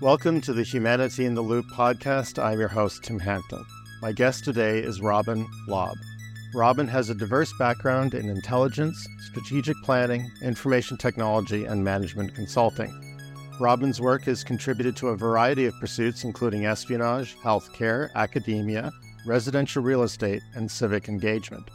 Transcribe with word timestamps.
Welcome 0.00 0.40
to 0.42 0.54
the 0.54 0.62
Humanity 0.62 1.26
in 1.26 1.34
the 1.34 1.42
Loop 1.42 1.66
podcast. 1.66 2.42
I'm 2.42 2.58
your 2.58 2.68
host, 2.68 3.04
Tim 3.04 3.18
Hampton. 3.18 3.62
My 4.00 4.12
guest 4.12 4.46
today 4.46 4.78
is 4.78 5.02
Robin 5.02 5.46
Lobb. 5.68 5.94
Robin 6.54 6.88
has 6.88 7.10
a 7.10 7.14
diverse 7.14 7.52
background 7.58 8.14
in 8.14 8.30
intelligence, 8.30 9.06
strategic 9.18 9.76
planning, 9.82 10.26
information 10.40 10.96
technology, 10.96 11.66
and 11.66 11.84
management 11.84 12.34
consulting. 12.34 12.90
Robin's 13.60 14.00
work 14.00 14.22
has 14.22 14.42
contributed 14.42 14.96
to 14.96 15.08
a 15.08 15.16
variety 15.18 15.66
of 15.66 15.78
pursuits, 15.80 16.24
including 16.24 16.64
espionage, 16.64 17.36
healthcare, 17.36 18.08
academia, 18.14 18.90
residential 19.26 19.82
real 19.82 20.02
estate, 20.02 20.40
and 20.54 20.70
civic 20.70 21.10
engagement. 21.10 21.68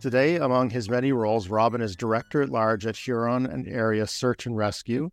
Today, 0.00 0.36
among 0.36 0.70
his 0.70 0.88
many 0.88 1.10
roles, 1.10 1.48
Robin 1.48 1.80
is 1.80 1.96
Director 1.96 2.42
at 2.42 2.50
Large 2.50 2.86
at 2.86 2.96
Huron 2.96 3.44
and 3.44 3.66
Area 3.66 4.06
Search 4.06 4.46
and 4.46 4.56
Rescue, 4.56 5.10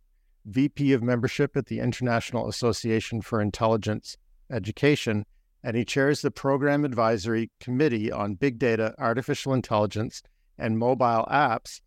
VP 0.48 0.92
of 0.92 1.02
Membership 1.02 1.56
at 1.56 1.66
the 1.66 1.80
International 1.80 2.48
Association 2.48 3.20
for 3.20 3.40
Intelligence 3.40 4.16
Education, 4.50 5.26
and 5.62 5.76
he 5.76 5.84
chairs 5.84 6.22
the 6.22 6.30
Program 6.30 6.84
Advisory 6.84 7.50
Committee 7.60 8.10
on 8.10 8.34
Big 8.34 8.58
Data, 8.58 8.94
Artificial 8.98 9.52
Intelligence, 9.52 10.22
and 10.56 10.78
Mobile 10.78 11.26
Apps 11.30 11.80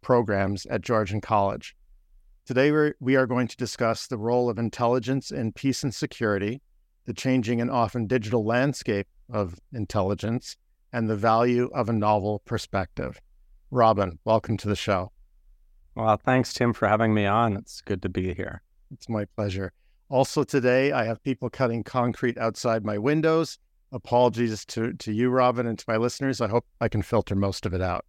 programs 0.00 0.66
at 0.66 0.82
Georgian 0.82 1.20
College. 1.20 1.74
Today, 2.46 2.70
we're, 2.70 2.94
we 3.00 3.16
are 3.16 3.26
going 3.26 3.48
to 3.48 3.56
discuss 3.56 4.06
the 4.06 4.18
role 4.18 4.50
of 4.50 4.58
intelligence 4.58 5.30
in 5.30 5.52
peace 5.52 5.82
and 5.82 5.94
security, 5.94 6.60
the 7.06 7.14
changing 7.14 7.60
and 7.60 7.70
often 7.70 8.06
digital 8.06 8.44
landscape 8.44 9.08
of 9.32 9.58
intelligence, 9.72 10.56
and 10.92 11.08
the 11.08 11.16
value 11.16 11.70
of 11.74 11.88
a 11.88 11.92
novel 11.92 12.42
perspective. 12.44 13.20
Robin, 13.70 14.18
welcome 14.24 14.56
to 14.58 14.68
the 14.68 14.76
show. 14.76 15.10
Well, 15.94 16.16
thanks, 16.16 16.52
Tim, 16.52 16.72
for 16.72 16.88
having 16.88 17.14
me 17.14 17.26
on. 17.26 17.56
It's 17.56 17.80
good 17.80 18.02
to 18.02 18.08
be 18.08 18.34
here. 18.34 18.62
It's 18.92 19.08
my 19.08 19.24
pleasure. 19.24 19.72
Also, 20.08 20.44
today 20.44 20.92
I 20.92 21.04
have 21.04 21.22
people 21.22 21.48
cutting 21.50 21.82
concrete 21.84 22.36
outside 22.38 22.84
my 22.84 22.98
windows. 22.98 23.58
Apologies 23.92 24.64
to, 24.66 24.92
to 24.94 25.12
you, 25.12 25.30
Robin, 25.30 25.66
and 25.66 25.78
to 25.78 25.84
my 25.86 25.96
listeners. 25.96 26.40
I 26.40 26.48
hope 26.48 26.66
I 26.80 26.88
can 26.88 27.02
filter 27.02 27.34
most 27.34 27.64
of 27.64 27.74
it 27.74 27.80
out. 27.80 28.04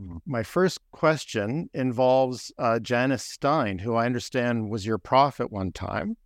Mm. 0.00 0.20
My 0.26 0.42
first 0.42 0.80
question 0.92 1.68
involves 1.74 2.52
uh, 2.58 2.78
Janice 2.78 3.22
Stein, 3.22 3.78
who 3.78 3.94
I 3.94 4.06
understand 4.06 4.70
was 4.70 4.86
your 4.86 4.98
prof 4.98 5.40
at 5.40 5.52
one 5.52 5.72
time. 5.72 6.16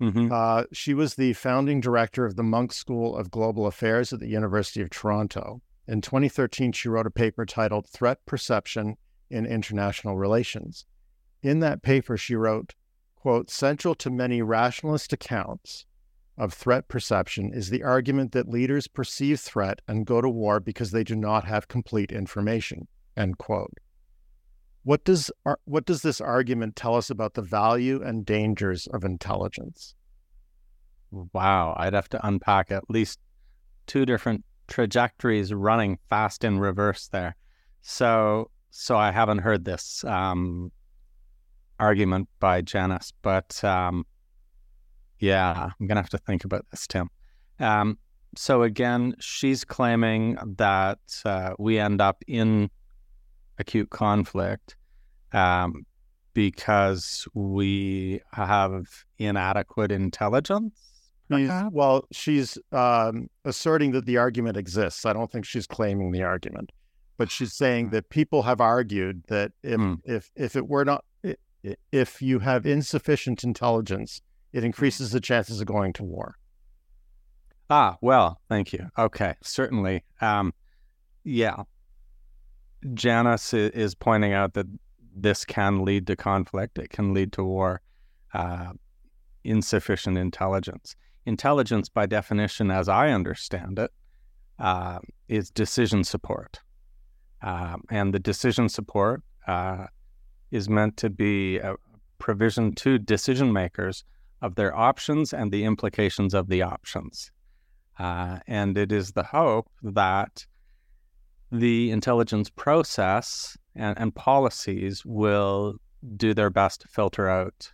Mm-hmm. 0.00 0.28
Uh, 0.30 0.64
she 0.72 0.92
was 0.92 1.14
the 1.14 1.32
founding 1.34 1.80
director 1.80 2.24
of 2.24 2.36
the 2.36 2.42
Munk 2.42 2.72
School 2.72 3.16
of 3.16 3.30
Global 3.30 3.66
Affairs 3.66 4.12
at 4.12 4.20
the 4.20 4.28
University 4.28 4.82
of 4.82 4.90
Toronto. 4.90 5.62
In 5.88 6.00
2013, 6.00 6.72
she 6.72 6.88
wrote 6.88 7.06
a 7.06 7.10
paper 7.10 7.46
titled 7.46 7.86
Threat 7.86 8.18
Perception 8.26 8.96
in 9.30 9.46
international 9.46 10.16
relations. 10.16 10.84
In 11.42 11.60
that 11.60 11.82
paper, 11.82 12.16
she 12.16 12.34
wrote, 12.34 12.74
quote, 13.14 13.50
central 13.50 13.94
to 13.96 14.10
many 14.10 14.42
rationalist 14.42 15.12
accounts 15.12 15.86
of 16.38 16.52
threat 16.52 16.88
perception 16.88 17.50
is 17.52 17.70
the 17.70 17.82
argument 17.82 18.32
that 18.32 18.48
leaders 18.48 18.88
perceive 18.88 19.40
threat 19.40 19.80
and 19.88 20.06
go 20.06 20.20
to 20.20 20.28
war 20.28 20.60
because 20.60 20.90
they 20.90 21.04
do 21.04 21.16
not 21.16 21.44
have 21.44 21.68
complete 21.68 22.12
information, 22.12 22.86
end 23.16 23.38
quote. 23.38 23.78
What 24.82 25.02
does, 25.04 25.30
what 25.64 25.84
does 25.84 26.02
this 26.02 26.20
argument 26.20 26.76
tell 26.76 26.94
us 26.94 27.10
about 27.10 27.34
the 27.34 27.42
value 27.42 28.02
and 28.02 28.24
dangers 28.24 28.86
of 28.86 29.02
intelligence? 29.02 29.94
Wow, 31.10 31.74
I'd 31.76 31.94
have 31.94 32.08
to 32.10 32.26
unpack 32.26 32.70
at 32.70 32.88
least 32.88 33.18
two 33.86 34.06
different 34.06 34.44
trajectories 34.68 35.52
running 35.52 35.98
fast 36.08 36.44
in 36.44 36.58
reverse 36.58 37.08
there. 37.08 37.36
So, 37.82 38.50
so 38.70 38.96
I 38.96 39.10
haven't 39.10 39.38
heard 39.38 39.64
this 39.64 40.04
um, 40.04 40.70
argument 41.78 42.28
by 42.40 42.62
Janice, 42.62 43.12
but 43.22 43.62
um, 43.64 44.04
yeah, 45.18 45.70
I'm 45.80 45.86
gonna 45.86 46.00
have 46.00 46.10
to 46.10 46.18
think 46.18 46.44
about 46.44 46.66
this, 46.70 46.86
Tim. 46.86 47.08
Um, 47.58 47.98
so 48.36 48.62
again, 48.62 49.14
she's 49.18 49.64
claiming 49.64 50.36
that 50.58 50.98
uh, 51.24 51.54
we 51.58 51.78
end 51.78 52.00
up 52.00 52.22
in 52.26 52.70
acute 53.58 53.90
conflict 53.90 54.76
um, 55.32 55.86
because 56.34 57.26
we 57.34 58.20
have 58.32 58.84
inadequate 59.18 59.90
intelligence. 59.90 60.74
well, 61.72 62.06
she's 62.12 62.58
um, 62.72 63.28
asserting 63.44 63.92
that 63.92 64.06
the 64.06 64.18
argument 64.18 64.56
exists. 64.56 65.06
I 65.06 65.12
don't 65.12 65.32
think 65.32 65.44
she's 65.44 65.66
claiming 65.66 66.12
the 66.12 66.22
argument 66.22 66.70
but 67.16 67.30
she's 67.30 67.52
saying 67.52 67.90
that 67.90 68.08
people 68.10 68.42
have 68.42 68.60
argued 68.60 69.24
that 69.28 69.52
if 69.62 69.80
mm. 69.80 69.98
if 70.04 70.30
if 70.36 70.56
it 70.56 70.68
were 70.68 70.84
not 70.84 71.04
if 71.90 72.22
you 72.22 72.38
have 72.40 72.64
insufficient 72.64 73.42
intelligence, 73.42 74.20
it 74.52 74.64
increases 74.64 75.10
the 75.10 75.20
chances 75.20 75.60
of 75.60 75.66
going 75.66 75.92
to 75.94 76.04
war. 76.04 76.36
Ah, 77.68 77.96
well, 78.00 78.40
thank 78.48 78.72
you. 78.72 78.88
Okay, 78.96 79.34
certainly. 79.42 80.04
Um, 80.20 80.54
yeah, 81.24 81.64
Janice 82.94 83.52
is 83.52 83.94
pointing 83.94 84.32
out 84.32 84.54
that 84.54 84.66
this 85.16 85.44
can 85.44 85.84
lead 85.84 86.06
to 86.06 86.14
conflict. 86.14 86.78
It 86.78 86.90
can 86.90 87.12
lead 87.12 87.32
to 87.32 87.42
war. 87.42 87.80
Uh, 88.32 88.72
insufficient 89.42 90.18
intelligence. 90.18 90.94
Intelligence, 91.24 91.88
by 91.88 92.06
definition, 92.06 92.70
as 92.70 92.88
I 92.88 93.10
understand 93.10 93.78
it, 93.78 93.90
uh, 94.58 94.98
is 95.28 95.50
decision 95.50 96.04
support. 96.04 96.60
Um, 97.42 97.82
and 97.90 98.12
the 98.12 98.18
decision 98.18 98.68
support 98.68 99.22
uh, 99.46 99.86
is 100.50 100.68
meant 100.68 100.96
to 100.98 101.10
be 101.10 101.58
a 101.58 101.74
provision 102.18 102.74
to 102.74 102.98
decision 102.98 103.52
makers 103.52 104.04
of 104.42 104.54
their 104.54 104.76
options 104.76 105.32
and 105.32 105.50
the 105.52 105.64
implications 105.64 106.34
of 106.34 106.48
the 106.48 106.62
options. 106.62 107.30
Uh, 107.98 108.38
and 108.46 108.76
it 108.76 108.92
is 108.92 109.12
the 109.12 109.22
hope 109.22 109.68
that 109.82 110.46
the 111.50 111.90
intelligence 111.90 112.50
process 112.50 113.56
and, 113.74 113.98
and 113.98 114.14
policies 114.14 115.04
will 115.04 115.74
do 116.16 116.34
their 116.34 116.50
best 116.50 116.82
to 116.82 116.88
filter 116.88 117.28
out 117.28 117.72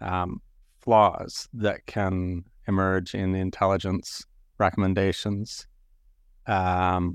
um, 0.00 0.40
flaws 0.78 1.48
that 1.52 1.86
can 1.86 2.44
emerge 2.66 3.14
in 3.14 3.34
intelligence 3.34 4.24
recommendations 4.58 5.66
um, 6.46 7.14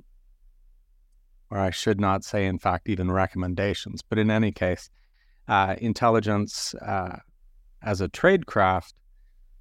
or 1.50 1.58
I 1.58 1.69
should 1.69 2.00
not 2.00 2.24
say, 2.24 2.46
in 2.46 2.59
fact, 2.59 2.90
even 2.90 3.12
recommendations. 3.12 4.02
But 4.02 4.19
in 4.19 4.30
any 4.30 4.52
case, 4.52 4.90
uh, 5.47 5.75
intelligence 5.80 6.75
uh, 6.75 7.19
as 7.81 8.02
a 8.02 8.09
tradecraft, 8.09 8.94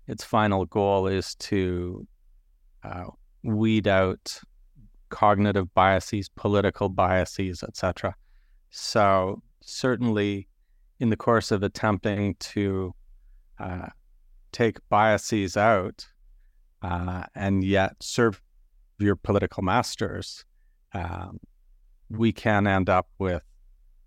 its 0.06 0.24
final 0.24 0.66
goal 0.66 1.06
is 1.06 1.34
to 1.36 2.06
uh, 2.82 3.04
weed 3.42 3.86
out 3.88 4.40
cognitive 5.08 5.72
biases, 5.74 6.28
political 6.28 6.88
biases, 6.88 7.62
etc. 7.62 8.14
So 8.70 9.42
certainly, 9.62 10.48
in 10.98 11.10
the 11.10 11.16
course 11.16 11.50
of 11.50 11.62
attempting 11.62 12.34
to 12.36 12.94
uh, 13.58 13.88
take 14.52 14.78
biases 14.88 15.56
out 15.56 16.06
uh, 16.82 17.24
and 17.34 17.62
yet 17.62 17.94
serve 18.00 18.40
your 18.98 19.16
political 19.16 19.62
masters, 19.62 20.44
um, 20.94 21.38
we 22.10 22.32
can 22.32 22.66
end 22.66 22.88
up 22.88 23.08
with 23.18 23.42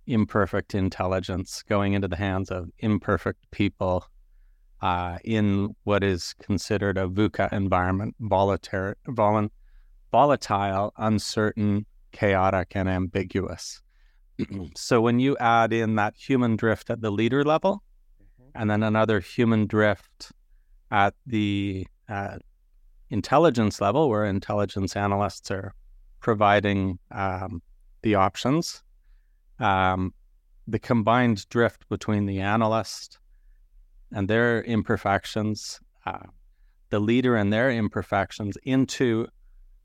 imperfect 0.08 0.74
intelligence 0.74 1.64
going 1.68 1.94
into 1.94 2.08
the 2.08 2.16
hands 2.16 2.50
of 2.50 2.70
imperfect 2.80 3.50
people 3.52 4.06
uh, 4.82 5.18
in 5.24 5.76
what 5.84 6.04
is 6.04 6.34
considered 6.42 6.98
a 6.98 7.08
VUCA 7.08 7.52
environment, 7.52 8.16
volatile, 8.20 8.94
volatile, 10.12 10.94
uncertain, 10.98 11.86
chaotic, 12.12 12.72
and 12.76 12.90
ambiguous. 12.90 13.82
so 14.76 15.02
when 15.02 15.20
you 15.20 15.38
add 15.38 15.74
in 15.74 15.96
that 15.96 16.16
human 16.16 16.56
drift 16.56 16.90
at 16.90 17.02
the 17.02 17.12
leader 17.12 17.44
level, 17.44 17.84
mm-hmm. 18.22 18.50
and 18.56 18.70
then 18.70 18.84
another 18.84 19.20
human 19.20 19.68
drift 19.68 20.32
at 20.92 21.14
the 21.28 21.86
uh, 22.08 22.38
intelligence 23.10 23.82
level, 23.82 24.10
where 24.10 24.26
intelligence 24.26 24.96
analysts 24.96 25.52
are 25.52 25.74
providing 26.22 26.98
um, 27.12 27.62
the 28.02 28.16
options. 28.16 28.84
Um, 29.60 30.14
the 30.68 30.80
combined 30.80 31.48
drift 31.50 31.88
between 31.90 32.26
the 32.26 32.40
analyst 32.40 33.20
and 34.12 34.28
their 34.28 34.62
imperfections, 34.64 35.80
uh, 36.06 36.28
the 36.90 37.00
leader 37.00 37.36
and 37.36 37.52
their 37.52 37.72
imperfections 37.72 38.58
into 38.64 39.28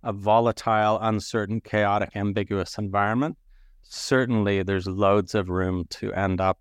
a 0.03 0.13
volatile, 0.13 0.99
uncertain, 1.01 1.61
chaotic, 1.61 2.11
ambiguous 2.15 2.79
environment. 2.79 3.37
Certainly, 3.83 4.63
there's 4.63 4.87
loads 4.87 5.35
of 5.35 5.49
room 5.49 5.85
to 5.91 6.13
end 6.13 6.41
up 6.41 6.59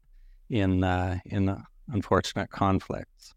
in 0.49 0.83
uh, 0.83 1.19
in 1.25 1.55
unfortunate 1.91 2.49
conflicts. 2.49 3.33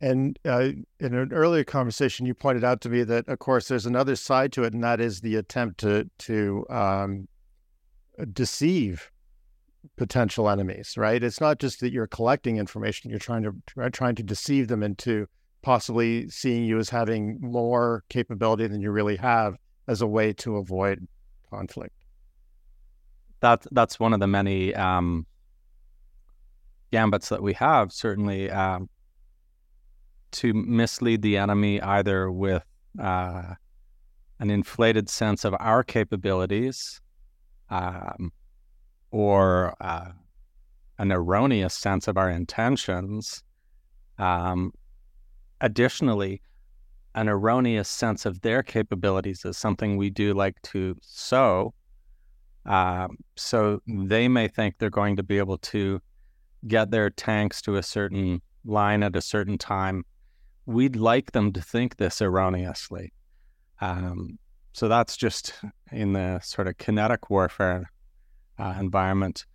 And 0.00 0.38
uh, 0.44 0.70
in 1.00 1.14
an 1.14 1.32
earlier 1.32 1.64
conversation, 1.64 2.24
you 2.24 2.34
pointed 2.34 2.62
out 2.62 2.80
to 2.82 2.88
me 2.88 3.02
that, 3.04 3.28
of 3.28 3.38
course, 3.40 3.66
there's 3.66 3.86
another 3.86 4.14
side 4.14 4.52
to 4.52 4.62
it, 4.62 4.72
and 4.72 4.84
that 4.84 5.00
is 5.00 5.20
the 5.20 5.36
attempt 5.36 5.80
to 5.80 6.08
to 6.18 6.66
um, 6.70 7.28
deceive 8.32 9.10
potential 9.96 10.48
enemies, 10.48 10.94
right? 10.96 11.22
It's 11.22 11.40
not 11.40 11.58
just 11.58 11.80
that 11.80 11.92
you're 11.92 12.06
collecting 12.06 12.58
information; 12.58 13.10
you're 13.10 13.18
trying 13.18 13.42
to 13.42 13.90
trying 13.90 14.14
to 14.14 14.22
deceive 14.22 14.68
them 14.68 14.84
into 14.84 15.26
possibly 15.62 16.28
seeing 16.30 16.64
you 16.64 16.78
as 16.78 16.88
having 16.88 17.38
more 17.40 18.04
capability 18.08 18.68
than 18.68 18.80
you 18.80 18.92
really 18.92 19.16
have 19.16 19.56
as 19.88 20.00
a 20.00 20.06
way 20.06 20.32
to 20.32 20.56
avoid 20.56 21.08
conflict. 21.50 21.94
That 23.40 23.66
that's 23.72 23.98
one 23.98 24.12
of 24.12 24.20
the 24.20 24.28
many 24.28 24.74
um, 24.74 25.26
gambits 26.92 27.30
that 27.30 27.42
we 27.42 27.54
have. 27.54 27.92
Certainly, 27.92 28.50
um, 28.50 28.88
to 30.30 30.52
mislead 30.52 31.22
the 31.22 31.36
enemy 31.36 31.80
either 31.80 32.30
with 32.30 32.64
uh, 33.00 33.54
an 34.40 34.50
inflated 34.50 35.08
sense 35.08 35.44
of 35.44 35.54
our 35.58 35.82
capabilities 35.82 37.00
um, 37.70 38.32
or 39.10 39.74
uh, 39.80 40.10
an 40.98 41.12
erroneous 41.12 41.74
sense 41.74 42.08
of 42.08 42.16
our 42.16 42.30
intentions. 42.30 43.42
Um, 44.18 44.72
additionally, 45.60 46.42
an 47.14 47.28
erroneous 47.28 47.88
sense 47.88 48.26
of 48.26 48.40
their 48.42 48.62
capabilities 48.62 49.44
is 49.44 49.56
something 49.56 49.96
we 49.96 50.10
do 50.10 50.34
like 50.34 50.60
to 50.62 50.96
sow. 51.02 51.74
Um, 52.66 53.16
so 53.36 53.80
they 53.86 54.28
may 54.28 54.48
think 54.48 54.76
they're 54.78 54.90
going 54.90 55.16
to 55.16 55.22
be 55.22 55.38
able 55.38 55.58
to 55.58 56.00
get 56.66 56.90
their 56.90 57.10
tanks 57.10 57.62
to 57.62 57.76
a 57.76 57.82
certain 57.82 58.42
line 58.64 59.02
at 59.02 59.16
a 59.16 59.20
certain 59.20 59.58
time. 59.58 60.04
We'd 60.68 60.96
like 60.96 61.32
them 61.32 61.50
to 61.54 61.62
think 61.62 61.96
this 61.96 62.20
erroneously. 62.20 63.14
Um, 63.80 64.38
so 64.74 64.86
that's 64.86 65.16
just 65.16 65.54
in 65.90 66.12
the 66.12 66.40
sort 66.40 66.68
of 66.68 66.76
kinetic 66.76 67.30
warfare 67.30 67.90
uh, 68.58 68.74
environment. 68.78 69.46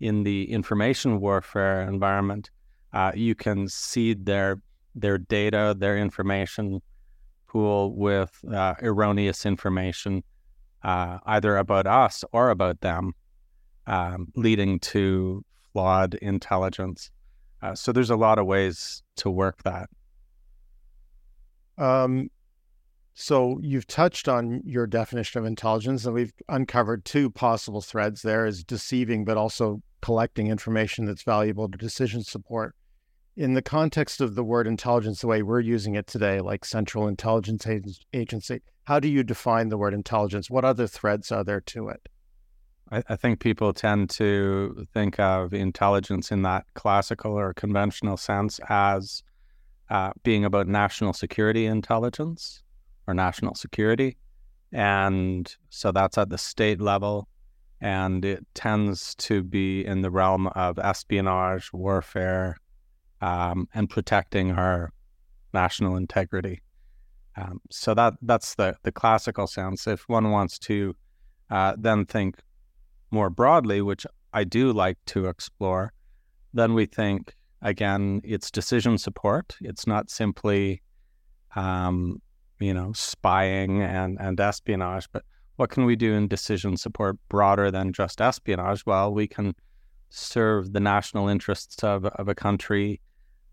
In 0.00 0.22
the 0.22 0.50
information 0.50 1.20
warfare 1.20 1.82
environment, 1.82 2.50
uh, 2.94 3.12
you 3.14 3.34
can 3.34 3.68
seed 3.68 4.24
their 4.24 4.62
their 4.94 5.18
data, 5.18 5.76
their 5.78 5.98
information 5.98 6.80
pool 7.48 7.94
with 7.94 8.32
uh, 8.50 8.74
erroneous 8.82 9.44
information, 9.44 10.22
uh, 10.84 11.18
either 11.26 11.58
about 11.58 11.86
us 11.86 12.24
or 12.32 12.48
about 12.48 12.80
them, 12.80 13.12
um, 13.86 14.32
leading 14.36 14.80
to 14.80 15.44
flawed 15.70 16.14
intelligence. 16.14 17.10
Uh, 17.60 17.74
so 17.74 17.92
there's 17.92 18.08
a 18.08 18.16
lot 18.16 18.38
of 18.38 18.46
ways 18.46 19.02
to 19.16 19.28
work 19.28 19.62
that. 19.64 19.90
Um, 21.78 22.30
so 23.14 23.58
you've 23.62 23.86
touched 23.86 24.28
on 24.28 24.62
your 24.64 24.86
definition 24.86 25.40
of 25.40 25.44
intelligence, 25.44 26.04
and 26.04 26.14
we've 26.14 26.32
uncovered 26.48 27.04
two 27.04 27.30
possible 27.30 27.80
threads 27.80 28.22
there: 28.22 28.46
is 28.46 28.64
deceiving, 28.64 29.24
but 29.24 29.36
also 29.36 29.82
collecting 30.00 30.48
information 30.48 31.04
that's 31.04 31.22
valuable 31.22 31.68
to 31.68 31.78
decision 31.78 32.22
support. 32.22 32.74
In 33.36 33.54
the 33.54 33.62
context 33.62 34.20
of 34.20 34.34
the 34.34 34.44
word 34.44 34.66
intelligence, 34.66 35.20
the 35.20 35.26
way 35.26 35.42
we're 35.42 35.60
using 35.60 35.94
it 35.94 36.06
today, 36.06 36.40
like 36.40 36.64
Central 36.64 37.08
Intelligence 37.08 37.66
Agency, 38.12 38.60
how 38.84 39.00
do 39.00 39.08
you 39.08 39.22
define 39.22 39.68
the 39.68 39.78
word 39.78 39.94
intelligence? 39.94 40.50
What 40.50 40.64
other 40.64 40.86
threads 40.86 41.32
are 41.32 41.44
there 41.44 41.60
to 41.60 41.88
it? 41.88 42.08
I, 42.90 43.02
I 43.08 43.16
think 43.16 43.40
people 43.40 43.72
tend 43.72 44.10
to 44.10 44.86
think 44.92 45.18
of 45.18 45.54
intelligence 45.54 46.30
in 46.30 46.42
that 46.42 46.66
classical 46.74 47.32
or 47.32 47.54
conventional 47.54 48.18
sense 48.18 48.60
as 48.68 49.22
uh, 49.92 50.10
being 50.22 50.42
about 50.46 50.66
national 50.66 51.12
security 51.12 51.66
intelligence 51.66 52.62
or 53.06 53.12
national 53.12 53.54
security. 53.54 54.16
And 54.72 55.54
so 55.68 55.92
that's 55.92 56.16
at 56.16 56.30
the 56.30 56.38
state 56.38 56.80
level. 56.80 57.28
And 57.82 58.24
it 58.24 58.46
tends 58.54 59.14
to 59.16 59.42
be 59.42 59.84
in 59.84 60.00
the 60.00 60.10
realm 60.10 60.46
of 60.46 60.78
espionage, 60.78 61.70
warfare, 61.74 62.56
um, 63.20 63.68
and 63.74 63.90
protecting 63.90 64.52
our 64.52 64.94
national 65.52 65.96
integrity. 65.96 66.62
Um, 67.36 67.60
so 67.70 67.92
that 67.92 68.14
that's 68.22 68.54
the, 68.54 68.74
the 68.84 68.92
classical 68.92 69.46
sense. 69.46 69.86
If 69.86 70.08
one 70.08 70.30
wants 70.30 70.58
to 70.60 70.96
uh, 71.50 71.74
then 71.78 72.06
think 72.06 72.36
more 73.10 73.28
broadly, 73.28 73.82
which 73.82 74.06
I 74.32 74.44
do 74.44 74.72
like 74.72 74.96
to 75.06 75.26
explore, 75.26 75.92
then 76.54 76.72
we 76.72 76.86
think 76.86 77.34
again, 77.62 78.20
it's 78.24 78.50
decision 78.50 78.98
support. 78.98 79.56
It's 79.60 79.86
not 79.86 80.10
simply 80.10 80.82
um, 81.56 82.20
you 82.62 82.72
know, 82.72 82.92
spying 82.94 83.82
and, 83.82 84.18
and 84.20 84.38
espionage. 84.40 85.08
But 85.12 85.24
what 85.56 85.70
can 85.70 85.84
we 85.84 85.96
do 85.96 86.14
in 86.14 86.28
decision 86.28 86.76
support 86.76 87.16
broader 87.28 87.70
than 87.70 87.92
just 87.92 88.20
espionage? 88.20 88.86
Well, 88.86 89.12
we 89.12 89.26
can 89.26 89.54
serve 90.10 90.72
the 90.72 90.80
national 90.80 91.28
interests 91.28 91.82
of, 91.82 92.04
of 92.06 92.28
a 92.28 92.34
country 92.34 93.00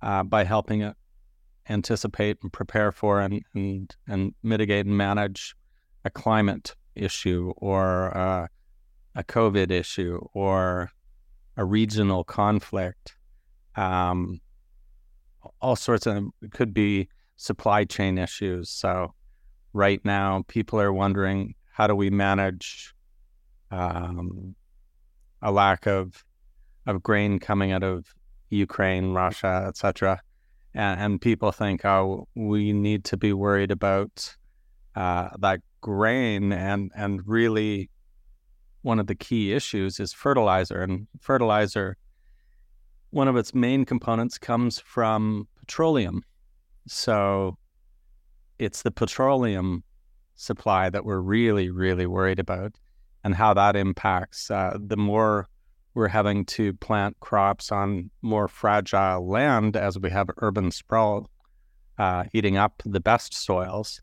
uh, 0.01 0.23
by 0.23 0.43
helping 0.43 0.81
it 0.81 0.95
anticipate 1.69 2.37
and 2.41 2.53
prepare 2.53 2.91
for 2.91 3.19
and, 3.19 3.41
and, 3.53 3.95
and 4.07 4.33
mitigate 4.43 4.85
and 4.85 4.97
manage 4.97 5.55
a 6.05 6.09
climate 6.09 6.75
issue 6.95 7.53
or 7.57 8.15
uh, 8.15 8.47
a 9.15 9.23
COVID 9.23 9.71
issue 9.71 10.19
or 10.33 10.91
a 11.57 11.65
regional 11.65 12.23
conflict. 12.23 13.15
Um, 13.75 14.39
all 15.61 15.75
sorts 15.75 16.05
of 16.05 16.25
it 16.41 16.51
could 16.51 16.73
be 16.73 17.09
supply 17.35 17.85
chain 17.85 18.17
issues. 18.17 18.69
So 18.69 19.13
right 19.73 20.03
now, 20.03 20.43
people 20.47 20.79
are 20.79 20.93
wondering 20.93 21.55
how 21.71 21.87
do 21.87 21.95
we 21.95 22.09
manage 22.09 22.93
um, 23.71 24.55
a 25.41 25.51
lack 25.51 25.87
of 25.87 26.23
of 26.85 27.03
grain 27.03 27.39
coming 27.39 27.71
out 27.71 27.83
of 27.83 28.05
Ukraine, 28.49 29.13
Russia, 29.13 29.65
etc. 29.67 30.21
And, 30.73 30.99
and, 30.99 31.21
people 31.21 31.51
think, 31.51 31.85
oh, 31.85 32.27
we 32.35 32.73
need 32.73 33.03
to 33.05 33.17
be 33.17 33.31
worried 33.33 33.71
about 33.71 34.35
uh, 34.95 35.29
that 35.39 35.61
grain, 35.81 36.51
and 36.51 36.91
and 36.95 37.21
really, 37.27 37.89
one 38.81 38.99
of 38.99 39.07
the 39.07 39.15
key 39.15 39.53
issues 39.53 39.99
is 39.99 40.13
fertilizer, 40.13 40.81
and 40.81 41.07
fertilizer. 41.19 41.97
One 43.11 43.27
of 43.27 43.35
its 43.35 43.55
main 43.55 43.85
components 43.85 44.37
comes 44.37 44.79
from 44.79 45.47
petroleum, 45.59 46.23
so 46.87 47.57
it's 48.59 48.83
the 48.83 48.91
petroleum 48.91 49.83
supply 50.35 50.89
that 50.89 51.05
we're 51.05 51.19
really, 51.19 51.69
really 51.71 52.05
worried 52.05 52.39
about 52.39 52.75
and 53.23 53.33
how 53.33 53.53
that 53.55 53.75
impacts. 53.75 54.51
Uh, 54.51 54.77
the 54.79 54.95
more 54.97 55.47
we're 55.95 56.07
having 56.07 56.45
to 56.45 56.73
plant 56.73 57.19
crops 57.19 57.71
on 57.71 58.11
more 58.21 58.47
fragile 58.47 59.27
land 59.27 59.75
as 59.75 59.97
we 59.97 60.11
have 60.11 60.29
urban 60.37 60.71
sprawl 60.71 61.29
uh, 61.97 62.25
eating 62.31 62.57
up 62.57 62.81
the 62.85 62.99
best 62.99 63.33
soils, 63.33 64.01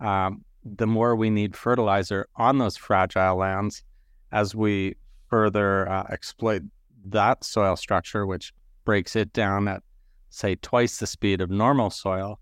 um, 0.00 0.44
the 0.64 0.86
more 0.86 1.14
we 1.14 1.30
need 1.30 1.56
fertilizer 1.56 2.26
on 2.36 2.58
those 2.58 2.76
fragile 2.76 3.36
lands 3.36 3.84
as 4.32 4.54
we 4.54 4.96
further 5.28 5.88
uh, 5.88 6.04
exploit 6.10 6.62
that 7.06 7.44
soil 7.44 7.76
structure, 7.76 8.26
which 8.26 8.52
breaks 8.84 9.16
it 9.16 9.32
down 9.32 9.68
at 9.68 9.82
say, 10.30 10.54
twice 10.56 10.98
the 10.98 11.06
speed 11.06 11.40
of 11.40 11.50
normal 11.50 11.90
soil. 11.90 12.40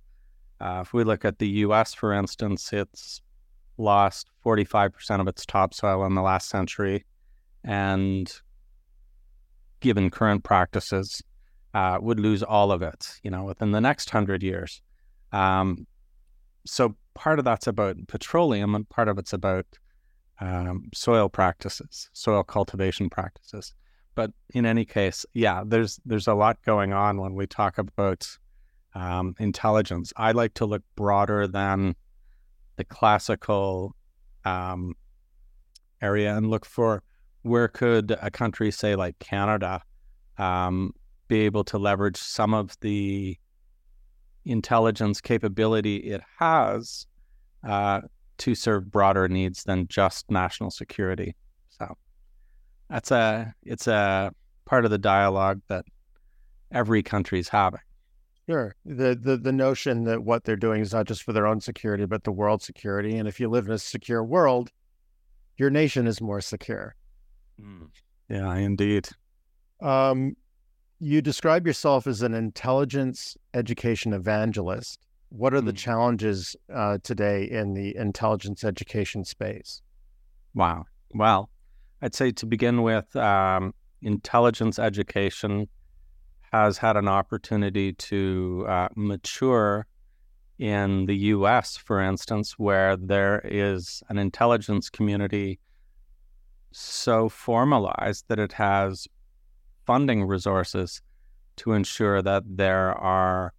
Uh, 0.60 0.80
if 0.82 0.92
we 0.92 1.02
look 1.02 1.24
at 1.24 1.38
the 1.38 1.48
US, 1.48 1.92
for 1.92 2.12
instance, 2.12 2.72
it's 2.72 3.20
lost 3.78 4.30
45% 4.44 5.20
of 5.20 5.26
its 5.26 5.44
topsoil 5.44 6.04
in 6.04 6.14
the 6.14 6.22
last 6.22 6.48
century. 6.48 7.04
And 7.64 8.32
given 9.80 10.10
current 10.10 10.44
practices, 10.44 11.22
uh, 11.74 11.98
would 12.00 12.20
lose 12.20 12.42
all 12.42 12.72
of 12.72 12.82
it, 12.82 13.18
you 13.22 13.30
know, 13.30 13.44
within 13.44 13.72
the 13.72 13.80
next 13.80 14.10
hundred 14.10 14.42
years. 14.42 14.82
Um, 15.32 15.86
so 16.66 16.96
part 17.14 17.38
of 17.38 17.44
that's 17.44 17.66
about 17.66 17.96
petroleum, 18.08 18.74
and 18.74 18.88
part 18.88 19.08
of 19.08 19.18
it's 19.18 19.32
about 19.32 19.66
um, 20.40 20.90
soil 20.92 21.28
practices, 21.28 22.10
soil 22.12 22.42
cultivation 22.42 23.08
practices. 23.08 23.74
But 24.14 24.32
in 24.50 24.66
any 24.66 24.84
case, 24.84 25.24
yeah, 25.34 25.62
there's 25.64 26.00
there's 26.04 26.26
a 26.26 26.34
lot 26.34 26.58
going 26.64 26.92
on 26.92 27.20
when 27.20 27.34
we 27.34 27.46
talk 27.46 27.78
about 27.78 28.26
um, 28.94 29.34
intelligence. 29.38 30.12
I 30.16 30.32
like 30.32 30.54
to 30.54 30.66
look 30.66 30.82
broader 30.96 31.46
than 31.46 31.94
the 32.76 32.84
classical 32.84 33.94
um, 34.44 34.94
area 36.02 36.36
and 36.36 36.50
look 36.50 36.64
for 36.64 37.02
where 37.42 37.68
could 37.68 38.16
a 38.20 38.30
country, 38.30 38.70
say 38.70 38.96
like 38.96 39.18
Canada, 39.18 39.82
um, 40.38 40.92
be 41.28 41.40
able 41.40 41.64
to 41.64 41.78
leverage 41.78 42.16
some 42.16 42.54
of 42.54 42.76
the 42.80 43.38
intelligence 44.44 45.20
capability 45.20 45.96
it 45.96 46.22
has 46.38 47.06
uh, 47.66 48.00
to 48.38 48.54
serve 48.54 48.90
broader 48.90 49.28
needs 49.28 49.64
than 49.64 49.86
just 49.88 50.30
national 50.30 50.70
security. 50.70 51.34
So 52.90 52.94
that's 52.94 53.10
a 53.10 53.54
it's 53.62 53.86
a 53.86 54.32
part 54.64 54.84
of 54.84 54.90
the 54.90 54.98
dialogue 54.98 55.60
that 55.68 55.84
every 56.72 57.02
country 57.02 57.38
is 57.38 57.48
having. 57.48 57.80
Sure. 58.48 58.74
The, 58.84 59.14
the 59.14 59.36
the 59.36 59.52
notion 59.52 60.04
that 60.04 60.24
what 60.24 60.44
they're 60.44 60.56
doing 60.56 60.82
is 60.82 60.92
not 60.92 61.06
just 61.06 61.22
for 61.22 61.32
their 61.32 61.46
own 61.46 61.60
security, 61.60 62.04
but 62.04 62.24
the 62.24 62.32
world 62.32 62.62
security. 62.62 63.16
And 63.16 63.28
if 63.28 63.38
you 63.38 63.48
live 63.48 63.66
in 63.66 63.72
a 63.72 63.78
secure 63.78 64.24
world, 64.24 64.70
your 65.56 65.70
nation 65.70 66.06
is 66.06 66.20
more 66.20 66.40
secure. 66.40 66.94
Mm. 67.60 67.88
Yeah, 68.28 68.54
indeed. 68.56 69.08
Um, 69.80 70.36
you 70.98 71.22
describe 71.22 71.66
yourself 71.66 72.06
as 72.06 72.22
an 72.22 72.34
intelligence 72.34 73.36
education 73.54 74.12
evangelist. 74.12 75.00
What 75.28 75.54
are 75.54 75.60
the 75.60 75.72
Mm. 75.72 75.76
challenges 75.78 76.56
uh, 76.74 76.98
today 77.02 77.44
in 77.44 77.74
the 77.74 77.96
intelligence 77.96 78.64
education 78.64 79.24
space? 79.24 79.80
Wow. 80.54 80.86
Well, 81.14 81.50
I'd 82.02 82.14
say 82.14 82.30
to 82.32 82.46
begin 82.46 82.82
with, 82.82 83.14
um, 83.16 83.74
intelligence 84.02 84.78
education 84.78 85.68
has 86.52 86.78
had 86.78 86.96
an 86.96 87.08
opportunity 87.08 87.92
to 87.92 88.64
uh, 88.68 88.88
mature 88.96 89.86
in 90.58 91.06
the 91.06 91.16
US, 91.16 91.76
for 91.76 92.00
instance, 92.00 92.58
where 92.58 92.96
there 92.96 93.40
is 93.44 94.02
an 94.08 94.18
intelligence 94.18 94.90
community 94.90 95.58
so 96.72 97.28
formalized 97.28 98.24
that 98.28 98.38
it 98.38 98.52
has 98.52 99.08
funding 99.86 100.24
resources 100.24 101.02
to 101.56 101.72
ensure 101.72 102.22
that 102.22 102.42
there 102.46 102.92
are 102.92 103.52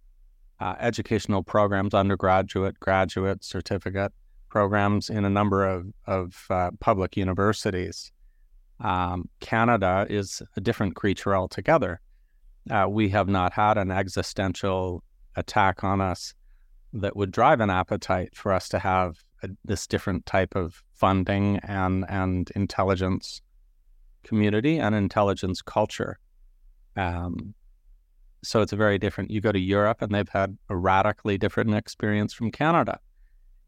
uh, 0.60 0.74
educational 0.78 1.42
programs, 1.42 1.92
undergraduate, 1.92 2.78
graduate, 2.78 3.42
certificate 3.44 4.12
programs 4.48 5.10
in 5.10 5.24
a 5.24 5.30
number 5.30 5.66
of, 5.66 5.86
of 6.06 6.46
uh, 6.50 6.70
public 6.78 7.16
universities. 7.16 8.11
Um, 8.82 9.28
Canada 9.40 10.06
is 10.10 10.42
a 10.56 10.60
different 10.60 10.96
creature 10.96 11.34
altogether. 11.36 12.00
Uh, 12.70 12.86
we 12.88 13.08
have 13.10 13.28
not 13.28 13.52
had 13.52 13.78
an 13.78 13.90
existential 13.90 15.02
attack 15.36 15.82
on 15.84 16.00
us 16.00 16.34
that 16.92 17.16
would 17.16 17.30
drive 17.30 17.60
an 17.60 17.70
appetite 17.70 18.36
for 18.36 18.52
us 18.52 18.68
to 18.68 18.78
have 18.78 19.18
a, 19.42 19.48
this 19.64 19.86
different 19.86 20.26
type 20.26 20.54
of 20.54 20.82
funding 20.94 21.58
and 21.62 22.04
and 22.08 22.50
intelligence 22.54 23.40
community 24.24 24.78
and 24.78 24.94
intelligence 24.94 25.62
culture. 25.62 26.18
Um, 26.96 27.54
so 28.44 28.60
it's 28.60 28.72
a 28.72 28.76
very 28.76 28.98
different. 28.98 29.30
You 29.30 29.40
go 29.40 29.52
to 29.52 29.58
Europe, 29.58 30.02
and 30.02 30.12
they've 30.12 30.28
had 30.28 30.58
a 30.68 30.76
radically 30.76 31.38
different 31.38 31.74
experience 31.74 32.34
from 32.34 32.50
Canada, 32.50 32.98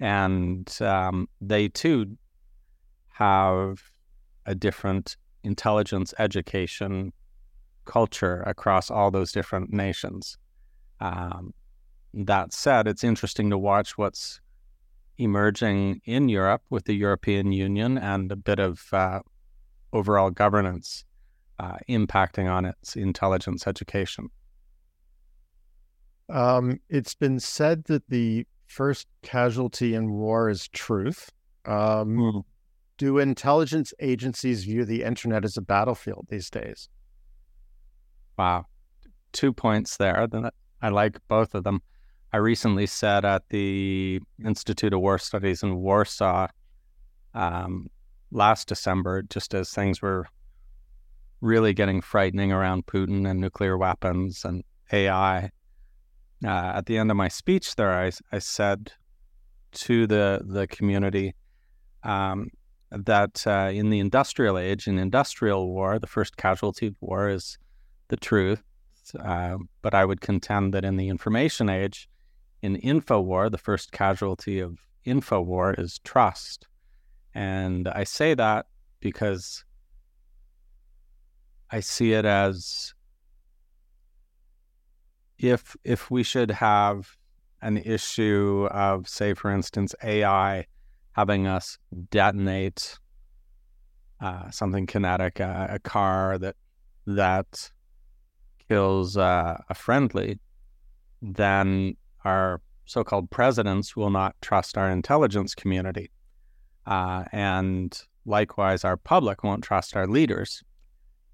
and 0.01 0.77
um, 0.81 1.29
they 1.41 1.69
too 1.69 2.17
have 3.11 3.81
a 4.47 4.55
different 4.55 5.17
intelligence 5.43 6.15
education 6.19 7.13
culture 7.85 8.43
across 8.47 8.91
all 8.91 9.11
those 9.11 9.33
different 9.33 9.73
nations. 9.73 10.39
Um, 11.01 11.53
that 12.15 12.53
said, 12.53 12.87
it's 12.87 13.05
interesting 13.05 13.51
to 13.51 13.59
watch 13.59 13.99
what's 13.99 14.41
emerging 15.19 16.01
in 16.05 16.29
Europe 16.29 16.63
with 16.71 16.85
the 16.85 16.95
European 16.95 17.53
Union 17.53 17.99
and 17.99 18.33
a 18.33 18.37
bit 18.37 18.59
of 18.59 18.83
uh, 18.93 19.21
overall 19.93 20.31
governance 20.31 21.05
uh, 21.59 21.77
impacting 21.89 22.51
on 22.51 22.65
its 22.65 22.97
intelligence 22.97 23.67
education. 23.67 24.31
Um, 26.29 26.81
it's 26.89 27.15
been 27.15 27.39
said 27.39 27.85
that 27.85 28.09
the 28.09 28.47
first 28.67 29.07
casualty 29.23 29.95
in 29.95 30.11
war 30.11 30.49
is 30.49 30.69
truth. 30.69 31.31
Um, 31.67 32.17
Mm. 32.17 32.45
Do 32.97 33.19
intelligence 33.19 33.93
agencies 34.01 34.65
view 34.65 34.85
the 34.85 35.03
internet 35.03 35.45
as 35.45 35.57
a 35.57 35.63
battlefield 35.63 36.27
these 36.29 36.49
days? 36.49 36.89
Wow. 38.39 38.67
Two 39.33 39.53
points 39.53 39.97
there. 39.97 40.29
I 40.81 40.89
like 40.89 41.19
both 41.29 41.55
of 41.55 41.65
them. 41.65 41.83
I 42.33 42.39
recently 42.39 42.87
said 42.87 43.25
at 43.25 43.49
the 43.49 44.21
Institute 44.45 44.93
of 44.93 45.01
War 45.01 45.19
Studies 45.19 45.63
in 45.63 45.77
Warsaw 45.77 46.49
um, 47.33 47.89
last 48.31 48.69
December, 48.69 49.23
just 49.23 49.55
as 49.55 49.71
things 49.71 50.03
were 50.03 50.27
really 51.41 51.75
getting 51.75 52.01
frightening 52.01 52.53
around 52.53 52.87
Putin 52.87 53.29
and 53.29 53.41
nuclear 53.41 53.77
weapons 53.77 54.45
and 54.45 54.65
AI. 54.93 55.51
Uh, 56.45 56.73
at 56.75 56.87
the 56.87 56.99
end 56.99 57.11
of 57.11 57.17
my 57.17 57.29
speech 57.29 57.77
there, 57.77 57.93
I, 57.93 58.11
I 58.33 58.39
said 58.39 58.93
to 59.73 60.07
the, 60.07 60.43
the 60.45 60.67
community 60.67 61.35
um, 62.03 62.51
that 62.97 63.47
uh, 63.47 63.71
in 63.73 63.91
the 63.91 63.99
industrial 63.99 64.59
age, 64.59 64.87
in 64.87 64.99
industrial 64.99 65.69
war, 65.69 65.99
the 65.99 66.07
first 66.07 66.37
casualty 66.37 66.89
of 66.89 66.97
war 67.01 67.29
is 67.29 67.59
the 68.09 68.17
truth. 68.17 68.63
Uh, 69.19 69.59
but 69.83 69.95
I 69.95 70.05
would 70.05 70.21
contend 70.21 70.73
that 70.75 70.85
in 70.85 70.97
the 70.97 71.09
information 71.09 71.69
age, 71.69 72.09
in 72.63 72.77
info 72.77 73.21
war, 73.21 73.51
the 73.51 73.59
first 73.59 73.93
casualty 73.93 74.61
of 74.61 74.79
info 75.05 75.41
war 75.41 75.75
is 75.77 75.99
trust. 76.05 76.67
And 77.35 77.89
I 77.89 78.05
say 78.05 78.35
that 78.35 78.67
because 79.01 79.65
I 81.71 81.81
see 81.81 82.13
it 82.13 82.25
as 82.25 82.95
if 85.39 85.77
if 85.85 86.11
we 86.11 86.23
should 86.23 86.51
have 86.53 87.17
an 87.61 87.79
issue 87.79 88.69
of, 88.71 89.09
say, 89.09 89.35
for 89.35 89.51
instance, 89.51 89.95
AI 90.03 90.67
having 91.15 91.47
us 91.47 91.79
detonate 92.11 92.99
uh, 94.21 94.51
something 94.51 94.87
kinetic, 94.87 95.41
uh, 95.41 95.67
a 95.71 95.79
car 95.79 96.39
that 96.39 96.57
that 97.07 97.71
kills 98.69 99.17
uh, 99.17 99.57
a 99.69 99.75
friendly, 99.75 100.39
then 101.21 101.97
our 102.25 102.61
so-called 102.87 103.31
presidents 103.31 103.97
will 103.97 104.11
not 104.11 104.35
trust 104.41 104.79
our 104.79 104.91
intelligence 104.91 105.55
community, 105.55 106.11
uh, 106.87 107.25
and 107.33 108.03
likewise, 108.27 108.85
our 108.85 108.97
public 108.97 109.45
won't 109.45 109.63
trust 109.63 109.97
our 109.97 110.07
leaders, 110.07 110.63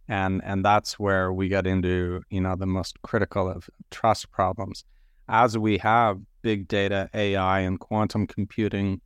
and 0.09 0.43
and 0.45 0.65
that's 0.65 0.99
where 0.99 1.33
we 1.33 1.49
get 1.49 1.67
into 1.67 2.23
you 2.31 2.41
know 2.41 2.57
the 2.57 2.67
most 2.67 3.01
critical 3.03 3.49
of 3.49 3.69
trust 3.91 4.31
problems. 4.31 4.85
As 5.29 5.57
we 5.57 5.79
have 5.79 6.19
big 6.43 6.67
data, 6.67 7.09
AI, 7.15 7.61
and 7.61 7.79
quantum 7.79 8.27
computing 8.27 9.01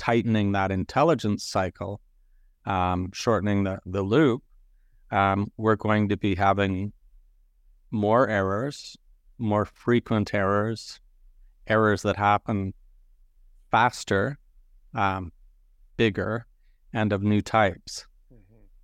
tightening 0.00 0.52
that 0.52 0.72
intelligence 0.72 1.44
cycle, 1.44 2.00
um, 2.64 3.10
shortening 3.12 3.64
the, 3.64 3.78
the 3.84 4.00
loop, 4.00 4.42
um, 5.10 5.52
we're 5.58 5.76
going 5.76 6.08
to 6.08 6.16
be 6.16 6.34
having 6.34 6.92
more 7.90 8.26
errors, 8.26 8.96
more 9.36 9.66
frequent 9.66 10.32
errors, 10.32 11.00
errors 11.66 12.00
that 12.02 12.16
happen 12.16 12.72
faster, 13.70 14.38
um, 14.94 15.32
bigger, 15.98 16.46
and 16.94 17.12
of 17.12 17.22
new 17.22 17.42
types. 17.42 18.06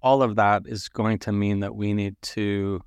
All 0.03 0.23
of 0.23 0.37
that 0.37 0.65
is 0.67 0.89
going 0.91 1.19
to 1.21 1.33
mean 1.33 1.61
that 1.61 1.75
we 1.75 1.95
need 1.95 2.15
to, 2.37 2.83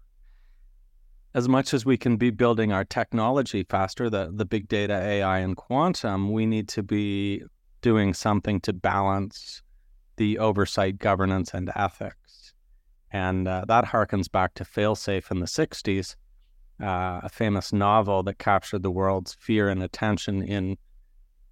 as 1.33 1.49
much 1.49 1.73
as 1.73 1.83
we 1.83 1.97
can 1.97 2.15
be 2.17 2.29
building 2.29 2.71
our 2.71 2.85
technology 2.85 3.65
faster, 3.67 4.07
the, 4.07 4.31
the 4.31 4.45
big 4.45 4.67
data, 4.67 4.93
AI, 4.93 5.39
and 5.39 5.57
quantum, 5.57 6.31
we 6.31 6.45
need 6.45 6.67
to 6.69 6.83
be 6.83 7.43
doing 7.81 8.13
something 8.13 8.59
to 8.61 8.73
balance 8.73 9.61
the 10.17 10.37
oversight, 10.37 10.99
governance, 10.99 11.53
and 11.53 11.71
ethics. 11.75 12.53
And 13.11 13.47
uh, 13.47 13.65
that 13.67 13.85
harkens 13.85 14.31
back 14.31 14.53
to 14.55 14.63
Failsafe 14.63 15.31
in 15.31 15.39
the 15.39 15.45
60s, 15.45 16.15
uh, 16.81 17.21
a 17.23 17.29
famous 17.29 17.73
novel 17.73 18.23
that 18.23 18.37
captured 18.37 18.83
the 18.83 18.91
world's 18.91 19.33
fear 19.33 19.69
and 19.69 19.81
attention 19.81 20.43
in, 20.43 20.77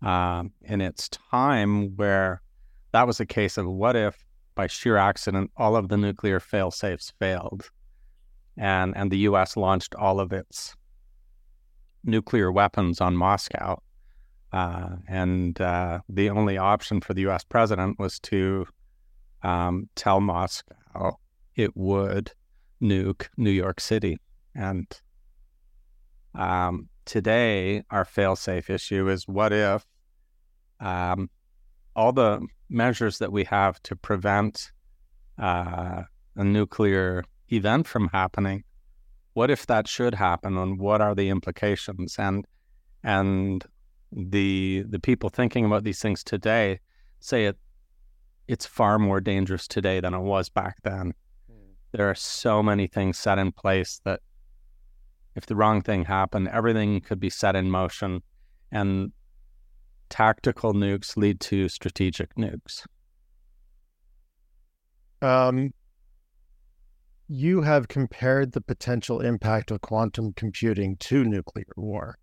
uh, 0.06 0.44
in 0.64 0.82
its 0.82 1.10
time, 1.10 1.96
where 1.96 2.42
that 2.92 3.08
was 3.08 3.20
a 3.20 3.26
case 3.26 3.58
of 3.58 3.68
what 3.68 3.96
if, 3.96 4.24
by 4.56 4.68
sheer 4.68 4.98
accident, 4.98 5.52
all 5.58 5.76
of 5.76 5.88
the 5.88 5.98
nuclear 5.98 6.40
failsafes 6.40 7.12
failed, 7.20 7.70
and, 8.58 8.96
and 8.98 9.12
the 9.12 9.20
US 9.20 9.56
launched 9.56 9.96
all 9.96 10.20
of 10.20 10.34
its 10.34 10.76
nuclear 12.04 12.52
weapons 12.52 13.02
on 13.02 13.16
Moscow. 13.16 13.82
Uh, 14.54 14.96
and 15.08 15.60
uh, 15.60 16.00
the 16.08 16.30
only 16.30 16.58
option 16.58 17.02
for 17.02 17.14
the 17.14 17.22
U.S. 17.22 17.44
president 17.44 18.00
was 18.00 18.20
to 18.22 18.66
um, 19.44 19.90
tell 19.96 20.22
Moscow 20.22 21.18
it 21.56 21.76
would 21.76 22.32
nuke 22.82 23.28
New 23.38 23.52
York 23.52 23.80
City. 23.80 24.18
And 24.56 24.86
um, 26.34 26.90
today, 27.06 27.84
our 27.92 28.06
failsafe 28.06 28.70
issue 28.70 29.10
is 29.10 29.28
what 29.28 29.52
if 29.52 29.86
um, 30.80 31.30
all 31.96 32.14
the 32.14 32.46
measures 32.70 33.18
that 33.20 33.32
we 33.32 33.44
have 33.46 33.82
to 33.84 33.96
prevent 33.96 34.72
uh, 35.40 36.04
a 36.36 36.44
nuclear 36.44 37.24
event 37.50 37.88
from 37.88 38.10
happening, 38.10 38.64
what 39.34 39.50
if 39.50 39.66
that 39.68 39.88
should 39.88 40.16
happen, 40.16 40.58
and 40.58 40.80
what 40.80 41.02
are 41.02 41.16
the 41.16 41.30
implications? 41.30 42.16
And 42.18 42.46
and 43.04 43.64
the 44.12 44.86
the 44.88 45.00
people 45.00 45.30
thinking 45.30 45.66
about 45.66 45.84
these 45.84 46.00
things 46.00 46.24
today 46.24 46.80
say 47.20 47.46
it 47.46 47.58
it's 48.48 48.66
far 48.66 48.98
more 48.98 49.20
dangerous 49.20 49.68
today 49.68 50.00
than 50.00 50.14
it 50.14 50.22
was 50.22 50.50
back 50.50 50.78
then. 50.84 51.14
Mm. 51.52 51.74
There 51.92 52.10
are 52.10 52.16
so 52.16 52.64
many 52.64 52.88
things 52.88 53.18
set 53.18 53.38
in 53.38 53.52
place 53.52 54.00
that 54.06 54.22
if 55.36 55.46
the 55.46 55.56
wrong 55.56 55.82
thing 55.82 56.06
happened, 56.06 56.48
everything 56.48 57.02
could 57.02 57.20
be 57.20 57.30
set 57.30 57.56
in 57.56 57.70
motion 57.70 58.24
and 58.72 59.12
tactical 60.10 60.74
nukes 60.74 61.18
lead 61.18 61.40
to 61.42 61.68
strategic 61.68 62.34
nukes. 62.36 62.86
Um, 65.22 65.74
you 67.28 67.62
have 67.62 67.88
compared 67.88 68.54
the 68.54 68.62
potential 68.62 69.20
impact 69.20 69.72
of 69.72 69.82
quantum 69.82 70.34
computing 70.34 70.96
to 70.98 71.24
nuclear 71.24 71.66
war. 71.76 72.18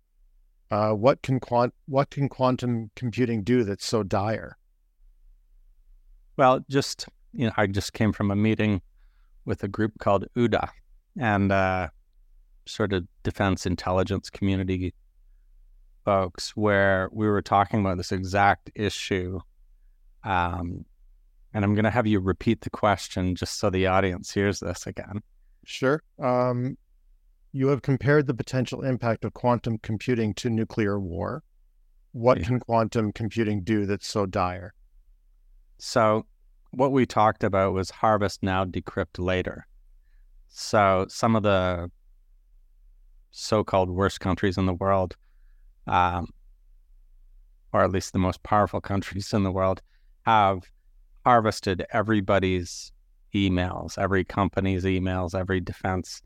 Uh, 0.71 0.91
what 0.91 1.21
can 1.21 1.39
quant 1.39 1.73
what 1.87 2.09
can 2.09 2.27
quantum 2.27 2.89
computing 2.95 3.43
do 3.43 3.63
that's 3.63 3.85
so 3.85 4.03
dire? 4.03 4.57
Well, 6.37 6.65
just 6.69 7.07
you 7.33 7.47
know, 7.47 7.53
I 7.57 7.67
just 7.67 7.93
came 7.93 8.11
from 8.11 8.31
a 8.31 8.35
meeting 8.35 8.81
with 9.45 9.63
a 9.63 9.67
group 9.67 9.93
called 9.99 10.25
OODA, 10.35 10.69
and 11.19 11.51
uh, 11.51 11.89
sort 12.65 12.93
of 12.93 13.05
defense 13.23 13.65
intelligence 13.65 14.29
community 14.29 14.93
folks, 16.03 16.51
where 16.51 17.09
we 17.11 17.27
were 17.27 17.41
talking 17.41 17.79
about 17.79 17.97
this 17.97 18.11
exact 18.11 18.69
issue. 18.75 19.39
Um, 20.23 20.85
and 21.53 21.63
I'm 21.63 21.73
going 21.73 21.85
to 21.85 21.91
have 21.91 22.05
you 22.05 22.19
repeat 22.19 22.61
the 22.61 22.69
question 22.69 23.35
just 23.35 23.59
so 23.59 23.69
the 23.69 23.87
audience 23.87 24.31
hears 24.31 24.59
this 24.59 24.85
again. 24.87 25.21
Sure. 25.65 26.01
Um, 26.19 26.77
you 27.55 27.69
have 27.69 27.81
compared 27.81 28.27
the 28.27 28.33
potential 28.33 28.81
impact 28.83 29.23
of 29.23 29.33
quantum 29.33 29.77
computing 29.77 30.33
to 30.33 30.49
nuclear 30.49 30.99
war. 30.99 31.41
What 32.11 32.39
yeah. 32.39 32.47
can 32.47 32.59
quantum 32.59 33.13
computing 33.13 33.63
do 33.63 33.85
that's 33.85 34.05
so 34.05 34.25
dire? 34.25 34.73
So, 35.77 36.25
what 36.71 36.91
we 36.91 37.05
talked 37.05 37.45
about 37.45 37.71
was 37.71 37.89
harvest 37.89 38.43
now, 38.43 38.65
decrypt 38.65 39.19
later. 39.19 39.67
So, 40.49 41.05
some 41.07 41.33
of 41.37 41.43
the 41.43 41.89
so 43.31 43.63
called 43.63 43.89
worst 43.89 44.19
countries 44.19 44.57
in 44.57 44.65
the 44.65 44.73
world, 44.73 45.15
um, 45.87 46.27
or 47.71 47.85
at 47.85 47.91
least 47.91 48.11
the 48.11 48.19
most 48.19 48.43
powerful 48.43 48.81
countries 48.81 49.31
in 49.31 49.43
the 49.43 49.51
world, 49.51 49.81
have 50.25 50.63
harvested 51.25 51.85
everybody's 51.91 52.91
emails, 53.33 53.97
every 53.97 54.25
company's 54.25 54.83
emails, 54.83 55.33
every 55.33 55.61
defense 55.61 56.21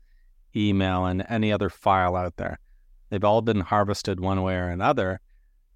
email, 0.54 1.06
and 1.06 1.24
any 1.28 1.52
other 1.52 1.68
file 1.68 2.16
out 2.16 2.36
there. 2.36 2.58
They've 3.10 3.24
all 3.24 3.42
been 3.42 3.60
harvested 3.60 4.20
one 4.20 4.42
way 4.42 4.54
or 4.54 4.68
another, 4.68 5.20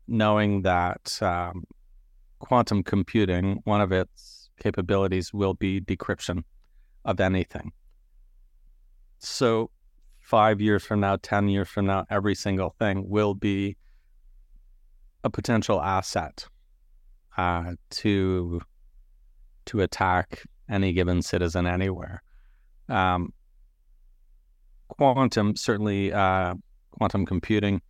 knowing 0.06 0.62
that 0.62 1.18
um, 1.22 1.64
quantum 2.38 2.82
computing, 2.82 3.60
one 3.64 3.80
of 3.80 3.92
its 3.92 4.50
capabilities 4.62 5.32
will 5.32 5.54
be 5.54 5.80
decryption 5.80 6.44
of 7.04 7.20
anything. 7.20 7.72
So, 9.18 9.70
five 10.20 10.60
years 10.60 10.84
from 10.84 11.00
now, 11.00 11.16
10 11.16 11.48
years 11.48 11.68
from 11.68 11.86
now, 11.86 12.04
every 12.10 12.34
single 12.34 12.74
thing 12.78 13.08
will 13.08 13.34
be 13.34 13.76
a 15.22 15.30
potential 15.30 15.80
asset 15.80 16.46
uh, 17.36 17.72
to 17.90 18.60
to 19.66 19.80
attack 19.80 20.42
any 20.68 20.92
given 20.92 21.22
citizen 21.22 21.66
anywhere. 21.66 22.22
Um, 22.88 23.32
quantum, 24.88 25.56
certainly 25.56 26.12
uh, 26.12 26.54
quantum 26.90 27.26
computing, 27.26 27.80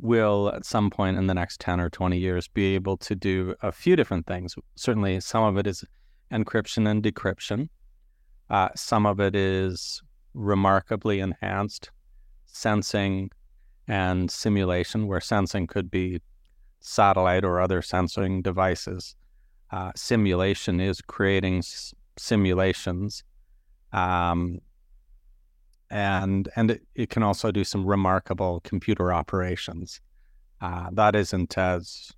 will 0.00 0.50
at 0.54 0.64
some 0.64 0.90
point 0.90 1.16
in 1.16 1.26
the 1.26 1.34
next 1.34 1.60
10 1.60 1.80
or 1.80 1.90
20 1.90 2.18
years 2.18 2.46
be 2.48 2.74
able 2.74 2.96
to 2.96 3.14
do 3.14 3.54
a 3.62 3.72
few 3.72 3.96
different 3.96 4.26
things. 4.26 4.54
Certainly, 4.76 5.20
some 5.20 5.42
of 5.42 5.56
it 5.56 5.66
is 5.66 5.84
encryption 6.32 6.88
and 6.88 7.02
decryption, 7.02 7.68
uh, 8.50 8.68
some 8.76 9.06
of 9.06 9.20
it 9.20 9.34
is 9.34 10.02
remarkably 10.34 11.20
enhanced 11.20 11.90
sensing 12.46 13.30
and 13.86 14.30
simulation, 14.30 15.06
where 15.06 15.20
sensing 15.20 15.66
could 15.66 15.90
be 15.90 16.20
satellite 16.80 17.44
or 17.44 17.60
other 17.60 17.82
sensing 17.82 18.40
devices 18.42 19.16
uh, 19.70 19.92
simulation 19.94 20.80
is 20.80 21.00
creating 21.00 21.58
s- 21.58 21.94
simulations, 22.16 23.22
um, 23.92 24.58
and 25.90 26.48
and 26.56 26.70
it, 26.72 26.82
it, 26.94 27.10
can 27.10 27.22
also 27.22 27.50
do 27.50 27.64
some 27.64 27.86
remarkable 27.86 28.60
computer 28.60 29.12
operations. 29.12 30.00
Uh, 30.60 30.88
that 30.92 31.14
isn't 31.14 31.56
as 31.56 32.12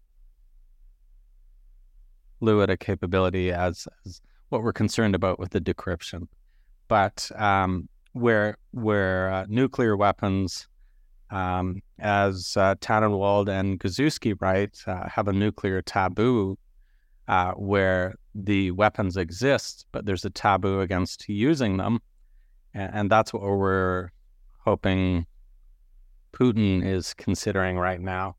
fluid 2.38 2.70
a 2.70 2.76
capability 2.76 3.52
as, 3.52 3.86
as, 4.06 4.20
what 4.48 4.62
we're 4.62 4.72
concerned 4.72 5.14
about 5.14 5.38
with 5.38 5.50
the 5.50 5.60
decryption, 5.60 6.26
but 6.88 7.30
um, 7.36 7.88
where 8.12 8.56
where 8.72 9.32
uh, 9.32 9.46
nuclear 9.48 9.96
weapons 9.96 10.66
um, 11.30 11.80
as 11.98 12.56
uh, 12.56 12.74
Tannenwald 12.76 13.48
and 13.48 13.78
Grzewski 13.78 14.34
write, 14.40 14.78
uh, 14.86 15.08
have 15.08 15.28
a 15.28 15.32
nuclear 15.32 15.82
taboo 15.82 16.58
uh, 17.28 17.52
where 17.52 18.16
the 18.34 18.72
weapons 18.72 19.16
exist, 19.16 19.86
but 19.92 20.06
there's 20.06 20.24
a 20.24 20.30
taboo 20.30 20.80
against 20.80 21.28
using 21.28 21.76
them. 21.76 22.00
And, 22.74 22.90
and 22.94 23.10
that's 23.10 23.32
what 23.32 23.42
we're 23.42 24.10
hoping 24.58 25.26
Putin 26.32 26.84
is 26.84 27.14
considering 27.14 27.78
right 27.78 28.00
now. 28.00 28.36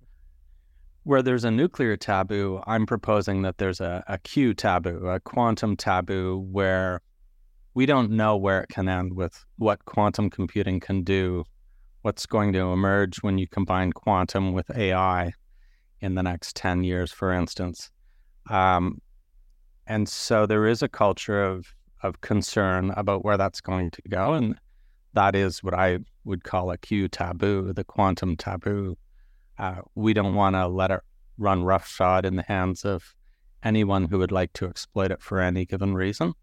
Where 1.04 1.22
there's 1.22 1.44
a 1.44 1.52
nuclear 1.52 1.98
taboo, 1.98 2.62
I'm 2.68 2.86
proposing 2.86 3.42
that 3.42 3.58
there's 3.58 3.82
a, 3.82 4.04
a 4.08 4.20
Q 4.20 4.54
taboo, 4.54 5.08
a 5.08 5.20
quantum 5.20 5.76
taboo, 5.76 6.46
where 6.52 7.02
we 7.74 7.86
don't 7.86 8.12
know 8.12 8.38
where 8.38 8.62
it 8.62 8.70
can 8.70 8.88
end 8.88 9.14
with 9.16 9.44
what 9.58 9.84
quantum 9.86 10.30
computing 10.30 10.80
can 10.80 11.04
do, 11.04 11.44
what's 12.04 12.26
going 12.26 12.54
to 12.54 12.72
emerge 12.72 13.18
when 13.24 13.38
you 13.38 13.48
combine 13.48 13.94
quantum 13.94 14.54
with 14.54 14.70
AI 14.76 15.32
in 16.02 16.16
the 16.16 16.24
next 16.24 16.56
10 16.56 16.84
years, 16.84 17.12
for 17.12 17.32
instance. 17.34 17.90
Um, 18.50 19.02
and 19.88 20.08
so 20.08 20.46
there 20.46 20.68
is 20.68 20.82
a 20.82 20.90
culture 20.90 21.44
of 21.44 21.74
of 22.04 22.22
concern 22.22 22.92
about 22.96 23.24
where 23.24 23.38
that's 23.38 23.62
going 23.62 23.92
to 23.92 24.02
go, 24.10 24.34
and 24.34 24.56
that 25.14 25.36
is 25.36 25.64
what 25.64 25.74
I 25.74 26.00
would 26.24 26.44
call 26.44 26.72
a 26.72 26.78
Q 26.78 27.08
taboo, 27.08 27.74
the 27.74 27.84
quantum 27.84 28.36
taboo. 28.36 28.98
Uh, 29.58 29.82
we 29.96 30.14
don't 30.14 30.36
want 30.36 30.56
to 30.56 30.68
let 30.68 30.92
it 30.92 31.02
run 31.38 31.64
roughshod 31.64 32.26
in 32.26 32.36
the 32.36 32.44
hands 32.44 32.86
of 32.86 33.16
anyone 33.64 34.06
who 34.06 34.18
would 34.18 34.32
like 34.32 34.54
to 34.54 34.66
exploit 34.66 35.12
it 35.12 35.22
for 35.22 35.40
any 35.40 35.66
given 35.66 35.94
reason. 35.94 36.34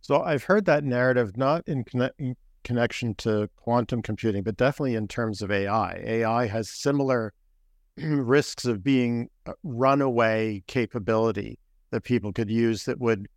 So 0.00 0.22
I've 0.22 0.44
heard 0.44 0.64
that 0.64 0.84
narrative 0.84 1.36
not 1.36 1.66
in, 1.68 1.84
conne- 1.84 2.10
in 2.18 2.36
connection 2.64 3.14
to 3.16 3.48
quantum 3.56 4.02
computing, 4.02 4.42
but 4.42 4.56
definitely 4.56 4.94
in 4.94 5.08
terms 5.08 5.42
of 5.42 5.50
AI. 5.50 6.02
AI 6.04 6.46
has 6.46 6.70
similar 6.70 7.32
risks 7.96 8.64
of 8.64 8.82
being 8.82 9.28
runaway 9.62 10.62
capability 10.66 11.58
that 11.90 12.04
people 12.04 12.32
could 12.32 12.50
use 12.50 12.84
that 12.84 12.98
would 12.98 13.28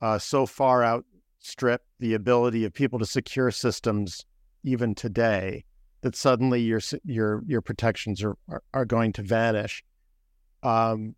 uh, 0.00 0.18
so 0.18 0.46
far 0.46 0.84
outstrip 0.84 1.82
the 1.98 2.14
ability 2.14 2.64
of 2.64 2.72
people 2.72 2.98
to 2.98 3.06
secure 3.06 3.50
systems 3.50 4.24
even 4.62 4.94
today 4.94 5.64
that 6.02 6.14
suddenly 6.14 6.60
your 6.60 6.80
your 7.04 7.42
your 7.46 7.60
protections 7.60 8.22
are 8.22 8.36
are, 8.48 8.62
are 8.74 8.84
going 8.84 9.12
to 9.12 9.22
vanish. 9.22 9.82
Um, 10.62 11.14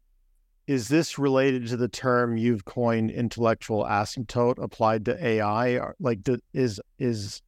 is 0.66 0.88
this 0.88 1.18
related 1.18 1.66
to 1.68 1.76
the 1.76 1.88
term 1.88 2.36
you've 2.36 2.64
coined 2.64 3.10
intellectual 3.10 3.84
asymptote 3.84 4.62
applied 4.62 5.04
to 5.06 5.26
AI? 5.26 5.80
Like, 5.98 6.20
is 6.54 6.80
is 6.98 7.42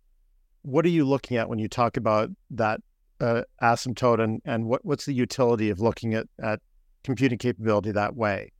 what 0.62 0.84
are 0.84 0.90
you 0.90 1.04
looking 1.04 1.36
at 1.36 1.48
when 1.48 1.58
you 1.58 1.68
talk 1.68 1.96
about 1.96 2.30
that 2.50 2.80
uh, 3.20 3.42
asymptote 3.62 4.20
and, 4.20 4.42
and 4.44 4.66
what, 4.66 4.84
what's 4.84 5.06
the 5.06 5.12
utility 5.12 5.70
of 5.70 5.80
looking 5.80 6.14
at, 6.14 6.26
at 6.40 6.60
computing 7.04 7.38
capability 7.38 7.92
that 7.92 8.16
way? 8.16 8.50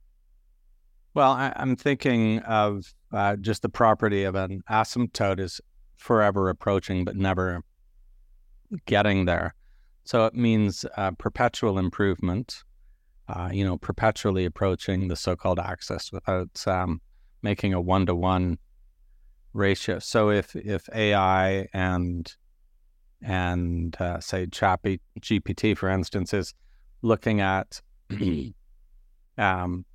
Well, 1.13 1.31
I, 1.31 1.53
am 1.55 1.75
thinking 1.75 2.39
of 2.39 2.91
uh, 3.11 3.35
just 3.35 3.61
the 3.61 3.69
property 3.69 4.23
of 4.23 4.35
an 4.35 4.63
asymptote 4.69 5.39
is 5.39 5.61
forever 5.97 6.49
approaching, 6.49 7.05
but 7.05 7.15
never 7.15 7.61
getting 8.85 9.25
there. 9.25 9.53
So 10.05 10.25
it 10.25 10.33
means 10.33 10.85
uh, 10.97 11.11
perpetual 11.11 11.77
improvement, 11.77 12.63
uh, 13.27 13.49
you 13.53 13.63
know, 13.63 13.77
perpetually 13.77 14.45
approaching 14.45 15.07
the 15.07 15.15
so 15.15 15.35
called 15.35 15.59
axis 15.59 16.11
without 16.11 16.67
um, 16.67 16.99
making 17.43 17.73
a 17.73 17.79
one 17.79 18.07
to 18.07 18.15
one 18.15 18.57
ratio. 19.53 19.99
So 19.99 20.31
if, 20.31 20.55
if 20.55 20.89
AI 20.93 21.67
and 21.73 22.33
and 23.25 23.95
uh, 24.01 24.19
say 24.19 24.47
Chat 24.47 24.81
GPT, 25.21 25.77
for 25.77 25.89
instance, 25.89 26.33
is 26.33 26.53
looking 27.01 27.39
at 27.39 27.81
um, 29.37 29.85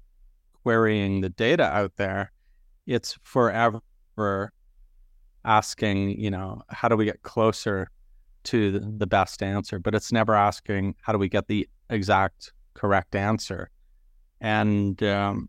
querying 0.68 1.22
the 1.22 1.30
data 1.30 1.64
out 1.64 1.96
there, 1.96 2.30
it's 2.86 3.16
forever 3.22 4.52
asking, 5.46 6.20
you 6.20 6.30
know, 6.30 6.60
how 6.68 6.88
do 6.88 6.94
we 6.94 7.06
get 7.06 7.22
closer 7.22 7.88
to 8.44 8.78
the 8.78 9.06
best 9.06 9.42
answer? 9.42 9.78
But 9.78 9.94
it's 9.94 10.12
never 10.12 10.34
asking, 10.34 10.94
how 11.00 11.14
do 11.14 11.18
we 11.18 11.30
get 11.30 11.46
the 11.46 11.66
exact 11.88 12.52
correct 12.74 13.14
answer? 13.14 13.70
And 14.42 15.02
um, 15.02 15.48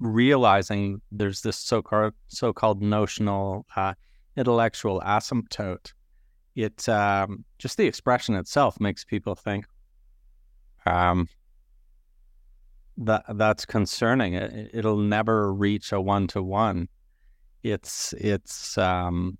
realizing 0.00 1.02
there's 1.12 1.42
this 1.42 1.58
so-called 1.58 2.14
so-called 2.28 2.80
notional 2.80 3.66
uh, 3.76 3.92
intellectual 4.34 5.02
asymptote 5.02 5.92
it 6.54 6.88
um, 6.88 7.44
just 7.58 7.76
the 7.76 7.86
expression 7.86 8.34
itself 8.34 8.80
makes 8.80 9.04
people 9.04 9.34
think 9.34 9.66
um, 10.86 11.28
that 12.98 13.24
that's 13.34 13.64
concerning. 13.64 14.34
It, 14.34 14.70
it'll 14.74 14.98
never 14.98 15.52
reach 15.54 15.92
a 15.92 16.00
one 16.00 16.26
to 16.28 16.42
one. 16.42 16.88
it's 17.62 18.12
it's 18.14 18.76
um, 18.78 19.38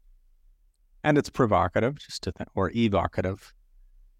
and 1.04 1.18
it's 1.18 1.30
provocative, 1.30 1.98
just 1.98 2.22
to 2.24 2.32
think, 2.32 2.48
or 2.54 2.70
evocative, 2.74 3.52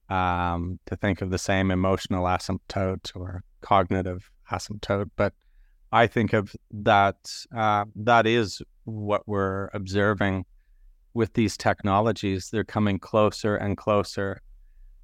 um, 0.08 0.78
to 0.86 0.96
think 0.96 1.22
of 1.22 1.30
the 1.30 1.38
same 1.38 1.70
emotional 1.70 2.24
asymptote 2.24 3.12
or 3.14 3.42
cognitive 3.60 4.30
asymptote. 4.50 5.10
But 5.16 5.34
I 5.92 6.06
think 6.06 6.32
of 6.32 6.54
that 6.70 7.16
uh, 7.54 7.84
that 7.96 8.26
is 8.26 8.62
what 8.84 9.26
we're 9.26 9.68
observing 9.72 10.46
with 11.14 11.34
these 11.34 11.56
technologies. 11.56 12.50
They're 12.50 12.64
coming 12.64 12.98
closer 12.98 13.56
and 13.56 13.76
closer, 13.76 14.40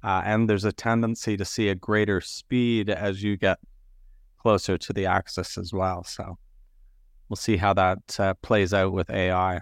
uh, 0.03 0.21
and 0.25 0.49
there's 0.49 0.65
a 0.65 0.73
tendency 0.73 1.37
to 1.37 1.45
see 1.45 1.69
a 1.69 1.75
greater 1.75 2.19
speed 2.19 2.89
as 2.89 3.23
you 3.23 3.37
get 3.37 3.59
closer 4.45 4.77
to 4.77 4.93
the 4.93 5.07
axis 5.07 5.57
as 5.57 5.73
well. 5.73 6.03
So 6.03 6.37
we'll 7.27 7.35
see 7.35 7.57
how 7.57 7.73
that 7.73 8.19
uh, 8.19 8.35
plays 8.43 8.75
out 8.75 8.93
with 8.93 9.09
AI. 9.09 9.59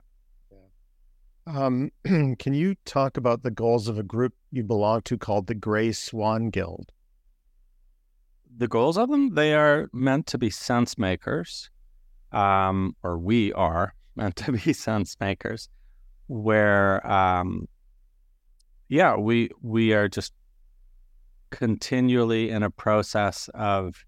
Um, 1.48 1.90
can 2.04 2.54
you 2.54 2.76
talk 2.84 3.16
about 3.16 3.44
the 3.44 3.52
goals 3.52 3.88
of 3.88 3.98
a 3.98 4.04
group 4.04 4.34
you 4.52 4.62
belong 4.62 5.02
to 5.04 5.18
called 5.18 5.48
the 5.48 5.56
Grey 5.56 5.94
Swan 5.94 6.50
Guild? 6.50 6.92
The 8.58 8.68
goals 8.68 8.98
of 8.98 9.10
them, 9.10 9.36
they 9.36 9.54
are 9.54 9.90
meant 9.94 10.28
to 10.28 10.38
be 10.38 10.50
sense 10.50 10.98
makers, 10.98 11.70
um, 12.34 12.94
or 13.04 13.18
we 13.18 13.54
are 13.54 13.96
meant 14.18 14.36
to 14.36 14.52
be 14.52 14.74
sense 14.74 15.16
makers, 15.22 15.70
where, 16.28 17.08
um, 17.10 17.70
yeah, 18.90 19.16
we 19.16 19.50
we 19.62 19.94
are 19.94 20.10
just 20.10 20.34
continually 21.52 22.50
in 22.50 22.64
a 22.64 22.70
process 22.70 23.50
of 23.54 24.06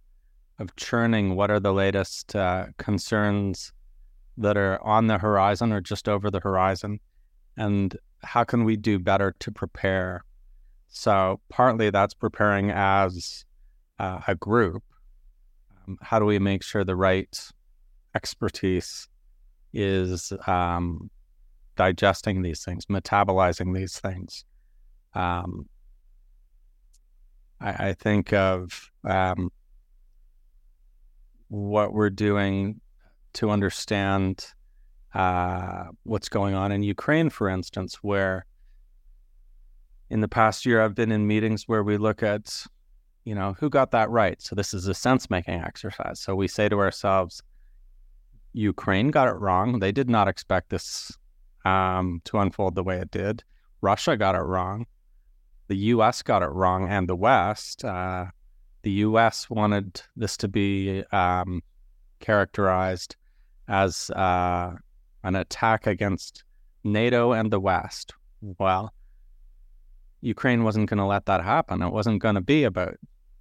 of 0.59 0.75
churning 0.75 1.35
what 1.35 1.51
are 1.51 1.59
the 1.59 1.73
latest 1.73 2.35
uh, 2.35 2.67
concerns 2.77 3.73
that 4.37 4.57
are 4.57 4.81
on 4.83 5.07
the 5.07 5.17
horizon 5.17 5.71
or 5.71 5.81
just 5.81 6.07
over 6.07 6.29
the 6.29 6.39
horizon? 6.39 6.99
And 7.57 7.95
how 8.23 8.43
can 8.43 8.63
we 8.63 8.75
do 8.75 8.99
better 8.99 9.35
to 9.39 9.51
prepare? 9.51 10.23
So 10.87 11.39
partly 11.49 11.89
that's 11.89 12.13
preparing 12.13 12.71
as 12.71 13.45
uh, 13.99 14.21
a 14.27 14.35
group. 14.35 14.83
Um, 15.87 15.97
how 16.01 16.19
do 16.19 16.25
we 16.25 16.39
make 16.39 16.63
sure 16.63 16.83
the 16.83 16.95
right 16.95 17.49
expertise 18.13 19.07
is 19.73 20.31
um, 20.47 21.09
digesting 21.75 22.41
these 22.41 22.63
things 22.63 22.85
metabolizing 22.85 23.75
these 23.75 23.99
things? 23.99 24.45
Um, 25.13 25.67
I, 27.61 27.89
I, 27.89 27.93
think 27.93 28.33
of 28.33 28.91
um, 29.05 29.49
what 31.49 31.93
we're 31.93 32.09
doing 32.09 32.81
to 33.33 33.49
understand 33.49 34.45
uh, 35.13 35.85
what's 36.03 36.29
going 36.29 36.55
on 36.55 36.71
in 36.71 36.83
Ukraine, 36.83 37.29
for 37.29 37.47
instance, 37.47 37.95
where 38.01 38.45
in 40.09 40.21
the 40.21 40.27
past 40.27 40.65
year 40.65 40.81
I've 40.81 40.95
been 40.95 41.11
in 41.11 41.27
meetings 41.27 41.63
where 41.67 41.83
we 41.83 41.97
look 41.97 42.21
at, 42.23 42.65
you 43.23 43.33
know, 43.33 43.55
who 43.59 43.69
got 43.69 43.91
that 43.91 44.09
right. 44.09 44.41
So 44.41 44.55
this 44.55 44.73
is 44.73 44.87
a 44.87 44.93
sense 44.93 45.29
making 45.29 45.55
exercise. 45.55 46.19
So 46.19 46.35
we 46.35 46.47
say 46.47 46.69
to 46.69 46.79
ourselves, 46.79 47.41
Ukraine 48.53 49.09
got 49.09 49.27
it 49.27 49.35
wrong. 49.39 49.79
They 49.79 49.91
did 49.91 50.09
not 50.09 50.27
expect 50.27 50.69
this 50.69 51.11
um, 51.65 52.21
to 52.25 52.37
unfold 52.37 52.75
the 52.75 52.83
way 52.83 52.99
it 52.99 53.11
did. 53.11 53.43
Russia 53.81 54.15
got 54.15 54.35
it 54.35 54.39
wrong. 54.41 54.85
The 55.67 55.75
U.S. 55.75 56.21
got 56.21 56.43
it 56.43 56.51
wrong, 56.51 56.87
and 56.87 57.09
the 57.09 57.15
West. 57.15 57.83
Uh, 57.83 58.25
the 58.85 58.91
U.S. 58.91 59.49
wanted 59.49 59.99
this 60.15 60.37
to 60.37 60.47
be 60.47 61.03
um, 61.11 61.63
characterized 62.19 63.15
as 63.67 64.11
uh, 64.11 64.73
an 65.23 65.35
attack 65.35 65.87
against 65.87 66.43
NATO 66.83 67.31
and 67.31 67.49
the 67.49 67.59
West. 67.59 68.13
Well, 68.59 68.93
Ukraine 70.21 70.63
wasn't 70.63 70.87
going 70.87 70.99
to 70.99 71.05
let 71.05 71.25
that 71.25 71.43
happen. 71.43 71.81
It 71.81 71.91
wasn't 71.91 72.21
going 72.21 72.35
to 72.35 72.41
be 72.41 72.63
about 72.63 72.93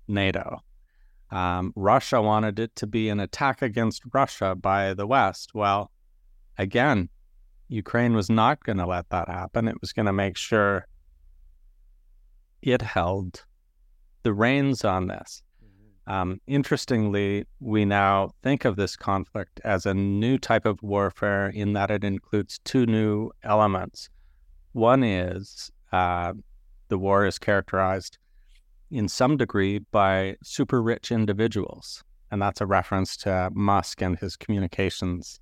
NATO. 0.08 0.60
Um, 1.30 1.74
Russia 1.76 2.22
wanted 2.22 2.58
it 2.58 2.74
to 2.76 2.86
be 2.86 3.10
an 3.10 3.20
attack 3.20 3.60
against 3.60 4.02
Russia 4.14 4.54
by 4.54 4.94
the 4.94 5.06
West. 5.06 5.50
Well, 5.52 5.90
again, 6.56 7.10
Ukraine 7.68 8.14
was 8.14 8.30
not 8.30 8.64
going 8.64 8.78
to 8.78 8.86
let 8.86 9.10
that 9.10 9.28
happen. 9.28 9.68
It 9.68 9.78
was 9.82 9.92
going 9.92 10.06
to 10.06 10.12
make 10.14 10.38
sure 10.38 10.86
it 12.62 12.80
held 12.80 13.44
the 14.24 14.34
reins 14.34 14.84
on 14.84 15.06
this. 15.06 15.42
Mm-hmm. 15.64 16.12
Um, 16.12 16.40
interestingly, 16.46 17.46
we 17.60 17.84
now 17.84 18.30
think 18.42 18.64
of 18.64 18.74
this 18.74 18.96
conflict 18.96 19.60
as 19.62 19.86
a 19.86 19.94
new 19.94 20.36
type 20.38 20.66
of 20.66 20.82
warfare 20.82 21.48
in 21.48 21.74
that 21.74 21.90
it 21.90 22.02
includes 22.02 22.58
two 22.64 22.86
new 22.86 23.30
elements. 23.44 24.08
One 24.72 25.04
is 25.04 25.70
uh, 25.92 26.32
the 26.88 26.98
war 26.98 27.24
is 27.24 27.38
characterized 27.38 28.18
in 28.90 29.08
some 29.08 29.36
degree 29.36 29.78
by 29.92 30.36
super 30.42 30.82
rich 30.82 31.12
individuals. 31.12 32.02
And 32.30 32.42
that's 32.42 32.60
a 32.60 32.66
reference 32.66 33.16
to 33.18 33.50
Musk 33.54 34.02
and 34.02 34.18
his 34.18 34.36
communications. 34.36 35.38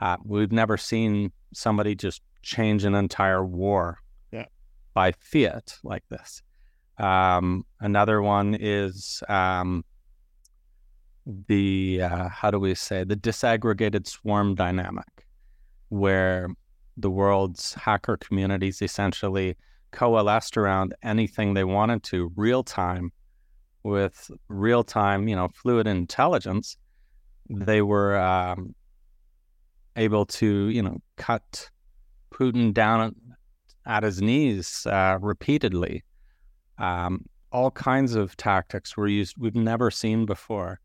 Uh, 0.00 0.16
we've 0.24 0.50
never 0.50 0.76
seen 0.76 1.30
somebody 1.52 1.94
just 1.94 2.22
change 2.42 2.84
an 2.84 2.94
entire 2.94 3.44
war 3.44 3.98
yeah. 4.32 4.46
by 4.94 5.12
fiat 5.12 5.78
like 5.84 6.02
this. 6.08 6.42
Um, 6.98 7.64
another 7.80 8.22
one 8.22 8.54
is 8.54 9.22
um, 9.28 9.84
the 11.48 12.02
uh, 12.02 12.28
how 12.28 12.50
do 12.50 12.58
we 12.58 12.74
say 12.74 13.04
the 13.04 13.16
disaggregated 13.16 14.06
swarm 14.06 14.54
dynamic, 14.54 15.26
where 15.88 16.48
the 16.96 17.10
world's 17.10 17.74
hacker 17.74 18.16
communities 18.16 18.80
essentially 18.82 19.56
coalesced 19.90 20.56
around 20.56 20.94
anything 21.02 21.54
they 21.54 21.64
wanted 21.64 22.02
to 22.04 22.30
real 22.36 22.62
time 22.62 23.12
with 23.82 24.30
real 24.48 24.84
time, 24.84 25.28
you 25.28 25.36
know, 25.36 25.48
fluid 25.48 25.86
intelligence. 25.86 26.76
They 27.50 27.82
were 27.82 28.16
um, 28.16 28.74
able 29.96 30.26
to, 30.26 30.68
you 30.68 30.82
know, 30.82 31.00
cut 31.16 31.68
Putin 32.30 32.72
down 32.72 33.14
at 33.86 34.02
his 34.02 34.22
knees 34.22 34.86
uh, 34.86 35.18
repeatedly 35.20 36.02
um, 36.78 37.26
all 37.52 37.70
kinds 37.70 38.14
of 38.14 38.36
tactics 38.36 38.96
were 38.96 39.06
used 39.06 39.36
we've 39.38 39.54
never 39.54 39.90
seen 39.90 40.26
before. 40.26 40.80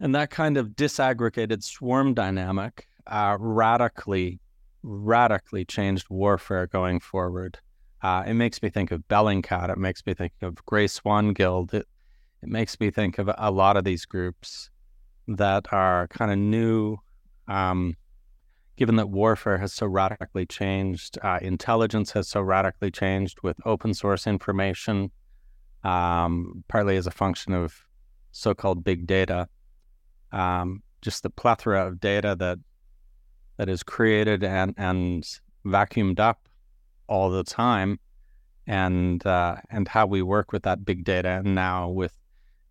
And 0.00 0.14
that 0.14 0.30
kind 0.30 0.56
of 0.56 0.70
disaggregated 0.70 1.62
swarm 1.62 2.14
dynamic 2.14 2.88
uh, 3.06 3.36
radically, 3.38 4.40
radically 4.82 5.64
changed 5.64 6.06
warfare 6.10 6.66
going 6.66 6.98
forward. 6.98 7.58
Uh, 8.02 8.24
it 8.26 8.34
makes 8.34 8.60
me 8.60 8.68
think 8.68 8.90
of 8.90 9.06
Bellingcat. 9.06 9.70
It 9.70 9.78
makes 9.78 10.04
me 10.04 10.14
think 10.14 10.32
of 10.42 10.56
Grey 10.66 10.88
Swan 10.88 11.32
Guild. 11.32 11.72
It, 11.72 11.86
it 12.42 12.48
makes 12.48 12.80
me 12.80 12.90
think 12.90 13.18
of 13.18 13.30
a 13.38 13.50
lot 13.52 13.76
of 13.76 13.84
these 13.84 14.04
groups 14.04 14.70
that 15.28 15.66
are 15.72 16.08
kind 16.08 16.32
of 16.32 16.38
new 16.38 16.96
um, 17.46 17.94
given 18.76 18.96
that 18.96 19.08
warfare 19.08 19.58
has 19.58 19.72
so 19.72 19.86
radically 19.86 20.46
changed, 20.46 21.18
uh, 21.22 21.38
intelligence 21.42 22.12
has 22.12 22.28
so 22.28 22.40
radically 22.40 22.90
changed 22.90 23.38
with 23.42 23.56
open 23.66 23.94
source 23.94 24.26
information, 24.26 25.10
um, 25.84 26.64
partly 26.68 26.96
as 26.96 27.06
a 27.06 27.10
function 27.10 27.52
of 27.52 27.84
so 28.32 28.54
called 28.54 28.82
big 28.82 29.06
data. 29.06 29.48
Um, 30.32 30.82
just 31.02 31.22
the 31.22 31.30
plethora 31.30 31.86
of 31.86 32.00
data 32.00 32.34
that 32.38 32.58
that 33.58 33.68
is 33.68 33.82
created 33.82 34.42
and, 34.42 34.74
and 34.78 35.28
vacuumed 35.66 36.18
up 36.18 36.48
all 37.06 37.30
the 37.30 37.44
time, 37.44 38.00
and 38.66 39.24
uh, 39.26 39.56
and 39.70 39.86
how 39.86 40.06
we 40.06 40.22
work 40.22 40.52
with 40.52 40.62
that 40.62 40.84
big 40.84 41.04
data, 41.04 41.42
and 41.44 41.54
now 41.54 41.90
with 41.90 42.16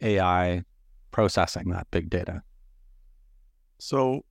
AI 0.02 0.64
processing 1.12 1.70
that 1.70 1.88
big 1.92 2.10
data. 2.10 2.42
So 3.78 4.24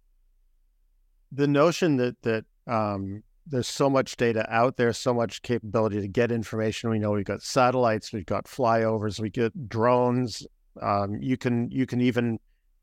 the 1.33 1.47
notion 1.47 1.97
that 1.97 2.21
that 2.23 2.45
um, 2.67 3.23
there's 3.47 3.69
so 3.69 3.91
much 3.91 4.17
data 4.17 4.47
out 4.53 4.77
there, 4.77 4.93
so 4.93 5.13
much 5.13 5.43
capability 5.43 6.01
to 6.01 6.09
get 6.09 6.31
information. 6.31 6.91
We 6.91 6.99
know 6.99 7.13
we've 7.13 7.25
got 7.25 7.43
satellites, 7.43 8.13
we've 8.13 8.27
got 8.27 8.45
flyovers, 8.45 9.21
we 9.21 9.31
get 9.31 9.69
drones. 9.69 10.47
Um, 10.81 11.19
you 11.21 11.37
can 11.37 11.71
you 11.71 11.87
can 11.87 12.01
even 12.01 12.39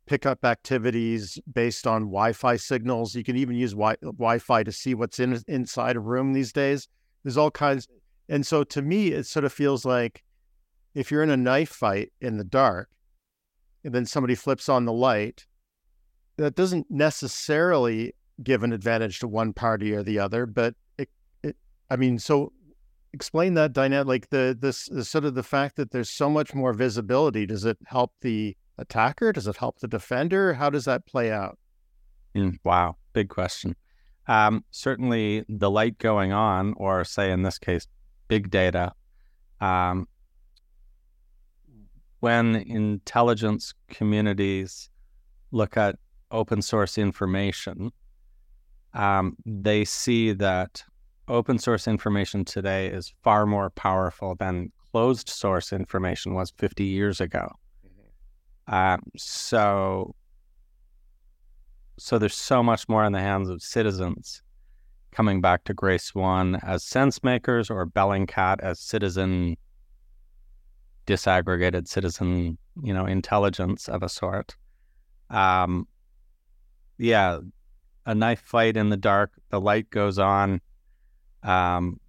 pick 0.06 0.26
up 0.26 0.46
activities 0.46 1.38
based 1.54 1.86
on 1.86 2.04
Wi-Fi 2.04 2.56
signals. 2.56 3.16
You 3.16 3.24
can 3.24 3.36
even 3.36 3.56
use 3.56 3.72
wi- 3.72 3.98
Wi-Fi 4.02 4.64
to 4.64 4.72
see 4.72 4.94
what's 4.94 5.20
in 5.20 5.42
inside 5.48 5.96
a 5.96 6.00
room 6.00 6.34
these 6.34 6.54
days. 6.54 6.88
There's 7.24 7.38
all 7.38 7.52
kinds, 7.52 7.88
and 8.30 8.46
so 8.46 8.64
to 8.64 8.82
me, 8.82 9.10
it 9.10 9.26
sort 9.26 9.46
of 9.46 9.52
feels 9.52 9.86
like 9.86 10.24
if 10.96 11.12
you're 11.12 11.24
in 11.24 11.30
a 11.30 11.38
knife 11.38 11.70
fight 11.70 12.12
in 12.22 12.38
the 12.38 12.44
dark, 12.44 12.90
and 13.84 13.94
then 13.94 14.06
somebody 14.06 14.36
flips 14.36 14.70
on 14.70 14.86
the 14.86 14.94
light, 14.94 15.46
that 16.38 16.56
doesn't 16.56 16.90
necessarily 16.90 18.14
give 18.44 18.64
an 18.64 18.74
advantage 18.74 19.20
to 19.20 19.28
one 19.28 19.54
party 19.54 19.94
or 19.94 20.04
the 20.04 20.20
other. 20.20 20.46
But 20.46 20.76
it, 20.98 21.10
it 21.44 21.56
I 21.90 21.96
mean, 21.96 22.20
so 22.20 22.52
explain 23.14 23.56
that 23.56 23.74
dynamic, 23.74 24.08
like 24.08 24.30
the 24.30 24.58
this 24.60 24.88
the 24.88 25.04
sort 25.04 25.26
of 25.26 25.36
the 25.36 25.44
fact 25.44 25.76
that 25.78 25.92
there's 25.92 26.10
so 26.10 26.30
much 26.30 26.54
more 26.54 26.74
visibility. 26.74 27.46
Does 27.46 27.66
it 27.66 27.78
help 27.86 28.14
the 28.22 28.56
attacker? 28.78 29.32
Does 29.32 29.48
it 29.48 29.58
help 29.58 29.80
the 29.80 29.88
defender? 29.88 30.54
How 30.54 30.70
does 30.70 30.86
that 30.86 31.06
play 31.06 31.32
out? 31.32 31.58
Mm, 32.36 32.58
wow, 32.64 32.98
big 33.14 33.30
question. 33.30 33.76
Um, 34.28 34.64
certainly, 34.72 35.46
the 35.48 35.70
light 35.70 35.98
going 35.98 36.34
on, 36.34 36.74
or 36.78 37.04
say 37.04 37.32
in 37.32 37.44
this 37.44 37.58
case, 37.58 37.88
big 38.28 38.50
data, 38.52 38.92
um, 39.62 40.08
when 42.20 42.56
intelligence 42.56 43.74
communities 43.90 44.90
look 45.52 45.78
at 45.78 45.96
open 46.30 46.62
source 46.62 46.98
information, 46.98 47.92
um, 48.98 49.38
they 49.46 49.86
see 49.86 50.34
that 50.34 50.84
open 51.28 51.60
source 51.60 51.88
information 51.88 52.44
today 52.44 52.88
is 52.88 53.14
far 53.24 53.46
more 53.46 53.70
powerful 53.70 54.36
than 54.36 54.72
closed 54.92 55.30
source 55.30 55.72
information 55.72 56.34
was 56.34 56.52
50 56.58 56.84
years 56.84 57.22
ago. 57.22 57.48
Mm-hmm. 57.86 58.74
Um, 58.74 59.02
so, 59.16 60.16
so 61.98 62.18
there's 62.18 62.34
so 62.34 62.64
much 62.64 62.90
more 62.90 63.06
in 63.06 63.14
the 63.14 63.20
hands 63.20 63.50
of 63.50 63.62
citizens 63.62 64.42
coming 65.12 65.42
back 65.42 65.64
to 65.66 65.76
Grey 65.76 66.00
Swan 66.00 66.56
as 66.64 66.84
sense 66.84 67.24
makers 67.24 67.70
or 67.70 67.86
Bellingcat 67.86 68.60
as 68.62 68.80
citizen 68.80 69.58
disaggregated 71.06 71.88
citizen, 71.88 72.58
you 72.84 72.94
know, 72.94 73.06
intelligence 73.06 73.88
of 73.88 74.02
a 74.02 74.10
sort. 74.10 74.56
Um, 75.30 75.88
yeah, 76.98 77.40
a 78.08 78.16
knife 78.16 78.42
fight 78.42 78.78
in 78.78 78.90
the 78.90 78.98
dark. 78.98 79.32
The 79.50 79.62
light 79.62 79.90
goes 79.90 80.18
on. 80.18 80.62
Um, 81.44 82.00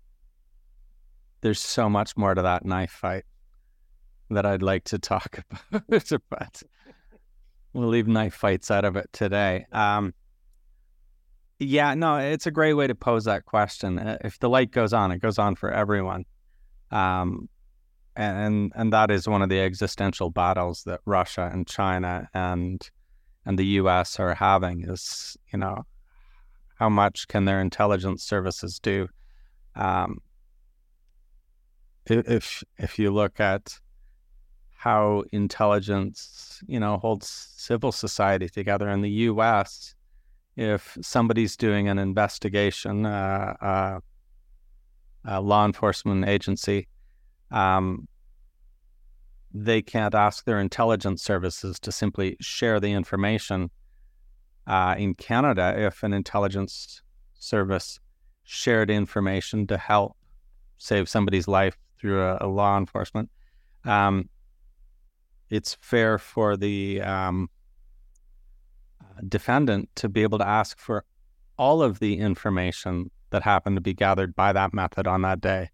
there's 1.41 1.61
so 1.61 1.91
much 1.91 2.17
more 2.17 2.35
to 2.35 2.43
that 2.43 2.65
knife 2.65 2.93
fight 2.93 3.25
that 4.31 4.47
I'd 4.47 4.63
like 4.63 4.85
to 4.85 4.99
talk 4.99 5.45
about, 5.73 6.13
but 6.31 6.63
we'll 7.73 7.89
leave 7.89 8.07
knife 8.07 8.35
fights 8.35 8.71
out 8.71 8.85
of 8.85 8.97
it 8.97 9.11
today. 9.13 9.67
Um, 9.73 10.15
yeah, 11.59 11.95
no, 11.95 12.17
it's 12.17 12.47
a 12.47 12.53
great 12.53 12.75
way 12.75 12.87
to 12.87 12.95
pose 12.95 13.25
that 13.25 13.45
question. 13.45 13.99
Uh, 13.99 14.19
if 14.25 14.39
the 14.39 14.49
light 14.49 14.71
goes 14.71 14.93
on, 14.93 15.11
it 15.11 15.19
goes 15.19 15.39
on 15.39 15.57
for 15.57 15.71
everyone. 15.73 16.25
Um, 16.93 17.49
and 18.15 18.73
and 18.75 18.93
that 18.93 19.11
is 19.11 19.29
one 19.29 19.43
of 19.43 19.49
the 19.49 19.61
existential 19.61 20.31
battles 20.31 20.85
that 20.85 21.01
Russia 21.07 21.51
and 21.53 21.67
China 21.67 22.29
and 22.35 22.89
and 23.49 23.59
the 23.59 23.67
U.S. 23.81 24.21
are 24.21 24.35
having 24.35 24.85
is 24.85 25.37
you 25.51 25.59
know 25.59 25.87
how 26.79 26.91
much 26.91 27.27
can 27.29 27.47
their 27.47 27.61
intelligence 27.63 28.23
services 28.23 28.79
do? 28.79 29.09
Um, 29.75 30.19
if 32.05 32.63
if 32.77 32.99
you 32.99 33.11
look 33.11 33.41
at 33.41 33.81
how 34.77 35.25
intelligence 35.33 36.63
you 36.69 36.79
know 36.79 36.99
holds 36.99 37.27
civil 37.57 37.91
society 37.91 38.51
together 38.51 38.91
in 38.91 39.01
the 39.01 39.11
U.S., 39.31 39.95
if 40.55 40.99
somebody's 41.01 41.57
doing 41.57 41.89
an 41.89 41.99
investigation, 41.99 43.07
uh, 43.07 43.55
uh, 43.63 44.01
a 45.25 45.41
law 45.41 45.65
enforcement 45.65 46.29
agency 46.29 46.87
um, 47.51 48.09
they 49.53 49.83
can't 49.83 50.15
ask 50.15 50.45
their 50.45 50.61
intelligence 50.61 51.23
services 51.23 51.79
to 51.81 51.93
simply 51.93 52.37
share 52.41 52.81
the 52.81 52.93
information. 52.93 53.71
Uh, 54.67 54.95
in 54.99 55.15
Canada, 55.15 55.75
if 55.77 56.03
an 56.03 56.13
intelligence 56.13 57.01
service 57.35 57.99
shared 58.45 58.91
information 58.91 59.67
to 59.67 59.79
help 59.79 60.17
save 60.77 61.09
somebody's 61.09 61.49
life 61.49 61.77
through 61.99 62.23
a, 62.23 62.39
a 62.43 62.47
law 62.47 62.77
enforcement, 62.77 63.31
um, 63.85 64.29
it's 65.49 65.77
fair 65.81 66.19
for 66.19 66.57
the 66.57 67.01
um, 67.01 67.49
defendant 69.27 69.89
to 69.97 70.09
be 70.09 70.23
able 70.23 70.39
to 70.39 70.47
ask 70.47 70.79
for 70.79 71.05
all 71.57 71.83
of 71.83 71.99
the 71.99 72.19
information 72.19 73.11
that 73.31 73.43
happened 73.43 73.77
to 73.77 73.81
be 73.81 73.95
gathered 73.95 74.35
by 74.37 74.53
that 74.53 74.75
method 74.75 75.07
on 75.07 75.23
that 75.23 75.41
day 75.41 75.71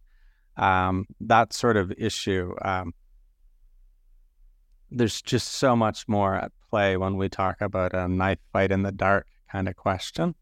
um, 0.57 1.07
that 1.21 1.53
sort 1.53 1.77
of 1.77 1.93
issue. 1.99 2.55
Um, 2.63 2.95
there's 4.97 5.23
just 5.23 5.53
so 5.53 5.77
much 5.77 6.09
more 6.09 6.35
at 6.35 6.53
play 6.71 6.97
when 6.97 7.17
we 7.17 7.29
talk 7.29 7.61
about 7.61 7.95
a 7.95 8.09
knife 8.09 8.39
fight 8.53 8.73
in 8.73 8.83
the 8.83 8.93
dark 8.93 9.27
kind 9.51 9.69
of 9.69 9.77
question. 9.77 10.35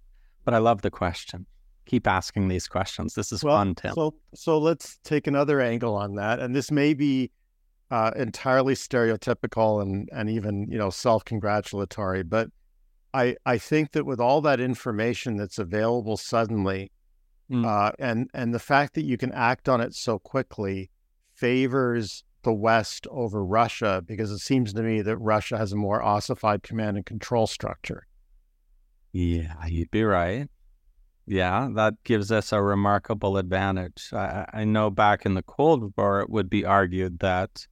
But 0.44 0.54
I 0.54 0.58
love 0.58 0.82
the 0.82 0.90
question. 0.90 1.46
Keep 1.86 2.06
asking 2.06 2.48
these 2.48 2.68
questions. 2.68 3.14
This 3.14 3.32
is 3.32 3.42
well, 3.42 3.56
fun, 3.56 3.74
Tim. 3.74 3.94
So, 3.94 4.14
so 4.34 4.58
let's 4.58 4.98
take 5.04 5.26
another 5.26 5.60
angle 5.60 5.94
on 5.94 6.14
that, 6.16 6.38
and 6.38 6.54
this 6.54 6.70
may 6.70 6.94
be 6.94 7.30
uh, 7.90 8.12
entirely 8.16 8.74
stereotypical 8.74 9.82
and 9.82 10.08
and 10.12 10.30
even 10.30 10.68
you 10.70 10.78
know 10.78 10.90
self 10.90 11.24
congratulatory, 11.24 12.22
but 12.22 12.48
I 13.12 13.36
I 13.44 13.58
think 13.58 13.92
that 13.92 14.06
with 14.06 14.20
all 14.20 14.40
that 14.42 14.60
information 14.60 15.36
that's 15.36 15.58
available 15.58 16.16
suddenly, 16.16 16.90
Mm. 17.52 17.66
Uh, 17.66 17.92
and 17.98 18.30
and 18.32 18.54
the 18.54 18.58
fact 18.58 18.94
that 18.94 19.04
you 19.04 19.18
can 19.18 19.30
act 19.32 19.68
on 19.68 19.80
it 19.80 19.94
so 19.94 20.18
quickly 20.18 20.90
favors 21.34 22.24
the 22.42 22.52
West 22.52 23.06
over 23.10 23.44
Russia 23.44 24.02
because 24.04 24.30
it 24.30 24.38
seems 24.38 24.72
to 24.72 24.82
me 24.82 25.02
that 25.02 25.16
Russia 25.18 25.58
has 25.58 25.72
a 25.72 25.76
more 25.76 26.02
ossified 26.02 26.62
command 26.62 26.96
and 26.96 27.06
control 27.06 27.46
structure. 27.46 28.06
Yeah, 29.12 29.66
you'd 29.66 29.90
be 29.90 30.04
right. 30.04 30.48
Yeah, 31.26 31.68
that 31.74 31.94
gives 32.04 32.32
us 32.32 32.52
a 32.52 32.60
remarkable 32.60 33.36
advantage. 33.36 34.10
I, 34.12 34.46
I 34.52 34.64
know 34.64 34.90
back 34.90 35.24
in 35.24 35.34
the 35.34 35.42
Cold 35.42 35.92
War, 35.96 36.20
it 36.20 36.30
would 36.30 36.50
be 36.50 36.64
argued 36.64 37.20
that 37.20 37.66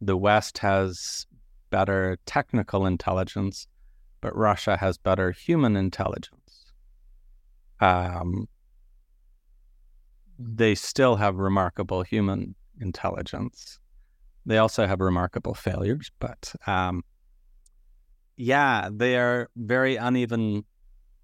the 0.00 0.16
West 0.16 0.58
has 0.58 1.26
better 1.70 2.18
technical 2.26 2.86
intelligence, 2.86 3.66
but 4.20 4.34
Russia 4.36 4.76
has 4.78 4.96
better 4.96 5.32
human 5.32 5.76
intelligence. 5.76 6.72
Um, 7.80 8.48
they 10.38 10.74
still 10.74 11.16
have 11.16 11.36
remarkable 11.36 12.02
human 12.02 12.54
intelligence. 12.80 13.78
They 14.44 14.58
also 14.58 14.86
have 14.86 15.00
remarkable 15.00 15.54
failures, 15.54 16.10
but 16.18 16.52
um, 16.66 17.04
yeah, 18.36 18.88
they 18.92 19.16
are 19.16 19.48
very 19.56 19.96
uneven 19.96 20.64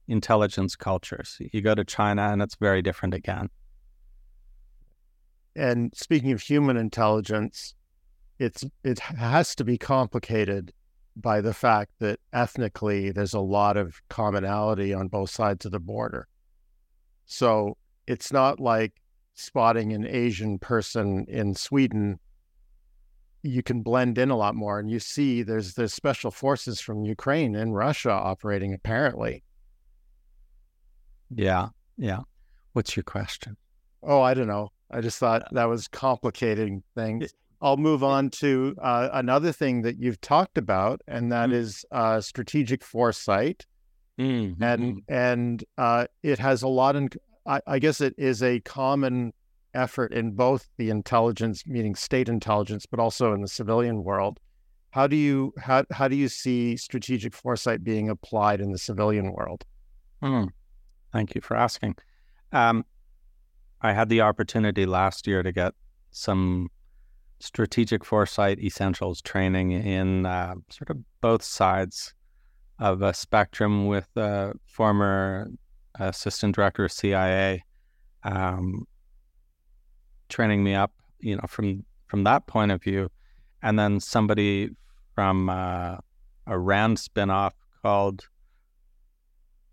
intelligence 0.07 0.77
cultures. 0.77 1.37
You 1.53 1.61
go 1.61 1.75
to 1.75 1.85
China 1.85 2.23
and 2.23 2.41
it's 2.41 2.55
very 2.57 2.83
different 2.83 3.15
again. 3.15 3.51
And 5.57 5.93
speaking 5.97 6.33
of 6.33 6.41
human 6.41 6.77
intelligence, 6.77 7.75
it's 8.39 8.65
it 8.85 9.01
has 9.01 9.55
to 9.57 9.65
be 9.65 9.77
complicated 9.77 10.73
by 11.17 11.41
the 11.41 11.53
fact 11.53 11.91
that 11.99 12.21
ethnically 12.33 13.11
there's 13.11 13.35
a 13.35 13.41
lot 13.41 13.77
of 13.77 14.01
commonality 14.09 14.95
on 14.95 15.09
both 15.09 15.31
sides 15.31 15.67
of 15.67 15.73
the 15.73 15.81
border. 15.81 16.29
So 17.27 17.77
it's 18.07 18.33
not 18.33 18.61
like 18.61 18.95
spotting 19.35 19.93
an 19.93 20.07
Asian 20.07 20.59
person 20.59 21.27
in 21.29 21.55
Sweden, 21.55 22.21
you 23.49 23.63
can 23.63 23.83
blend 23.83 24.19
in 24.19 24.31
a 24.31 24.37
lot 24.37 24.55
more. 24.55 24.79
And 24.79 24.91
you 24.91 25.01
see 25.01 25.43
there's 25.43 25.75
there's 25.75 25.95
special 25.95 26.31
forces 26.31 26.81
from 26.81 27.05
Ukraine 27.05 27.57
and 27.57 27.75
Russia 27.75 28.11
operating 28.11 28.75
apparently. 28.75 29.43
Yeah. 31.35 31.69
Yeah. 31.97 32.21
What's 32.73 32.97
your 32.97 33.05
question? 33.05 33.57
Oh, 34.03 34.21
I 34.21 34.35
don't 34.35 34.47
know. 34.47 34.71
I 34.91 35.01
just 35.01 35.19
thought 35.19 35.49
that 35.53 35.65
was 35.65 35.89
complicating 35.89 36.83
things. 36.95 37.33
I'll 37.61 37.77
move 37.77 38.05
on 38.05 38.31
to 38.31 38.77
uh, 38.81 39.09
another 39.13 39.51
thing 39.51 39.83
that 39.83 39.99
you've 39.99 40.21
talked 40.21 40.57
about, 40.57 41.03
and 41.09 41.33
that 41.33 41.49
mm-hmm. 41.49 41.59
is 41.59 41.85
uh, 41.91 42.21
strategic 42.21 42.85
foresight. 42.85 43.67
Mm-hmm. 44.19 44.63
And 44.63 45.03
and 45.09 45.65
uh, 45.77 46.07
it 46.23 46.39
has 46.39 46.63
a 46.63 46.69
lot 46.69 46.97
in 46.97 47.09
I, 47.47 47.61
I 47.67 47.79
guess 47.79 48.01
it 48.01 48.15
is 48.19 48.43
a 48.43 48.61
common 48.61 49.33
effort 49.79 50.13
in 50.13 50.33
both 50.33 50.69
the 50.77 50.91
intelligence, 50.91 51.65
meaning 51.67 51.95
state 51.95 52.29
intelligence, 52.29 52.85
but 52.87 53.01
also 53.01 53.33
in 53.33 53.41
the 53.41 53.49
civilian 53.49 54.05
world. 54.05 54.41
How 54.91 55.07
do 55.07 55.17
you 55.17 55.53
how 55.59 55.85
how 55.93 56.09
do 56.09 56.17
you 56.17 56.29
see 56.29 56.77
strategic 56.77 57.35
foresight 57.35 57.85
being 57.85 58.09
applied 58.09 58.61
in 58.61 58.73
the 58.73 58.79
civilian 58.79 59.33
world? 59.33 59.65
Hmm. 60.23 60.47
Thank 61.13 61.35
you 61.35 61.41
for 61.41 61.57
asking. 61.57 61.97
Um, 62.53 62.85
I 63.81 63.93
had 63.93 64.09
the 64.09 64.23
opportunity 64.23 64.87
last 64.87 65.27
year 65.27 65.43
to 65.43 65.53
get 65.53 65.75
some 66.11 66.69
strategic 67.39 68.05
foresight 68.05 68.59
essentials 68.59 69.23
training 69.23 69.71
in 69.71 70.27
uh, 70.27 70.55
sort 70.71 70.91
of 70.91 70.99
both 71.21 71.43
sides 71.43 72.15
of 72.79 73.03
a 73.03 73.15
spectrum 73.15 73.87
with 73.87 74.09
a 74.17 74.53
former 74.67 75.51
assistant 75.99 76.55
director 76.55 76.85
of 76.85 76.93
CIA, 76.93 77.65
um, 78.25 78.87
training 80.29 80.63
me 80.65 80.75
up, 80.75 80.93
you 81.21 81.37
know, 81.37 81.45
from 81.49 81.85
from 82.07 82.25
that 82.25 82.47
point 82.47 82.73
of 82.73 82.83
view, 82.83 83.11
and 83.63 83.79
then 83.79 84.01
somebody 84.01 84.71
from 85.15 85.49
uh, 85.49 85.97
a 86.47 86.59
RAND 86.59 86.97
spinoff 86.97 87.53
called 87.83 88.29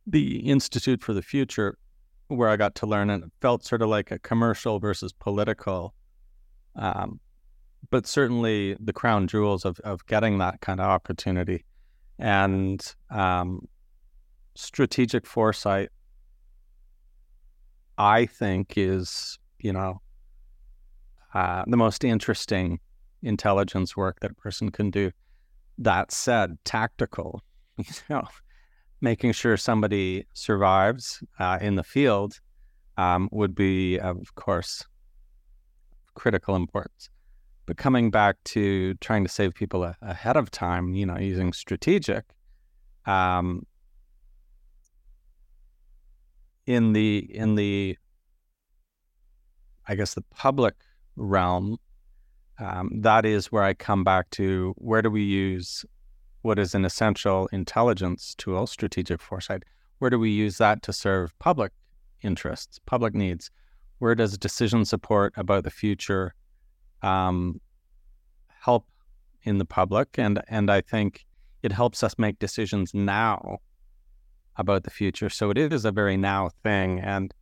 the 0.05 0.37
Institute 0.39 1.01
for 1.01 1.13
the 1.13 1.21
Future, 1.21 1.77
where 2.27 2.49
I 2.49 2.57
got 2.57 2.75
to 2.75 2.85
learn, 2.85 3.09
and 3.09 3.23
it 3.23 3.31
felt 3.41 3.63
sort 3.63 3.81
of 3.81 3.89
like 3.89 4.11
a 4.11 4.19
commercial 4.19 4.79
versus 4.79 5.13
political. 5.13 5.93
Um, 6.75 7.19
but 7.89 8.05
certainly 8.07 8.75
the 8.79 8.91
crown 8.91 9.27
jewels 9.27 9.63
of, 9.63 9.79
of 9.81 10.05
getting 10.07 10.39
that 10.39 10.59
kind 10.59 10.79
of 10.79 10.87
opportunity 10.87 11.63
and 12.17 12.95
um, 13.11 13.67
strategic 14.55 15.25
foresight 15.25 15.89
I 17.97 18.25
think 18.25 18.73
is, 18.77 19.39
you 19.59 19.73
know, 19.73 20.01
uh, 21.35 21.65
the 21.67 21.77
most 21.77 22.05
interesting 22.05 22.79
intelligence 23.21 23.97
work 23.97 24.19
that 24.21 24.31
a 24.31 24.35
person 24.35 24.71
can 24.71 24.89
do. 24.89 25.11
That 25.77 26.11
said, 26.13 26.57
tactical, 26.63 27.41
you 27.77 27.83
know, 28.09 28.23
making 29.01 29.33
sure 29.33 29.57
somebody 29.57 30.25
survives 30.33 31.21
uh, 31.37 31.57
in 31.59 31.75
the 31.75 31.83
field 31.83 32.39
um, 32.97 33.27
would 33.33 33.53
be, 33.53 33.99
of 33.99 34.33
course, 34.35 34.85
critical 36.13 36.55
importance. 36.55 37.09
But 37.65 37.75
coming 37.75 38.09
back 38.11 38.37
to 38.45 38.93
trying 38.95 39.23
to 39.25 39.29
save 39.29 39.53
people 39.55 39.83
a- 39.83 39.97
ahead 40.01 40.37
of 40.37 40.49
time, 40.51 40.93
you 40.93 41.05
know, 41.05 41.17
using 41.17 41.51
strategic, 41.51 42.23
um, 43.05 43.65
in 46.65 46.93
the 46.93 47.17
in 47.29 47.55
the 47.55 47.97
I 49.87 49.95
guess 49.95 50.13
the 50.13 50.23
public 50.33 50.73
realm, 51.15 51.77
um, 52.59 52.89
that 53.01 53.25
is 53.25 53.51
where 53.51 53.63
I 53.63 53.73
come 53.73 54.03
back 54.03 54.29
to 54.31 54.73
where 54.77 55.01
do 55.01 55.09
we 55.09 55.23
use 55.23 55.85
what 56.41 56.59
is 56.59 56.75
an 56.75 56.85
essential 56.85 57.47
intelligence 57.51 58.35
tool, 58.37 58.67
strategic 58.67 59.19
foresight? 59.19 59.63
Where 59.99 60.09
do 60.09 60.19
we 60.19 60.29
use 60.29 60.57
that 60.59 60.83
to 60.83 60.93
serve 60.93 61.37
public 61.39 61.71
interests, 62.21 62.79
public 62.85 63.13
needs? 63.13 63.49
Where 63.99 64.15
does 64.15 64.37
decision 64.37 64.85
support 64.85 65.33
about 65.37 65.63
the 65.63 65.71
future 65.71 66.35
um, 67.01 67.59
help 68.61 68.85
in 69.43 69.57
the 69.57 69.65
public? 69.65 70.09
And 70.17 70.41
and 70.47 70.69
I 70.69 70.81
think 70.81 71.25
it 71.63 71.71
helps 71.71 72.03
us 72.03 72.15
make 72.17 72.39
decisions 72.39 72.93
now 72.93 73.57
about 74.57 74.83
the 74.83 74.91
future. 74.91 75.29
So 75.29 75.49
it 75.49 75.57
is 75.57 75.83
a 75.85 75.91
very 75.91 76.17
now 76.17 76.49
thing, 76.63 76.99
and 76.99 77.33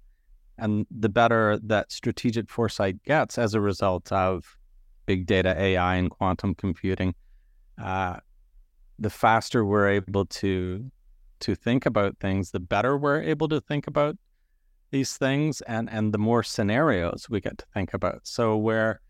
and 0.57 0.85
the 0.91 1.09
better 1.09 1.59
that 1.63 1.91
strategic 1.91 2.49
foresight 2.49 3.03
gets 3.03 3.37
as 3.37 3.53
a 3.53 3.61
result 3.61 4.11
of 4.11 4.57
big 5.05 5.25
data, 5.25 5.59
AI, 5.59 5.95
and 5.95 6.09
quantum 6.09 6.55
computing, 6.55 7.15
uh, 7.81 8.17
the 8.99 9.09
faster 9.09 9.65
we're 9.65 9.89
able 9.89 10.25
to 10.25 10.91
to 11.39 11.55
think 11.55 11.85
about 11.85 12.17
things, 12.19 12.51
the 12.51 12.59
better 12.59 12.97
we're 12.97 13.21
able 13.21 13.49
to 13.49 13.59
think 13.59 13.87
about 13.87 14.15
these 14.91 15.17
things, 15.17 15.61
and 15.61 15.89
and 15.89 16.13
the 16.13 16.17
more 16.17 16.43
scenarios 16.43 17.27
we 17.29 17.41
get 17.41 17.57
to 17.57 17.65
think 17.73 17.93
about. 17.93 18.21
So 18.23 18.55
where 18.55 19.01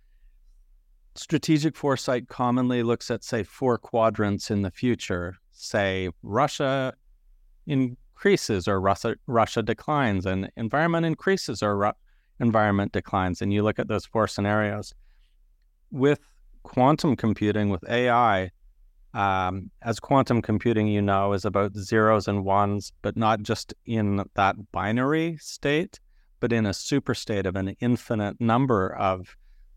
strategic 1.16 1.76
foresight 1.76 2.28
commonly 2.28 2.84
looks 2.84 3.12
at, 3.12 3.24
say, 3.24 3.44
four 3.44 3.78
quadrants 3.78 4.50
in 4.50 4.62
the 4.62 4.72
future, 4.72 5.36
say 5.52 6.10
Russia 6.24 6.94
increases 8.24 8.70
or 8.70 8.80
Russia, 8.80 9.16
Russia 9.28 9.62
declines 9.62 10.26
and 10.26 10.50
environment 10.56 11.06
increases 11.06 11.62
or 11.62 11.78
Ru- 11.78 11.92
environment 12.40 12.94
declines. 12.94 13.42
And 13.42 13.52
you 13.52 13.64
look 13.64 13.80
at 13.80 13.90
those 13.90 14.06
four 14.06 14.30
scenarios. 14.30 14.94
With 15.92 16.22
quantum 16.64 17.18
computing, 17.18 17.70
with 17.70 17.84
AI, 17.90 18.50
um, 19.14 19.70
as 19.82 20.00
quantum 20.00 20.42
computing, 20.42 20.88
you 20.88 21.02
know, 21.02 21.34
is 21.34 21.44
about 21.44 21.76
zeros 21.76 22.30
and 22.30 22.46
ones, 22.46 22.94
but 23.02 23.18
not 23.18 23.42
just 23.42 23.74
in 23.86 24.24
that 24.36 24.56
binary 24.72 25.38
state, 25.42 26.00
but 26.40 26.54
in 26.54 26.66
a 26.66 26.74
super 26.74 27.14
state 27.14 27.46
of 27.46 27.58
an 27.58 27.76
infinite 27.82 28.40
number 28.40 28.96
of 28.96 29.36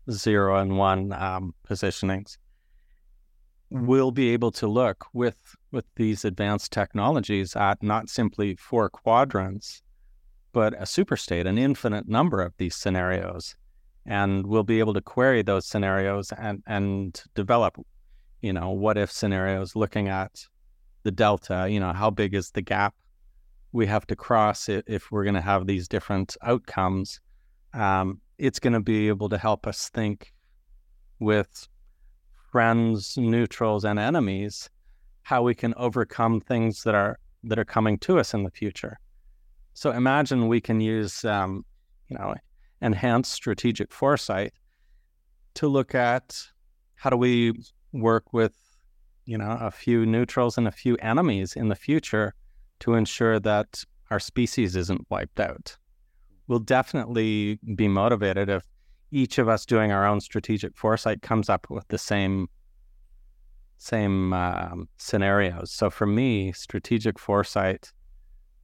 zero 0.09 0.55
and 0.57 0.77
one 0.77 1.11
um, 1.11 1.53
positionings 1.69 2.37
we'll 3.69 4.11
be 4.11 4.29
able 4.29 4.51
to 4.51 4.67
look 4.67 5.05
with 5.13 5.37
with 5.71 5.85
these 5.95 6.23
advanced 6.23 6.71
technologies 6.71 7.55
at 7.55 7.83
not 7.83 8.09
simply 8.09 8.55
four 8.55 8.89
quadrants, 8.89 9.81
but 10.53 10.73
a 10.75 10.83
superstate, 10.83 11.45
an 11.45 11.57
infinite 11.57 12.07
number 12.07 12.41
of 12.41 12.53
these 12.57 12.75
scenarios, 12.75 13.55
and 14.05 14.47
we'll 14.47 14.63
be 14.63 14.79
able 14.79 14.93
to 14.93 15.01
query 15.01 15.41
those 15.41 15.65
scenarios 15.65 16.31
and 16.37 16.63
and 16.67 17.23
develop, 17.35 17.77
you 18.41 18.53
know, 18.53 18.71
what 18.71 18.97
if 18.97 19.11
scenarios, 19.11 19.75
looking 19.75 20.07
at 20.07 20.47
the 21.07 21.11
delta. 21.11 21.67
You 21.69 21.79
know, 21.79 21.93
how 21.93 22.09
big 22.09 22.33
is 22.33 22.51
the 22.51 22.61
gap 22.61 22.93
we 23.71 23.85
have 23.85 24.05
to 24.07 24.15
cross 24.15 24.67
if 24.67 25.09
we're 25.09 25.23
going 25.23 25.35
to 25.35 25.41
have 25.41 25.65
these 25.65 25.87
different 25.87 26.35
outcomes. 26.43 27.21
Um, 27.73 28.19
it's 28.37 28.59
going 28.59 28.73
to 28.73 28.81
be 28.81 29.07
able 29.07 29.29
to 29.29 29.37
help 29.37 29.67
us 29.67 29.89
think 29.89 30.33
with 31.19 31.67
friends, 32.47 33.17
neutrals, 33.17 33.85
and 33.85 33.99
enemies, 33.99 34.69
how 35.23 35.43
we 35.43 35.53
can 35.53 35.73
overcome 35.77 36.39
things 36.41 36.83
that 36.83 36.95
are 36.95 37.19
that 37.43 37.59
are 37.59 37.65
coming 37.65 37.97
to 37.99 38.19
us 38.19 38.33
in 38.33 38.43
the 38.43 38.51
future. 38.51 38.99
So 39.73 39.91
imagine 39.91 40.47
we 40.47 40.59
can 40.59 40.81
use, 40.81 41.23
um, 41.23 41.63
you 42.07 42.17
know, 42.17 42.33
enhanced 42.81 43.31
strategic 43.31 43.91
foresight 43.91 44.53
to 45.55 45.67
look 45.67 45.93
at 45.93 46.41
how 46.95 47.09
do 47.09 47.17
we 47.17 47.53
work 47.91 48.33
with, 48.33 48.55
you 49.25 49.37
know, 49.37 49.57
a 49.61 49.71
few 49.71 50.05
neutrals 50.05 50.57
and 50.57 50.67
a 50.67 50.71
few 50.71 50.95
enemies 50.97 51.53
in 51.53 51.67
the 51.67 51.75
future 51.75 52.33
to 52.79 52.95
ensure 52.95 53.39
that 53.39 53.83
our 54.09 54.19
species 54.19 54.75
isn't 54.75 55.05
wiped 55.09 55.39
out. 55.39 55.77
We'll 56.47 56.59
definitely 56.59 57.59
be 57.75 57.87
motivated 57.87 58.49
if 58.49 58.63
each 59.11 59.37
of 59.37 59.47
us 59.47 59.65
doing 59.65 59.91
our 59.91 60.05
own 60.05 60.19
strategic 60.19 60.75
foresight 60.75 61.21
comes 61.21 61.49
up 61.49 61.67
with 61.69 61.87
the 61.87 61.97
same 61.97 62.49
same 63.79 64.33
um, 64.33 64.89
scenarios. 64.97 65.71
So 65.71 65.89
for 65.89 66.07
me, 66.07 66.51
strategic 66.51 67.19
foresight 67.19 67.91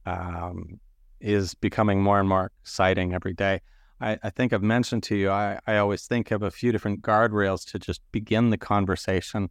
um, 0.06 0.80
is 1.20 1.54
becoming 1.54 2.02
more 2.02 2.18
and 2.18 2.28
more 2.28 2.50
exciting 2.62 3.14
every 3.14 3.32
day. 3.32 3.60
I, 4.00 4.18
I 4.24 4.30
think 4.30 4.52
I've 4.52 4.62
mentioned 4.62 5.04
to 5.04 5.16
you, 5.16 5.30
I, 5.30 5.60
I 5.68 5.76
always 5.76 6.06
think 6.06 6.32
of 6.32 6.42
a 6.42 6.50
few 6.50 6.72
different 6.72 7.02
guardrails 7.02 7.64
to 7.70 7.78
just 7.78 8.00
begin 8.10 8.50
the 8.50 8.58
conversation, 8.58 9.50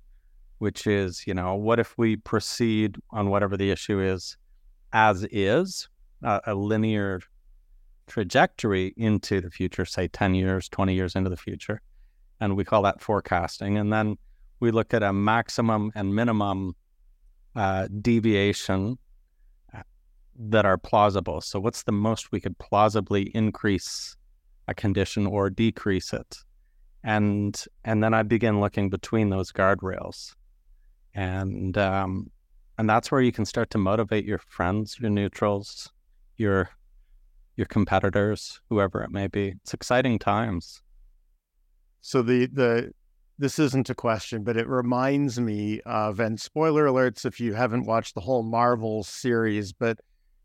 which 0.58 0.86
is, 0.86 1.26
you 1.26 1.34
know, 1.34 1.56
what 1.56 1.80
if 1.80 1.98
we 1.98 2.18
proceed 2.18 2.98
on 3.12 3.30
whatever 3.30 3.56
the 3.56 3.72
issue 3.72 4.02
is 4.02 4.36
as 4.92 5.26
is, 5.32 5.88
uh, 6.24 6.42
a 6.46 6.54
linear 6.54 7.22
trajectory 8.08 8.94
into 8.98 9.42
the 9.42 9.50
future, 9.50 9.86
say 9.86 10.08
10 10.08 10.36
years, 10.36 10.70
20 10.70 10.94
years 10.94 11.16
into 11.16 11.30
the 11.30 11.38
future. 11.38 11.82
And 12.40 12.56
we 12.56 12.64
call 12.64 12.82
that 12.84 13.02
forecasting. 13.02 13.78
And 13.78 13.92
then 13.92 14.18
we 14.60 14.72
look 14.72 14.94
at 14.94 15.04
a 15.04 15.14
maximum 15.14 15.92
and 15.96 16.16
minimum 16.16 16.76
uh, 17.56 17.88
deviation 18.02 18.98
uh, 19.76 19.82
that 20.38 20.66
are 20.66 20.78
plausible. 20.78 21.42
So, 21.42 21.60
what's 21.60 21.84
the 21.84 21.92
most 21.92 22.32
we 22.32 22.40
could 22.40 22.58
plausibly 22.58 23.24
increase 23.36 24.16
a 24.68 24.74
condition 24.74 25.28
or 25.28 25.50
decrease 25.50 26.14
it? 26.14 26.38
And 27.04 27.64
and 27.84 28.04
then 28.04 28.14
I 28.14 28.24
begin 28.24 28.62
looking 28.62 28.90
between 28.90 29.30
those 29.30 29.52
guardrails, 29.52 30.34
and 31.14 31.78
um, 31.78 32.32
and 32.78 32.90
that's 32.90 33.12
where 33.12 33.22
you 33.22 33.32
can 33.32 33.46
start 33.46 33.70
to 33.72 33.78
motivate 33.78 34.26
your 34.26 34.40
friends, 34.40 34.98
your 35.00 35.10
neutrals, 35.10 35.92
your 36.38 36.70
your 37.56 37.66
competitors, 37.66 38.60
whoever 38.70 39.02
it 39.04 39.12
may 39.12 39.28
be. 39.28 39.56
It's 39.62 39.74
exciting 39.74 40.20
times. 40.20 40.82
So 42.02 42.22
the 42.22 42.48
the 42.48 42.94
this 43.40 43.60
isn't 43.60 43.90
a 43.90 43.96
question, 43.96 44.44
but 44.44 44.58
it 44.58 44.68
reminds 44.68 45.40
me 45.40 45.82
of 45.86 46.20
and 46.20 46.40
spoiler 46.40 46.86
alerts 46.86 47.26
if 47.26 47.40
you 47.40 47.54
haven't 47.54 47.86
watched 47.86 48.16
the 48.16 48.22
whole 48.22 48.44
Marvel 48.44 49.04
series, 49.04 49.74
but 49.74 50.00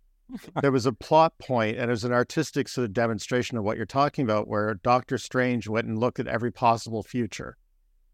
there 0.62 0.73
was 0.73 0.87
a 0.87 0.92
plot 0.92 1.33
point 1.38 1.77
and 1.77 1.90
it 1.90 1.92
was 1.92 2.05
an 2.05 2.12
artistic 2.12 2.68
sort 2.68 2.87
of 2.87 2.92
demonstration 2.92 3.59
of 3.59 3.64
what 3.64 3.77
you're 3.77 3.87
talking 3.87 4.25
about 4.25 4.49
where 4.49 4.75
Doctor 4.75 5.18
Strange 5.18 5.68
went 5.68 5.87
and 5.87 5.99
looked 5.99 6.21
at 6.21 6.27
every 6.27 6.51
possible 6.51 7.03
future 7.03 7.57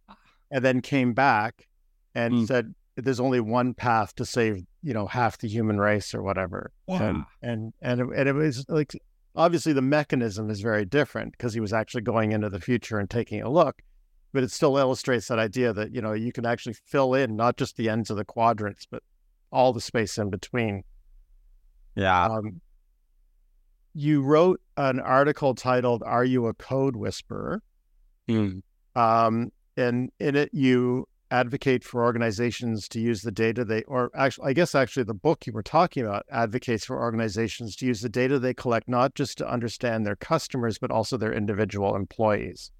ah. 0.09 0.17
and 0.51 0.65
then 0.65 0.81
came 0.81 1.13
back 1.13 1.69
and 2.15 2.35
mm. 2.35 2.47
said 2.47 2.75
there's 2.97 3.21
only 3.21 3.41
one 3.41 3.75
path 3.75 4.15
to 4.17 4.25
save 4.25 4.63
you 4.83 4.95
know 4.95 5.07
half 5.07 5.39
the 5.39 5.49
human 5.49 5.79
race 5.79 6.15
or 6.15 6.23
whatever. 6.23 6.73
And 7.03 7.25
and 7.43 7.73
and 7.83 8.01
it, 8.01 8.07
and 8.17 8.29
it 8.29 8.35
was 8.35 8.65
like 8.69 8.93
obviously 9.37 9.73
the 9.73 9.83
mechanism 9.83 10.51
is 10.51 10.61
very 10.61 10.85
different 10.85 11.33
because 11.33 11.55
he 11.55 11.61
was 11.61 11.73
actually 11.73 12.03
going 12.03 12.33
into 12.33 12.49
the 12.49 12.61
future 12.61 12.99
and 12.99 13.11
taking 13.11 13.43
a 13.43 13.51
look 13.51 13.83
but 14.35 14.43
it 14.43 14.51
still 14.51 14.77
illustrates 14.77 15.29
that 15.29 15.39
idea 15.39 15.73
that 15.73 15.95
you 15.95 16.03
know 16.03 16.13
you 16.13 16.33
can 16.33 16.45
actually 16.45 16.75
fill 16.87 17.15
in 17.15 17.37
not 17.37 17.57
just 17.57 17.77
the 17.77 17.89
ends 17.89 18.11
of 18.11 18.17
the 18.17 18.25
quadrants 18.25 18.85
but 18.91 19.03
all 19.51 19.73
the 19.73 19.81
space 19.81 20.19
in 20.19 20.29
between. 20.29 20.83
Yeah. 21.95 22.27
Um, 22.27 22.61
you 23.95 24.23
wrote 24.23 24.61
an 24.77 24.99
article 24.99 25.55
titled 25.55 26.03
are 26.05 26.25
you 26.25 26.49
a 26.49 26.55
code 26.55 26.97
whisperer? 26.97 27.63
Mm. 28.29 28.63
um, 28.97 29.53
and 29.77 30.11
in 30.19 30.35
it 30.35 30.49
you 30.53 31.07
advocate 31.35 31.83
for 31.83 32.05
organizations 32.05 32.89
to 32.89 33.01
use 33.01 33.23
the 33.23 33.33
data 33.33 33.65
they, 33.65 33.83
or 33.85 34.11
actually, 34.15 34.51
I 34.51 34.53
guess 34.53 34.75
actually 34.75 35.03
the 35.03 35.15
book 35.15 35.47
you 35.47 35.53
were 35.53 35.65
talking 35.65 36.05
about 36.05 36.25
advocates 36.31 36.85
for 36.85 36.97
organizations 37.01 37.75
to 37.77 37.87
use 37.87 38.01
the 38.01 38.09
data 38.09 38.39
they 38.39 38.55
collect, 38.55 38.89
not 38.89 39.17
just 39.17 39.39
to 39.39 39.51
understand 39.51 40.07
their 40.07 40.15
customers, 40.15 40.79
but 40.79 40.93
also 40.93 41.17
their 41.17 41.33
individual 41.33 41.97
employees. 41.97 42.71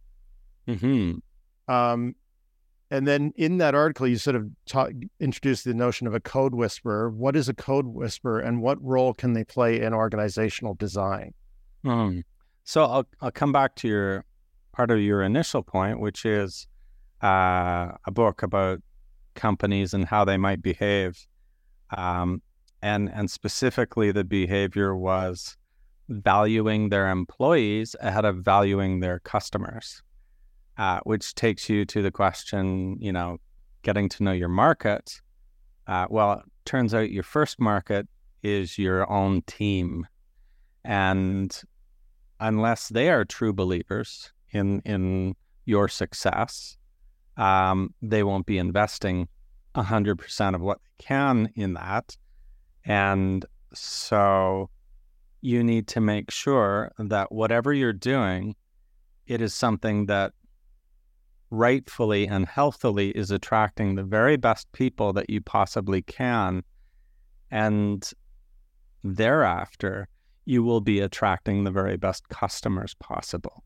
Hmm. 0.69 1.15
Um, 1.67 2.15
and 2.93 3.09
then 3.09 3.33
in 3.35 3.59
that 3.59 3.75
article, 3.75 4.07
you 4.07 4.19
sort 4.19 4.37
of 4.37 4.49
ta- 4.67 4.91
introduced 5.19 5.65
the 5.65 5.75
notion 5.75 6.07
of 6.07 6.15
a 6.15 6.21
code 6.21 6.55
whisperer. 6.55 7.11
What 7.11 7.35
is 7.35 7.49
a 7.49 7.55
code 7.55 7.87
whisperer, 7.87 8.39
and 8.39 8.63
what 8.63 8.81
role 8.81 9.15
can 9.15 9.33
they 9.33 9.45
play 9.45 9.81
in 9.81 9.93
organizational 9.93 10.75
design? 10.75 11.35
Mm. 11.85 12.23
So 12.63 12.85
I'll 12.85 13.07
I'll 13.21 13.33
come 13.33 13.51
back 13.51 13.75
to 13.77 13.89
your 13.89 14.25
part 14.73 14.93
of 14.93 15.01
your 15.01 15.23
initial 15.23 15.63
point, 15.63 15.99
which 15.99 16.25
is 16.25 16.69
uh, 17.25 17.97
a 18.05 18.11
book 18.11 18.43
about 18.43 18.83
companies 19.35 19.95
and 19.95 20.05
how 20.05 20.25
they 20.25 20.37
might 20.37 20.61
behave, 20.61 21.27
um, 21.97 22.43
and 22.83 23.11
and 23.13 23.31
specifically 23.31 24.13
the 24.13 24.25
behavior 24.25 24.95
was 24.95 25.57
valuing 26.11 26.91
their 26.91 27.09
employees 27.09 27.97
ahead 28.01 28.27
of 28.27 28.37
valuing 28.45 29.01
their 29.01 29.21
customers, 29.21 30.03
uh, 30.77 31.01
which 31.05 31.35
takes 31.35 31.71
you 31.71 31.87
to 31.87 32.03
the 32.03 32.11
question, 32.11 32.99
you 33.01 33.11
know, 33.11 33.39
getting 33.83 34.09
to 34.11 34.23
know 34.23 34.33
your 34.33 34.51
market. 34.51 35.23
Uh, 35.87 36.07
well, 36.11 36.33
it 36.33 36.45
turns 36.67 36.93
out 36.93 37.11
your 37.11 37.23
first 37.23 37.59
market 37.59 38.07
is 38.43 38.77
your 38.77 39.11
own 39.11 39.41
team, 39.47 40.07
and 40.85 41.63
unless 42.39 42.91
they 42.91 43.09
are 43.09 43.25
true 43.25 43.55
believers 43.55 44.31
in 44.53 44.83
in 44.85 45.35
your 45.65 45.89
success, 45.89 46.77
um, 47.37 47.95
they 48.03 48.23
won't 48.23 48.47
be 48.47 48.59
investing 48.59 49.29
hundred 49.77 50.17
percent 50.17 50.55
of 50.55 50.63
what 50.63 50.79
they 50.79 51.05
can 51.05 51.51
in 51.57 51.75
that, 51.75 52.17
and 52.85 53.45
so 53.73 54.71
you 55.41 55.63
need 55.63 55.87
to 55.89 56.01
make 56.01 56.31
sure 56.31 56.93
that 56.99 57.31
whatever 57.31 57.73
you're 57.73 57.93
doing, 57.93 58.55
it 59.27 59.43
is 59.43 59.53
something 59.53 60.07
that 60.07 60.33
rightfully 61.51 62.27
and 62.27 62.47
healthily 62.47 63.11
is 63.11 63.31
attracting 63.31 63.95
the 63.95 64.03
very 64.03 64.37
best 64.37 64.71
people 64.73 65.13
that 65.13 65.29
you 65.29 65.41
possibly 65.41 66.03
can. 66.03 66.63
And 67.51 68.11
thereafter, 69.03 70.09
you 70.47 70.63
will 70.63 70.81
be 70.81 71.01
attracting 71.01 71.65
the 71.65 71.71
very 71.71 71.97
best 71.97 72.29
customers 72.29 72.95
possible. 72.95 73.65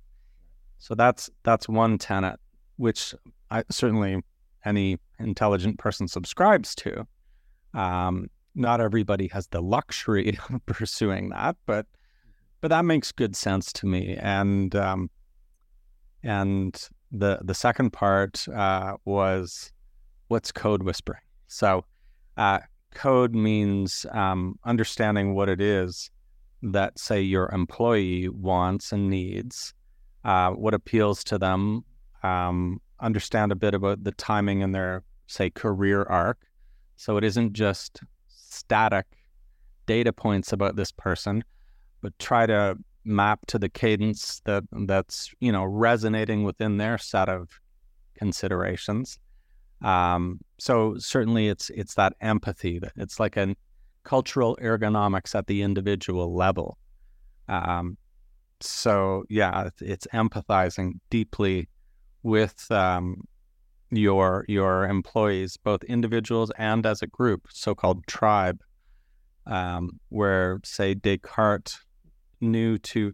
So 0.79 0.95
that's 0.95 1.31
that's 1.45 1.69
one 1.69 1.99
tenet, 1.99 2.39
which 2.77 3.15
I, 3.51 3.65
certainly 3.71 4.23
any 4.65 4.99
intelligent 5.19 5.79
person 5.79 6.09
subscribes 6.09 6.75
to. 6.77 7.07
Um, 7.75 8.29
not 8.55 8.81
everybody 8.81 9.29
has 9.29 9.47
the 9.49 9.63
luxury 9.63 10.39
of 10.51 10.65
pursuing 10.67 11.31
that, 11.31 11.57
but 11.67 11.87
but 12.61 12.69
that 12.69 12.85
makes 12.85 13.13
good 13.13 13.37
sense 13.37 13.73
to 13.75 13.87
me. 13.87 14.17
And 14.21 14.75
um, 14.75 15.11
and 16.23 16.89
the 17.13 17.39
the 17.43 17.55
second 17.55 17.93
part 17.93 18.49
uh, 18.49 18.95
was 19.05 19.73
what's 20.29 20.53
code 20.53 20.83
whispering. 20.83 21.23
So 21.47 21.85
uh, 22.37 22.61
code 22.95 23.35
means 23.35 24.05
um, 24.13 24.59
understanding 24.65 25.35
what 25.35 25.49
it 25.49 25.61
is 25.61 26.11
that 26.63 26.99
say 26.99 27.21
your 27.21 27.49
employee 27.51 28.29
wants 28.29 28.93
and 28.93 29.09
needs, 29.09 29.73
uh, 30.25 30.51
what 30.51 30.75
appeals 30.75 31.23
to 31.25 31.39
them, 31.39 31.85
um, 32.23 32.81
understand 33.01 33.53
a 33.53 33.57
bit 33.57 33.75
about 33.75 34.05
the 34.05 34.13
timing 34.13 34.61
in 34.61 34.73
their 34.73 35.03
say 35.27 35.51
career 35.51 36.03
arc. 36.05 36.39
So 36.97 37.17
it 37.17 37.25
isn't 37.25 37.53
just 37.53 38.01
static 38.29 39.07
data 39.87 40.13
points 40.13 40.53
about 40.53 40.77
this 40.77 40.93
person, 40.93 41.45
but 42.03 42.19
try 42.19 42.47
to 42.47 42.77
map 43.05 43.41
to 43.47 43.59
the 43.59 43.69
cadence 43.69 44.43
that 44.45 44.65
that's 44.87 45.33
you 45.41 45.51
know 45.53 45.65
resonating 45.65 46.45
within 46.45 46.77
their 46.77 46.99
set 46.99 47.29
of 47.29 47.61
considerations. 48.15 49.19
Um, 49.83 50.41
so 50.59 50.97
certainly, 50.99 51.49
it's 51.49 51.71
it's 51.71 51.95
that 51.95 52.15
empathy 52.21 52.79
that 52.81 52.93
it's 52.97 53.21
like 53.21 53.37
a 53.37 53.55
cultural 54.03 54.59
ergonomics 54.61 55.35
at 55.35 55.47
the 55.47 55.63
individual 55.63 56.35
level. 56.35 56.79
Um, 57.49 57.97
so 58.61 59.25
yeah, 59.29 59.71
it's 59.81 60.07
empathizing 60.13 60.95
deeply 61.11 61.69
with 62.29 62.71
um, 62.71 63.27
your 63.91 64.45
your 64.49 64.85
employees, 64.85 65.57
both 65.57 65.83
individuals 65.85 66.53
and 66.59 66.85
as 66.85 67.03
a 67.03 67.07
group, 67.07 67.49
so-called 67.51 68.07
tribe, 68.07 68.61
um, 69.47 69.99
where 70.11 70.61
say 70.63 70.95
Descartes 70.95 71.79
knew 72.41 72.79
to 72.79 73.13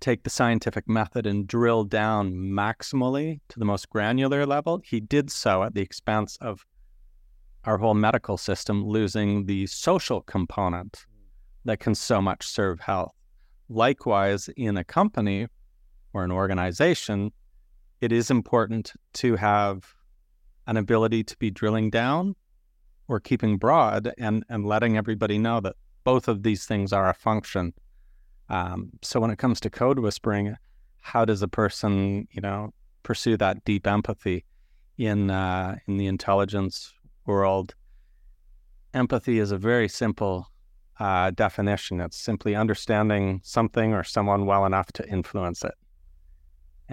take 0.00 0.22
the 0.22 0.30
scientific 0.30 0.88
method 0.88 1.26
and 1.26 1.46
drill 1.46 1.84
down 1.84 2.32
maximally 2.32 3.40
to 3.48 3.58
the 3.58 3.64
most 3.64 3.90
granular 3.90 4.46
level. 4.46 4.80
He 4.84 5.00
did 5.00 5.30
so 5.30 5.62
at 5.62 5.74
the 5.74 5.80
expense 5.80 6.36
of 6.40 6.64
our 7.64 7.78
whole 7.78 7.94
medical 7.94 8.36
system 8.36 8.86
losing 8.86 9.46
the 9.46 9.66
social 9.66 10.20
component 10.20 11.06
that 11.64 11.80
can 11.80 11.94
so 11.94 12.20
much 12.20 12.46
serve 12.46 12.80
health. 12.80 13.14
Likewise, 13.70 14.50
in 14.56 14.76
a 14.76 14.84
company 14.84 15.48
or 16.12 16.22
an 16.22 16.30
organization, 16.30 17.32
it 18.04 18.12
is 18.12 18.30
important 18.30 18.92
to 19.14 19.36
have 19.36 19.94
an 20.66 20.76
ability 20.76 21.24
to 21.24 21.36
be 21.38 21.50
drilling 21.50 21.88
down 21.88 22.36
or 23.08 23.18
keeping 23.18 23.56
broad 23.56 24.12
and, 24.18 24.44
and 24.50 24.66
letting 24.66 24.96
everybody 24.98 25.38
know 25.38 25.58
that 25.60 25.76
both 26.04 26.28
of 26.28 26.42
these 26.42 26.66
things 26.66 26.92
are 26.92 27.08
a 27.08 27.14
function. 27.14 27.72
Um, 28.50 28.90
so 29.00 29.20
when 29.20 29.30
it 29.30 29.38
comes 29.38 29.58
to 29.60 29.70
code 29.70 29.98
whispering, 29.98 30.54
how 31.00 31.24
does 31.24 31.40
a 31.40 31.48
person, 31.48 32.28
you 32.30 32.42
know, 32.42 32.74
pursue 33.02 33.38
that 33.38 33.64
deep 33.64 33.86
empathy 33.86 34.44
in 34.98 35.30
uh, 35.30 35.76
in 35.86 35.96
the 35.96 36.06
intelligence 36.06 36.92
world? 37.24 37.74
Empathy 38.92 39.38
is 39.38 39.50
a 39.50 39.58
very 39.58 39.88
simple 39.88 40.46
uh, 41.00 41.30
definition. 41.30 42.00
It's 42.00 42.18
simply 42.18 42.54
understanding 42.54 43.40
something 43.44 43.94
or 43.94 44.04
someone 44.04 44.44
well 44.44 44.66
enough 44.66 44.92
to 44.92 45.08
influence 45.08 45.64
it, 45.64 45.74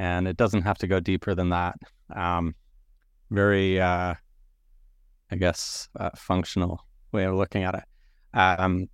and 0.02 0.28
it 0.28 0.36
doesn't 0.36 0.64
have 0.64 0.80
to 0.80 0.88
go 0.88 1.00
deeper 1.00 1.36
than 1.36 1.50
that. 1.50 1.76
Um, 2.16 2.56
very, 3.30 3.80
uh, 3.80 4.16
I 5.30 5.36
guess, 5.36 5.90
uh, 6.00 6.10
functional 6.16 6.84
way 7.12 7.26
of 7.26 7.36
looking 7.36 7.64
at 7.64 7.76
it. 7.76 7.84
Um, 8.34 8.88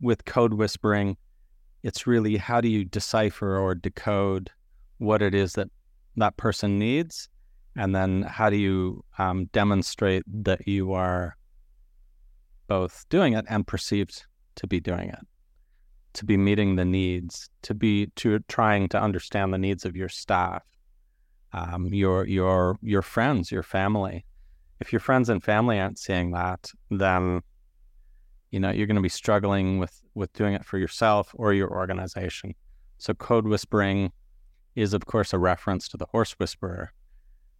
with 0.00 0.24
code 0.24 0.54
whispering, 0.54 1.18
it's 1.82 2.06
really 2.06 2.38
how 2.38 2.62
do 2.62 2.68
you 2.68 2.86
decipher 2.86 3.58
or 3.58 3.74
decode 3.74 4.50
what 4.96 5.20
it 5.20 5.34
is 5.34 5.52
that 5.52 5.68
that 6.16 6.38
person 6.38 6.78
needs, 6.78 7.28
and 7.76 7.94
then 7.94 8.22
how 8.22 8.48
do 8.48 8.56
you 8.56 9.04
um, 9.18 9.50
demonstrate 9.52 10.24
that 10.44 10.66
you 10.66 10.94
are 10.94 11.36
both 12.68 13.04
doing 13.10 13.34
it 13.34 13.44
and 13.50 13.66
perceived 13.66 14.24
to 14.54 14.66
be 14.66 14.80
doing 14.80 15.10
it, 15.10 15.26
to 16.16 16.24
be 16.24 16.36
meeting 16.36 16.76
the 16.76 16.84
needs, 16.84 17.48
to 17.62 17.74
be 17.74 18.06
to 18.16 18.38
trying 18.48 18.88
to 18.88 19.00
understand 19.00 19.52
the 19.52 19.58
needs 19.58 19.84
of 19.84 19.94
your 19.94 20.08
staff, 20.08 20.62
um, 21.52 21.86
your 21.92 22.26
your 22.26 22.78
your 22.82 23.02
friends, 23.02 23.52
your 23.52 23.62
family. 23.62 24.24
If 24.80 24.92
your 24.92 25.00
friends 25.00 25.28
and 25.28 25.42
family 25.42 25.78
aren't 25.78 25.98
seeing 25.98 26.32
that, 26.32 26.70
then 26.90 27.42
you 28.50 28.60
know 28.60 28.70
you're 28.70 28.86
going 28.86 28.96
to 28.96 29.02
be 29.02 29.08
struggling 29.08 29.78
with 29.78 30.02
with 30.14 30.32
doing 30.32 30.54
it 30.54 30.64
for 30.64 30.78
yourself 30.78 31.32
or 31.34 31.52
your 31.52 31.70
organization. 31.70 32.54
So 32.98 33.12
code 33.14 33.46
whispering 33.46 34.12
is, 34.74 34.94
of 34.94 35.06
course, 35.06 35.32
a 35.32 35.38
reference 35.38 35.88
to 35.88 35.96
the 35.98 36.06
horse 36.06 36.32
whisperer, 36.32 36.92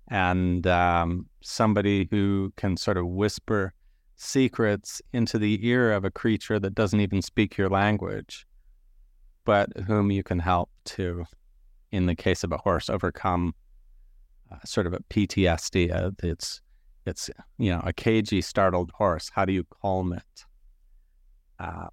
and 0.08 0.66
um, 0.66 1.26
somebody 1.42 2.08
who 2.10 2.52
can 2.56 2.76
sort 2.76 2.96
of 2.96 3.06
whisper 3.06 3.74
secrets 4.16 5.00
into 5.12 5.38
the 5.38 5.64
ear 5.66 5.92
of 5.92 6.04
a 6.04 6.10
creature 6.10 6.58
that 6.58 6.74
doesn't 6.74 7.00
even 7.00 7.22
speak 7.22 7.56
your 7.56 7.68
language, 7.68 8.46
but 9.44 9.68
whom 9.86 10.10
you 10.10 10.22
can 10.22 10.38
help 10.38 10.70
to, 10.84 11.24
in 11.92 12.06
the 12.06 12.14
case 12.14 12.42
of 12.42 12.52
a 12.52 12.58
horse, 12.58 12.90
overcome 12.90 13.54
uh, 14.50 14.56
sort 14.64 14.86
of 14.86 14.94
a 14.94 15.00
PTSD. 15.10 15.94
Uh, 15.94 16.10
it's 16.22 16.60
it's 17.04 17.30
you 17.58 17.70
know 17.70 17.80
a 17.84 17.92
cagey, 17.92 18.40
startled 18.40 18.90
horse. 18.94 19.30
How 19.34 19.44
do 19.44 19.52
you 19.52 19.64
calm 19.82 20.12
it? 20.12 20.44
Uh, 21.58 21.88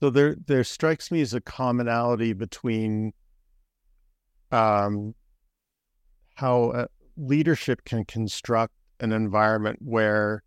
so 0.00 0.10
there 0.10 0.36
there 0.46 0.64
strikes 0.64 1.10
me 1.10 1.20
as 1.20 1.34
a 1.34 1.40
commonality 1.40 2.32
between 2.32 3.12
um, 4.50 5.14
how 6.34 6.70
uh, 6.70 6.86
leadership 7.16 7.84
can 7.84 8.04
construct 8.04 8.72
an 9.00 9.12
environment 9.12 9.78
where 9.82 10.42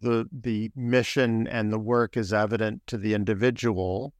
the 0.00 0.28
the 0.32 0.70
mission 0.74 1.46
and 1.46 1.72
the 1.72 1.78
work 1.78 2.16
is 2.16 2.32
evident 2.32 2.82
to 2.86 2.96
the 2.96 3.14
individual 3.14 4.12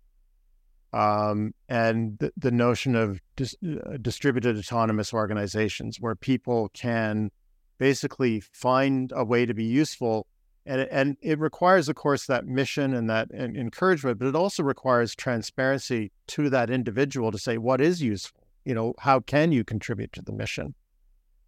um, 0.93 1.53
and 1.69 2.19
the, 2.19 2.33
the, 2.39 2.51
notion 2.51 2.97
of 2.97 3.21
dis, 3.37 3.55
uh, 3.63 3.99
distributed 4.01 4.57
autonomous 4.57 5.13
organizations 5.13 5.99
where 6.01 6.15
people 6.15 6.71
can 6.71 7.31
basically 7.77 8.41
find 8.41 9.13
a 9.15 9.23
way 9.23 9.45
to 9.45 9.53
be 9.53 9.65
useful 9.65 10.27
and, 10.65 10.81
and 10.91 11.17
it 11.21 11.39
requires 11.39 11.89
of 11.89 11.97
course 11.97 12.27
that 12.27 12.47
mission 12.47 12.95
and 12.95 13.11
that 13.11 13.31
and 13.31 13.57
encouragement 13.57 14.19
but 14.19 14.29
it 14.29 14.35
also 14.35 14.63
requires 14.63 15.15
transparency 15.15 16.11
to 16.27 16.49
that 16.49 16.71
individual 16.71 17.31
to 17.31 17.39
say 17.39 17.59
what 17.59 17.81
is 17.81 18.01
useful 18.03 18.49
you 18.69 18.75
know 18.75 18.93
how 18.99 19.19
can 19.19 19.51
you 19.51 19.65
contribute 19.65 20.13
to 20.13 20.21
the 20.21 20.33
mission? 20.33 20.75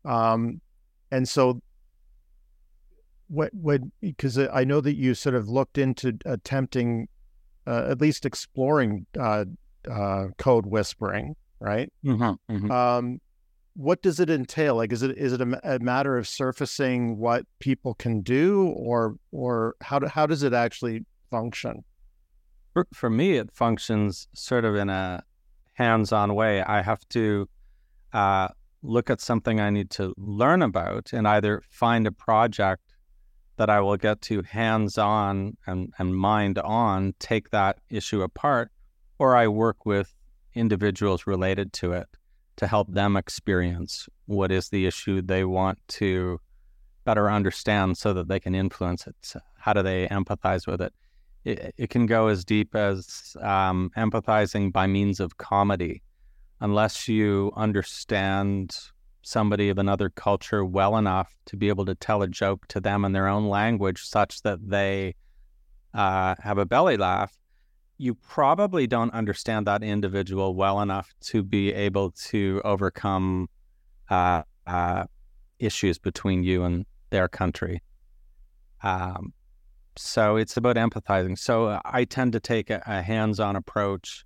Um, 0.06 0.62
and 1.10 1.28
so 1.28 1.60
what 3.30 3.54
what 3.54 3.80
because 4.00 4.36
i 4.38 4.64
know 4.64 4.80
that 4.80 4.96
you 4.96 5.14
sort 5.14 5.34
of 5.34 5.48
looked 5.48 5.78
into 5.78 6.18
attempting 6.26 7.08
uh, 7.66 7.86
at 7.88 8.00
least 8.00 8.26
exploring 8.26 9.06
uh, 9.18 9.44
uh, 9.90 10.26
code 10.38 10.66
whispering, 10.66 11.36
right? 11.60 11.92
Mm-hmm, 12.04 12.54
mm-hmm. 12.54 12.70
Um, 12.70 13.20
what 13.74 14.02
does 14.02 14.20
it 14.20 14.28
entail? 14.28 14.76
Like, 14.76 14.92
is 14.92 15.02
it 15.02 15.16
is 15.16 15.32
it 15.32 15.40
a, 15.40 15.74
a, 15.76 15.78
matter 15.78 16.18
of 16.18 16.26
surfacing 16.26 17.18
what 17.18 17.46
people 17.60 17.94
can 17.94 18.22
do, 18.22 18.66
or 18.76 19.16
or 19.30 19.76
how 19.80 19.98
do, 19.98 20.06
how 20.06 20.26
does 20.26 20.42
it 20.42 20.52
actually 20.52 21.04
function? 21.30 21.84
For, 22.72 22.86
for 22.92 23.10
me, 23.10 23.36
it 23.36 23.50
functions 23.52 24.28
sort 24.34 24.64
of 24.64 24.76
in 24.76 24.90
a 24.90 25.22
hands-on 25.74 26.34
way. 26.34 26.62
I 26.62 26.82
have 26.82 27.08
to 27.10 27.48
uh, 28.12 28.48
look 28.82 29.10
at 29.10 29.20
something 29.20 29.60
I 29.60 29.70
need 29.70 29.90
to 29.90 30.14
learn 30.16 30.62
about, 30.62 31.12
and 31.12 31.26
either 31.26 31.62
find 31.70 32.06
a 32.06 32.12
project 32.12 32.89
that 33.60 33.68
I 33.68 33.78
will 33.80 33.98
get 33.98 34.22
to 34.22 34.40
hands-on 34.40 35.54
and, 35.66 35.92
and 35.98 36.16
mind 36.16 36.56
on, 36.58 37.12
take 37.18 37.50
that 37.50 37.76
issue 37.90 38.22
apart, 38.22 38.72
or 39.18 39.36
I 39.36 39.48
work 39.48 39.84
with 39.84 40.14
individuals 40.54 41.26
related 41.26 41.74
to 41.74 41.92
it 41.92 42.08
to 42.56 42.66
help 42.66 42.90
them 42.90 43.18
experience 43.18 44.08
what 44.24 44.50
is 44.50 44.70
the 44.70 44.86
issue 44.86 45.20
they 45.20 45.44
want 45.44 45.78
to 45.88 46.40
better 47.04 47.30
understand 47.30 47.98
so 47.98 48.14
that 48.14 48.28
they 48.28 48.40
can 48.40 48.54
influence 48.54 49.06
it. 49.06 49.14
So 49.20 49.40
how 49.58 49.74
do 49.74 49.82
they 49.82 50.08
empathize 50.08 50.66
with 50.66 50.80
it? 50.80 50.94
It, 51.44 51.74
it 51.76 51.90
can 51.90 52.06
go 52.06 52.28
as 52.28 52.46
deep 52.46 52.74
as 52.74 53.36
um, 53.42 53.90
empathizing 53.94 54.72
by 54.72 54.86
means 54.86 55.20
of 55.20 55.36
comedy. 55.36 56.00
Unless 56.60 57.08
you 57.08 57.52
understand 57.56 58.74
somebody 59.22 59.68
of 59.68 59.78
another 59.78 60.08
culture 60.08 60.64
well 60.64 60.96
enough 60.96 61.34
to 61.46 61.56
be 61.56 61.68
able 61.68 61.84
to 61.84 61.94
tell 61.94 62.22
a 62.22 62.28
joke 62.28 62.66
to 62.68 62.80
them 62.80 63.04
in 63.04 63.12
their 63.12 63.28
own 63.28 63.48
language 63.48 64.02
such 64.02 64.42
that 64.42 64.58
they 64.66 65.14
uh, 65.94 66.34
have 66.42 66.58
a 66.58 66.64
belly 66.64 66.96
laugh, 66.96 67.36
you 67.98 68.14
probably 68.14 68.86
don't 68.86 69.12
understand 69.12 69.66
that 69.66 69.82
individual 69.82 70.54
well 70.54 70.80
enough 70.80 71.12
to 71.20 71.42
be 71.42 71.72
able 71.72 72.12
to 72.12 72.62
overcome 72.64 73.48
uh, 74.08 74.42
uh, 74.66 75.04
issues 75.58 75.98
between 75.98 76.42
you 76.42 76.64
and 76.64 76.86
their 77.10 77.28
country. 77.28 77.82
Um, 78.82 79.34
so 79.96 80.36
it's 80.36 80.56
about 80.56 80.76
empathizing. 80.76 81.38
So 81.38 81.78
I 81.84 82.04
tend 82.04 82.32
to 82.32 82.40
take 82.40 82.70
a, 82.70 82.82
a 82.86 83.02
hands-on 83.02 83.56
approach 83.56 84.24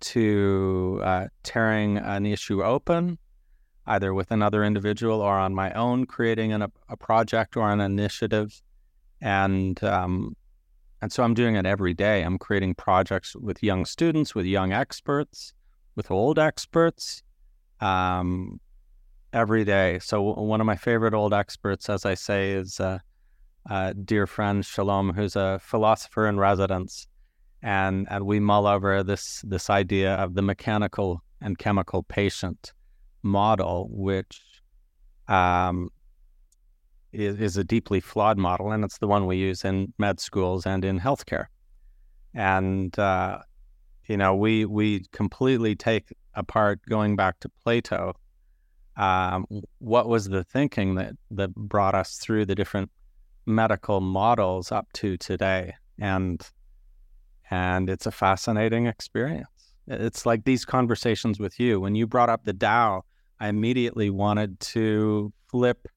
to 0.00 1.00
uh, 1.02 1.26
tearing 1.42 1.96
an 1.98 2.26
issue 2.26 2.62
open, 2.62 3.18
either 3.90 4.14
with 4.14 4.30
another 4.30 4.62
individual 4.64 5.20
or 5.20 5.36
on 5.36 5.52
my 5.52 5.72
own, 5.72 6.06
creating 6.06 6.52
an, 6.52 6.62
a 6.88 6.96
project 6.96 7.56
or 7.56 7.70
an 7.70 7.80
initiative, 7.80 8.62
and 9.20 9.82
um, 9.82 10.36
and 11.02 11.12
so 11.12 11.24
I'm 11.24 11.34
doing 11.34 11.56
it 11.56 11.66
every 11.66 11.92
day. 11.92 12.22
I'm 12.22 12.38
creating 12.38 12.74
projects 12.74 13.34
with 13.34 13.62
young 13.62 13.84
students, 13.84 14.34
with 14.34 14.46
young 14.46 14.72
experts, 14.72 15.54
with 15.96 16.10
old 16.10 16.38
experts, 16.38 17.22
um, 17.80 18.60
every 19.32 19.64
day. 19.64 19.98
So 19.98 20.22
one 20.22 20.60
of 20.60 20.66
my 20.66 20.76
favorite 20.76 21.14
old 21.14 21.34
experts, 21.34 21.90
as 21.90 22.06
I 22.06 22.14
say, 22.14 22.52
is 22.52 22.78
a, 22.78 23.00
a 23.68 23.92
dear 23.94 24.28
friend 24.28 24.64
Shalom, 24.64 25.14
who's 25.14 25.34
a 25.34 25.58
philosopher 25.60 26.28
in 26.28 26.38
residence, 26.38 27.08
and 27.60 28.06
and 28.08 28.24
we 28.24 28.38
mull 28.38 28.68
over 28.68 29.02
this 29.02 29.42
this 29.44 29.68
idea 29.68 30.14
of 30.14 30.34
the 30.34 30.42
mechanical 30.42 31.24
and 31.40 31.58
chemical 31.58 32.04
patient 32.04 32.72
model, 33.22 33.88
which 33.90 34.40
um, 35.28 35.90
is, 37.12 37.40
is 37.40 37.56
a 37.56 37.64
deeply 37.64 38.00
flawed 38.00 38.38
model, 38.38 38.72
and 38.72 38.84
it's 38.84 38.98
the 38.98 39.06
one 39.06 39.26
we 39.26 39.36
use 39.36 39.64
in 39.64 39.92
med 39.98 40.20
schools 40.20 40.66
and 40.66 40.84
in 40.84 41.00
healthcare. 41.00 41.46
And 42.34 42.96
uh, 42.98 43.38
you 44.06 44.16
know, 44.16 44.34
we 44.34 44.64
we 44.64 45.04
completely 45.12 45.74
take 45.74 46.12
apart 46.34 46.80
going 46.88 47.16
back 47.16 47.40
to 47.40 47.48
Plato. 47.62 48.14
Um, 48.96 49.46
what 49.78 50.08
was 50.08 50.28
the 50.28 50.44
thinking 50.44 50.96
that 50.96 51.14
that 51.30 51.54
brought 51.54 51.94
us 51.94 52.18
through 52.18 52.46
the 52.46 52.54
different 52.54 52.90
medical 53.46 54.00
models 54.00 54.72
up 54.72 54.92
to 54.94 55.16
today? 55.16 55.74
And 55.98 56.40
and 57.50 57.90
it's 57.90 58.06
a 58.06 58.12
fascinating 58.12 58.86
experience. 58.86 59.48
It's 59.86 60.24
like 60.24 60.44
these 60.44 60.64
conversations 60.64 61.40
with 61.40 61.58
you. 61.58 61.80
When 61.80 61.96
you 61.96 62.06
brought 62.06 62.28
up 62.30 62.44
the 62.44 62.54
DAO, 62.54 63.02
I 63.40 63.48
immediately 63.48 64.10
wanted 64.10 64.60
to 64.60 65.32
flip 65.48 65.88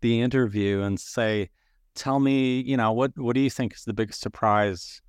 the 0.00 0.20
interview 0.20 0.80
and 0.80 0.98
say, 0.98 1.50
tell 1.94 2.18
me, 2.18 2.60
you 2.60 2.76
know, 2.76 2.92
what 2.92 3.12
what 3.16 3.34
do 3.34 3.40
you 3.40 3.50
think 3.50 3.74
is 3.74 3.84
the 3.84 3.92
biggest 3.92 4.20
surprise 4.20 5.02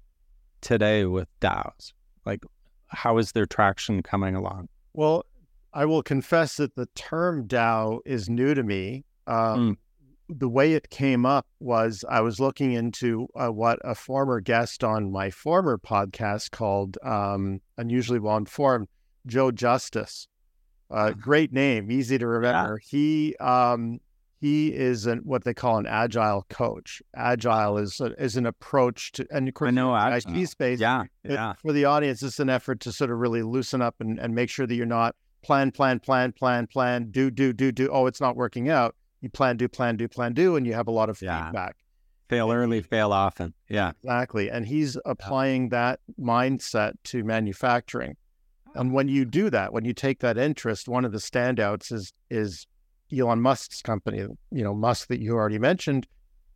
today 0.61 1.05
with 1.05 1.27
DAOs? 1.39 1.93
Like, 2.25 2.43
how 2.87 3.17
is 3.17 3.31
their 3.31 3.45
traction 3.45 4.03
coming 4.03 4.35
along? 4.35 4.67
Well, 4.93 5.25
I 5.73 5.85
will 5.85 6.03
confess 6.03 6.57
that 6.57 6.75
the 6.75 6.87
term 6.95 7.47
DAO 7.47 7.99
is 8.05 8.29
new 8.29 8.53
to 8.53 8.63
me. 8.63 9.05
Um, 9.27 9.77
mm. 9.77 9.77
The 10.37 10.49
way 10.49 10.73
it 10.73 10.89
came 10.89 11.25
up 11.25 11.47
was 11.59 12.03
I 12.07 12.21
was 12.21 12.39
looking 12.39 12.73
into 12.73 13.27
uh, 13.35 13.49
what 13.49 13.79
a 13.83 13.95
former 13.95 14.41
guest 14.41 14.83
on 14.83 15.11
my 15.11 15.31
former 15.31 15.77
podcast 15.77 16.51
called 16.51 16.97
um, 17.03 17.61
Unusually 17.77 18.19
Well 18.19 18.37
Informed, 18.37 18.87
Joe 19.25 19.51
Justice. 19.51 20.27
Uh, 20.91 21.11
great 21.11 21.53
name, 21.53 21.91
easy 21.91 22.17
to 22.17 22.25
remember. 22.27 22.79
Yeah. 22.81 22.89
He 22.89 23.35
um, 23.37 23.99
he 24.39 24.73
is 24.73 25.05
an, 25.05 25.19
what 25.19 25.43
they 25.43 25.53
call 25.53 25.77
an 25.77 25.85
agile 25.85 26.45
coach. 26.49 27.01
Agile 27.15 27.77
is 27.77 27.99
a, 27.99 28.13
is 28.21 28.37
an 28.37 28.45
approach 28.45 29.11
to, 29.13 29.27
and 29.31 29.47
of 29.47 29.53
course, 29.53 29.67
I 29.67 29.71
know 29.71 29.95
IT 29.95 30.47
space. 30.47 30.79
Yeah, 30.79 31.03
yeah. 31.23 31.53
for 31.61 31.73
the 31.73 31.85
audience, 31.85 32.23
it's 32.23 32.39
an 32.39 32.49
effort 32.49 32.79
to 32.81 32.91
sort 32.91 33.11
of 33.11 33.17
really 33.17 33.43
loosen 33.43 33.81
up 33.81 33.95
and, 33.99 34.17
and 34.17 34.33
make 34.33 34.49
sure 34.49 34.65
that 34.65 34.75
you're 34.75 34.85
not 34.85 35.15
plan, 35.41 35.71
plan, 35.71 35.99
plan, 35.99 36.31
plan, 36.31 36.67
plan, 36.67 37.11
do, 37.11 37.29
do, 37.29 37.53
do, 37.53 37.71
do. 37.71 37.89
Oh, 37.91 38.05
it's 38.05 38.21
not 38.21 38.35
working 38.35 38.69
out. 38.69 38.95
You 39.21 39.29
plan, 39.29 39.57
do, 39.57 39.67
plan, 39.67 39.97
do, 39.97 40.07
plan, 40.07 40.33
do, 40.33 40.55
and 40.55 40.65
you 40.65 40.73
have 40.73 40.87
a 40.87 40.91
lot 40.91 41.09
of 41.09 41.21
yeah. 41.21 41.45
feedback. 41.45 41.75
Fail 42.29 42.51
early, 42.51 42.81
fail 42.81 43.11
often. 43.11 43.53
Yeah, 43.67 43.91
exactly. 44.03 44.49
And 44.49 44.65
he's 44.65 44.97
applying 45.05 45.63
yeah. 45.63 45.69
that 45.69 45.99
mindset 46.19 46.93
to 47.05 47.23
manufacturing. 47.23 48.15
And 48.75 48.93
when 48.93 49.07
you 49.07 49.25
do 49.25 49.49
that, 49.49 49.73
when 49.73 49.85
you 49.85 49.93
take 49.93 50.19
that 50.19 50.37
interest, 50.37 50.87
one 50.87 51.05
of 51.05 51.11
the 51.11 51.17
standouts 51.17 51.91
is 51.91 52.13
is 52.29 52.67
Elon 53.11 53.41
Musk's 53.41 53.81
company, 53.81 54.19
you 54.51 54.63
know, 54.63 54.73
Musk 54.73 55.07
that 55.07 55.19
you 55.19 55.33
already 55.33 55.57
mentioned, 55.57 56.07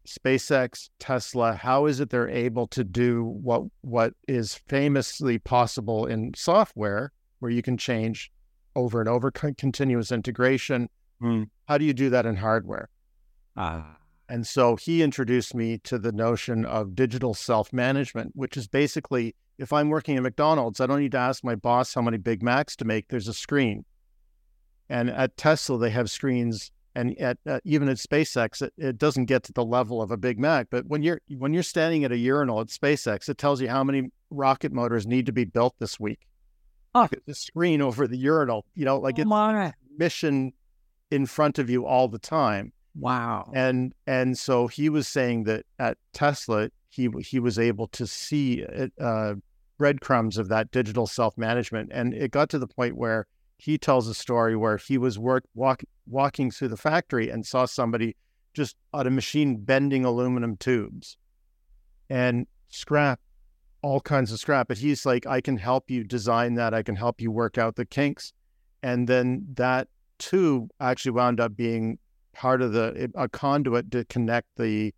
SpaceX, 0.08 0.90
Tesla, 1.00 1.54
how 1.54 1.86
is 1.86 2.00
it 2.00 2.10
they're 2.10 2.30
able 2.30 2.68
to 2.68 2.84
do 2.84 3.24
what 3.24 3.64
what 3.82 4.14
is 4.28 4.56
famously 4.68 5.40
possible 5.40 6.06
in 6.06 6.34
software 6.36 7.12
where 7.40 7.52
you 7.52 7.62
can 7.62 7.78
change 7.78 8.32
over 8.76 9.00
and 9.00 9.10
over 9.10 9.32
continuous 9.32 10.12
integration? 10.12 10.90
Mm. 11.22 11.50
How 11.68 11.78
do 11.78 11.86
you 11.86 11.94
do 11.94 12.10
that 12.10 12.26
in 12.26 12.36
hardware? 12.36 12.90
Ah. 13.56 13.98
And 14.30 14.48
so 14.48 14.76
he 14.76 15.04
introduced 15.04 15.54
me 15.54 15.78
to 15.80 16.00
the 16.00 16.12
notion 16.12 16.66
of 16.66 16.96
digital 16.96 17.34
self-management, 17.34 18.32
which 18.36 18.58
is 18.58 18.68
basically 18.68 19.36
if 19.58 19.72
I'm 19.72 19.90
working 19.90 20.18
at 20.18 20.24
McDonald's, 20.24 20.80
I 20.80 20.88
don't 20.88 21.00
need 21.00 21.12
to 21.14 21.18
ask 21.20 21.44
my 21.44 21.56
boss 21.56 21.94
how 21.94 22.02
many 22.02 22.18
Big 22.18 22.42
Macs 22.42 22.76
to 22.78 22.86
make. 22.86 23.08
There's 23.08 23.28
a 23.28 23.34
screen. 23.34 23.86
And 24.90 25.10
at 25.10 25.38
Tesla, 25.38 25.78
they 25.78 25.90
have 25.92 26.12
screens, 26.12 26.72
and 26.96 27.18
at 27.20 27.38
uh, 27.48 27.60
even 27.64 27.88
at 27.90 27.98
SpaceX, 27.98 28.62
it, 28.62 28.74
it, 28.78 28.98
doesn't 28.98 29.26
get 29.26 29.44
to 29.44 29.54
the 29.54 29.64
level 29.64 30.02
of 30.02 30.12
a 30.12 30.18
Big 30.18 30.38
Mac. 30.40 30.68
But 30.70 30.86
when 30.88 31.02
you're 31.02 31.22
when 31.38 31.54
you're 31.54 31.64
standing 31.64 32.04
at 32.04 32.12
a 32.12 32.18
urinal 32.18 32.60
at 32.60 32.68
SpaceX, 32.68 33.30
it 33.30 33.38
tells 33.38 33.62
you 33.62 33.70
how 33.70 33.84
many 33.84 34.12
rocket 34.30 34.72
motors 34.72 35.08
need 35.08 35.26
to 35.28 35.32
be 35.32 35.46
built 35.46 35.76
this 35.80 36.00
week. 36.00 36.28
Oh. 36.96 37.08
The 37.26 37.34
screen 37.34 37.82
over 37.82 38.08
the 38.08 38.18
urinal, 38.18 38.66
you 38.76 38.86
know, 38.86 39.00
like 39.00 39.16
oh 39.18 39.22
it's 39.22 39.30
mission 39.98 40.54
in 41.10 41.26
front 41.26 41.60
of 41.60 41.70
you 41.70 41.86
all 41.86 42.08
the 42.08 42.20
time. 42.20 42.74
Wow. 42.96 43.52
And 43.54 43.94
and 44.06 44.38
so 44.38 44.68
he 44.68 44.90
was 44.90 45.08
saying 45.08 45.46
that 45.46 45.66
at 45.80 45.98
Tesla, 46.14 46.70
he 46.94 47.10
he 47.22 47.40
was 47.40 47.58
able 47.58 47.88
to 47.88 48.06
see 48.06 48.66
uh, 49.00 49.34
breadcrumbs 49.78 50.38
of 50.38 50.50
that 50.50 50.72
digital 50.72 51.08
self 51.08 51.38
management, 51.38 51.92
and 51.92 52.14
it 52.14 52.32
got 52.32 52.50
to 52.50 52.60
the 52.60 52.68
point 52.68 52.96
where 52.96 53.26
he 53.58 53.78
tells 53.78 54.08
a 54.08 54.14
story 54.14 54.56
where 54.56 54.78
he 54.78 54.98
was 54.98 55.18
work, 55.18 55.44
walk, 55.56 55.84
walking 56.06 56.52
through 56.52 56.68
the 56.68 56.78
factory 56.78 57.30
and 57.30 57.46
saw 57.46 57.66
somebody 57.66 58.16
just 58.54 58.76
on 58.94 59.08
a 59.08 59.10
machine 59.10 59.58
bending 59.58 60.06
aluminum 60.06 60.58
tubes 60.58 61.18
and 62.10 62.46
scrap, 62.70 63.20
all 63.82 64.02
kinds 64.02 64.32
of 64.32 64.40
scrap. 64.40 64.68
But 64.68 64.78
he's 64.78 65.06
like, 65.06 65.26
I 65.26 65.42
can 65.42 65.58
help 65.58 65.90
you 65.90 66.04
design 66.04 66.56
that. 66.56 66.74
I 66.74 66.84
can 66.84 66.96
help 66.96 67.22
you 67.22 67.32
work 67.32 67.58
out 67.58 67.76
the 67.76 67.86
kinks. 67.86 68.34
And 68.84 69.08
then 69.08 69.48
that 69.54 69.88
tube 70.20 70.70
actually 70.80 71.12
wound 71.12 71.40
up 71.40 71.56
being 71.56 71.98
part 72.34 72.62
of 72.62 72.74
the 72.74 73.10
a 73.16 73.30
conduit 73.30 73.92
to 73.92 74.04
connect 74.06 74.48
the 74.58 74.94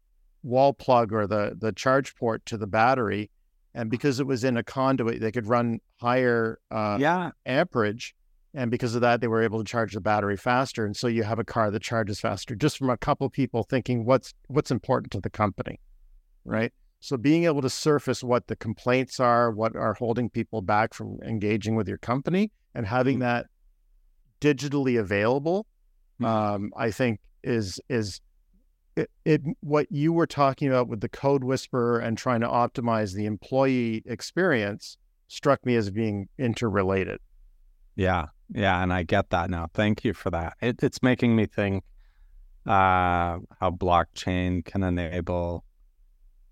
wall 0.46 0.72
plug 0.74 1.12
or 1.12 1.28
the 1.28 1.44
the 1.60 1.72
charge 1.74 2.16
port 2.16 2.46
to 2.46 2.58
the 2.58 2.68
battery. 2.68 3.30
And 3.74 3.90
because 3.90 4.22
it 4.22 4.28
was 4.28 4.44
in 4.46 4.56
a 4.56 4.64
conduit, 4.64 5.20
they 5.20 5.32
could 5.32 5.48
run 5.48 5.80
higher 6.00 6.60
uh, 6.72 6.98
yeah. 7.00 7.32
amperage 7.46 8.16
and 8.54 8.72
because 8.72 8.96
of 8.96 9.02
that 9.02 9.20
they 9.20 9.28
were 9.28 9.44
able 9.44 9.60
to 9.60 9.70
charge 9.70 9.94
the 9.94 10.00
battery 10.02 10.38
faster 10.38 10.86
and 10.86 10.96
so 10.96 11.08
you 11.08 11.24
have 11.24 11.40
a 11.40 11.44
car 11.44 11.70
that 11.72 11.82
charges 11.82 12.20
faster 12.22 12.56
just 12.56 12.78
from 12.78 12.90
a 12.90 12.98
couple 12.98 13.30
people 13.30 13.64
thinking 13.64 14.06
what's 14.06 14.34
what's 14.48 14.72
important 14.72 15.12
to 15.12 15.20
the 15.20 15.30
company 15.30 15.80
right 16.46 16.72
So 17.02 17.18
being 17.18 17.44
able 17.46 17.62
to 17.62 17.70
surface 17.70 18.24
what 18.24 18.48
the 18.48 18.56
complaints 18.56 19.20
are, 19.20 19.52
what 19.52 19.76
are 19.76 19.94
holding 19.94 20.30
people 20.30 20.62
back 20.62 20.94
from 20.94 21.20
engaging 21.22 21.76
with 21.76 21.88
your 21.88 22.00
company, 22.00 22.52
and 22.74 22.88
having 22.88 23.20
that 23.20 23.46
digitally 24.42 25.00
available, 25.00 25.66
Mhm. 26.22 26.26
um, 26.26 26.74
I 26.78 26.92
think 26.92 27.20
is 27.44 27.80
is 27.90 28.22
it, 28.96 29.10
it 29.26 29.42
what 29.62 29.92
you 29.92 30.14
were 30.14 30.28
talking 30.28 30.70
about 30.70 30.88
with 30.88 31.02
the 31.02 31.10
code 31.10 31.44
whisperer 31.44 32.00
and 32.00 32.18
trying 32.18 32.42
to 32.42 32.48
optimize 32.48 33.14
the 33.14 33.26
employee 33.26 34.04
experience 34.06 34.98
struck 35.28 35.66
me 35.66 35.76
as 35.76 35.90
being 35.90 36.30
interrelated. 36.38 37.20
Yeah, 37.96 38.28
yeah, 38.54 38.82
and 38.82 38.94
I 38.94 39.04
get 39.04 39.30
that 39.30 39.50
now. 39.50 39.68
Thank 39.74 40.04
you 40.04 40.14
for 40.14 40.30
that. 40.32 40.54
It, 40.62 40.84
it's 40.84 41.02
making 41.02 41.36
me 41.36 41.46
think 41.46 41.84
uh, 42.66 43.40
how 43.60 43.72
blockchain 43.72 44.64
can 44.66 44.84
enable 44.84 45.64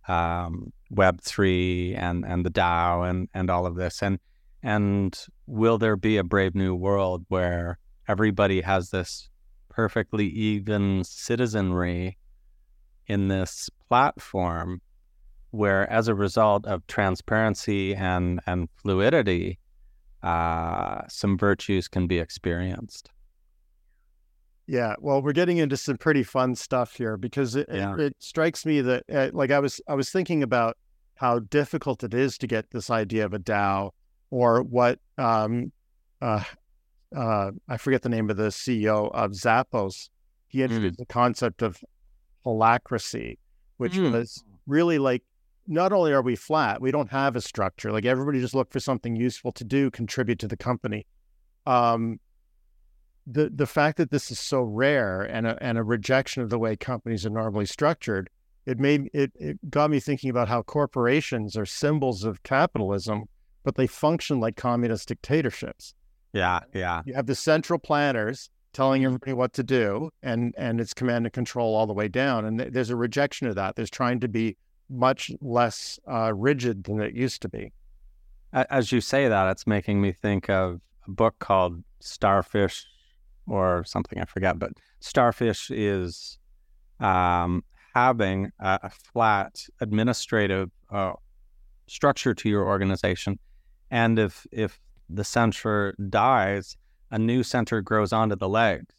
um, 0.08 0.72
Web 0.90 1.22
three 1.22 1.96
and 1.96 2.26
and 2.26 2.46
the 2.46 2.52
DAO 2.52 3.10
and 3.10 3.30
and 3.34 3.50
all 3.50 3.66
of 3.66 3.76
this. 3.76 4.02
And 4.02 4.20
and 4.62 5.18
will 5.48 5.78
there 5.78 5.96
be 5.96 6.18
a 6.18 6.24
brave 6.24 6.56
new 6.56 6.76
world 6.76 7.26
where 7.30 7.80
everybody 8.08 8.62
has 8.62 8.90
this 8.90 9.30
perfectly 9.70 10.28
even 10.28 11.04
citizenry 11.04 12.18
in 13.08 13.28
this 13.28 13.70
platform, 13.90 14.82
where 15.52 15.90
as 15.92 16.08
a 16.08 16.16
result 16.16 16.66
of 16.66 16.86
transparency 16.88 17.96
and 17.96 18.40
and 18.48 18.70
fluidity, 18.82 19.60
uh, 20.22 21.02
some 21.10 21.38
virtues 21.38 21.88
can 21.88 22.08
be 22.08 22.20
experienced. 22.20 23.10
Yeah, 24.66 24.96
well, 25.00 25.22
we're 25.22 25.34
getting 25.34 25.58
into 25.58 25.76
some 25.76 25.98
pretty 25.98 26.24
fun 26.24 26.56
stuff 26.56 26.96
here 26.96 27.18
because 27.18 27.56
it, 27.56 27.68
Yeah. 27.72 27.96
it, 27.96 28.00
it 28.00 28.16
strikes 28.20 28.66
me 28.66 28.80
that 28.82 29.04
uh, 29.14 29.30
like 29.34 29.52
I 29.52 29.60
was 29.60 29.82
I 29.88 29.94
was 29.96 30.10
thinking 30.10 30.42
about 30.42 30.78
how 31.16 31.40
difficult 31.40 32.04
it 32.04 32.14
is 32.14 32.38
to 32.40 32.48
get 32.48 32.72
this 32.72 32.90
idea 32.90 33.26
of 33.26 33.34
a 33.34 33.40
DAO 33.40 33.92
or 34.32 34.64
what 34.64 35.00
um 35.18 35.72
uh 36.22 36.44
uh 37.16 37.52
I 37.68 37.78
forget 37.78 38.02
the 38.02 38.10
name 38.10 38.30
of 38.30 38.38
the 38.38 38.48
CEO 38.48 39.12
of 39.14 39.32
Zappos. 39.32 40.10
He 40.48 40.64
introduced 40.64 40.98
the 40.98 41.06
concept 41.06 41.62
of 41.62 41.78
holacracy, 42.46 43.38
which 43.78 43.94
Mm. 43.94 44.12
was 44.12 44.44
really 44.68 44.98
like 45.00 45.24
not 45.68 45.94
only 45.94 46.12
are 46.12 46.22
we 46.22 46.36
flat, 46.36 46.82
we 46.82 46.92
don't 46.92 47.10
have 47.12 47.36
a 47.36 47.42
structure. 47.42 47.92
Like 47.92 48.06
everybody 48.06 48.40
just 48.42 48.54
look 48.56 48.72
for 48.72 48.80
something 48.82 49.16
useful 49.16 49.52
to 49.54 49.64
do, 49.64 49.90
contribute 49.90 50.40
to 50.40 50.48
the 50.48 50.58
company. 50.58 51.06
Um, 51.66 52.20
the 53.26 53.50
the 53.50 53.66
fact 53.68 53.98
that 53.98 54.12
this 54.12 54.30
is 54.32 54.40
so 54.40 54.62
rare 54.62 55.22
and 55.22 55.48
a 55.48 55.62
and 55.64 55.78
a 55.78 55.84
rejection 55.84 56.44
of 56.44 56.50
the 56.50 56.60
way 56.60 56.76
companies 56.76 57.26
are 57.26 57.30
normally 57.30 57.66
structured, 57.66 58.30
it 58.66 58.80
made 58.80 59.10
it 59.14 59.32
it 59.36 59.70
got 59.70 59.90
me 59.90 60.00
thinking 60.02 60.30
about 60.30 60.50
how 60.50 60.62
corporations 60.62 61.56
are 61.56 61.66
symbols 61.66 62.26
of 62.26 62.44
capitalism, 62.44 63.24
but 63.64 63.76
they 63.76 63.88
function 63.88 64.42
like 64.42 64.58
communist 64.58 65.08
dictatorships. 65.08 65.94
Yeah, 66.34 66.62
yeah, 66.74 67.04
You 67.06 67.14
have 67.14 67.28
the 67.28 67.36
central 67.36 67.80
planners 67.80 68.50
telling 68.74 69.06
everybody 69.06 69.34
what 69.34 69.54
to 69.54 69.64
do, 69.64 70.10
and 70.22 70.54
and 70.58 70.82
it's 70.82 70.94
command 70.94 71.26
and 71.26 71.34
control 71.34 71.76
all 71.76 71.88
the 71.88 71.94
way 71.94 72.08
down. 72.08 72.46
And 72.46 72.60
th- 72.60 72.74
there's 72.74 72.90
a 72.90 72.96
rejection 72.96 73.48
of 73.48 73.56
that. 73.56 73.76
There's 73.76 73.90
trying 73.90 74.20
to 74.22 74.28
be 74.28 74.58
much 74.90 75.32
less 75.42 76.00
uh, 76.12 76.34
rigid 76.34 76.84
than 76.84 77.02
it 77.02 77.14
used 77.14 77.42
to 77.44 77.50
be. 77.50 77.72
As 78.54 78.92
you 78.92 79.02
say 79.02 79.28
that, 79.28 79.50
it's 79.50 79.66
making 79.66 80.00
me 80.02 80.12
think 80.12 80.50
of 80.50 80.80
a 81.08 81.12
book 81.12 81.36
called 81.40 81.84
Starfish 82.00 82.86
or 83.48 83.84
something, 83.86 84.20
I 84.20 84.26
forget, 84.26 84.60
but 84.60 84.72
Starfish 85.00 85.72
is 85.72 86.38
um, 87.00 87.64
having 87.96 88.52
a, 88.60 88.90
flat 88.90 89.66
administrative 89.82 90.70
uh, 90.92 91.14
structure 91.88 92.34
to 92.34 92.50
your 92.50 92.66
organization. 92.66 93.40
And 93.92 94.20
if, 94.20 94.46
if 94.52 94.80
the 95.10 95.24
center 95.24 95.96
dies, 96.10 96.78
a 97.14 97.20
new 97.20 97.44
center 97.44 97.80
grows 97.80 98.12
onto 98.12 98.36
the 98.36 98.50
legs. 98.50 98.94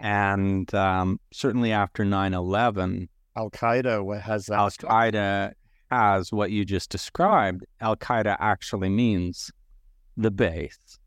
And 0.00 0.72
um, 0.74 1.18
certainly 1.32 1.72
after 1.72 2.04
9 2.04 2.34
11, 2.34 3.08
Al 3.36 3.50
Qaeda 3.50 4.20
has. 4.20 4.50
Al. 4.50 4.70
Qaeda 4.70 5.52
has 5.90 6.32
what 6.32 6.50
you 6.50 6.64
just 6.64 6.90
described. 6.90 7.64
Al 7.80 7.96
Qaeda 7.96 8.36
actually 8.38 8.88
means 8.88 9.50
the 10.16 10.30
base. 10.30 10.98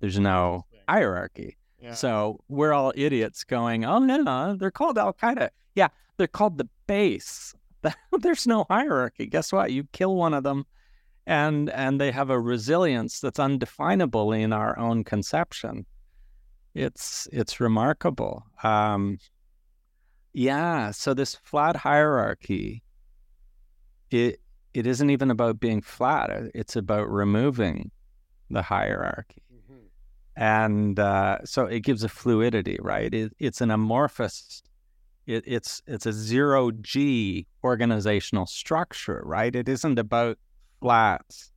There's 0.00 0.18
no 0.18 0.64
hierarchy. 0.88 1.56
Yeah. 1.80 1.94
So 1.94 2.40
we're 2.48 2.72
all 2.72 2.92
idiots 2.94 3.44
going, 3.44 3.84
oh, 3.84 3.98
no, 3.98 4.18
no, 4.18 4.56
they're 4.56 4.70
called 4.70 4.98
Al 4.98 5.12
Qaeda. 5.12 5.50
Yeah, 5.74 5.88
they're 6.16 6.26
called 6.26 6.58
the 6.58 6.68
base. 6.86 7.54
There's 8.20 8.46
no 8.46 8.66
hierarchy. 8.68 9.26
Guess 9.26 9.52
what? 9.52 9.72
You 9.72 9.84
kill 9.92 10.14
one 10.14 10.34
of 10.34 10.44
them, 10.44 10.66
and 11.30 11.70
and 11.70 12.00
they 12.00 12.10
have 12.10 12.28
a 12.28 12.40
resilience 12.40 13.20
that's 13.20 13.38
undefinable 13.38 14.32
in 14.32 14.52
our 14.52 14.76
own 14.78 15.04
conception. 15.04 15.86
It's 16.74 17.28
it's 17.32 17.60
remarkable. 17.60 18.44
Um, 18.64 19.18
yeah. 20.32 20.90
So 20.90 21.14
this 21.14 21.36
flat 21.36 21.76
hierarchy, 21.76 22.82
it 24.10 24.40
it 24.74 24.86
isn't 24.86 25.10
even 25.10 25.30
about 25.30 25.60
being 25.60 25.80
flat. 25.82 26.30
uh, 26.30 26.42
It's 26.54 26.76
about 26.76 27.10
removing 27.10 27.90
the 28.50 28.62
hierarchy 28.62 29.42
Mhm. 29.52 29.90
and 30.36 30.98
uh, 30.98 31.38
so 31.44 31.66
it 31.66 31.80
gives 31.80 32.04
a 32.04 32.08
fluidity, 32.08 32.78
right? 32.80 33.12
It, 33.14 33.32
it's 33.38 33.60
an 33.60 33.70
amorphous, 33.70 34.62
it, 35.26 35.44
it's 35.46 35.82
it's 35.86 36.06
a 36.06 36.12
zero 36.12 36.72
G 36.72 37.46
organizational 37.64 38.46
structure, 38.46 39.22
right? 39.24 39.54
It 39.54 39.68
isn't 39.68 39.98
about 39.98 40.38
flats, 40.80 41.52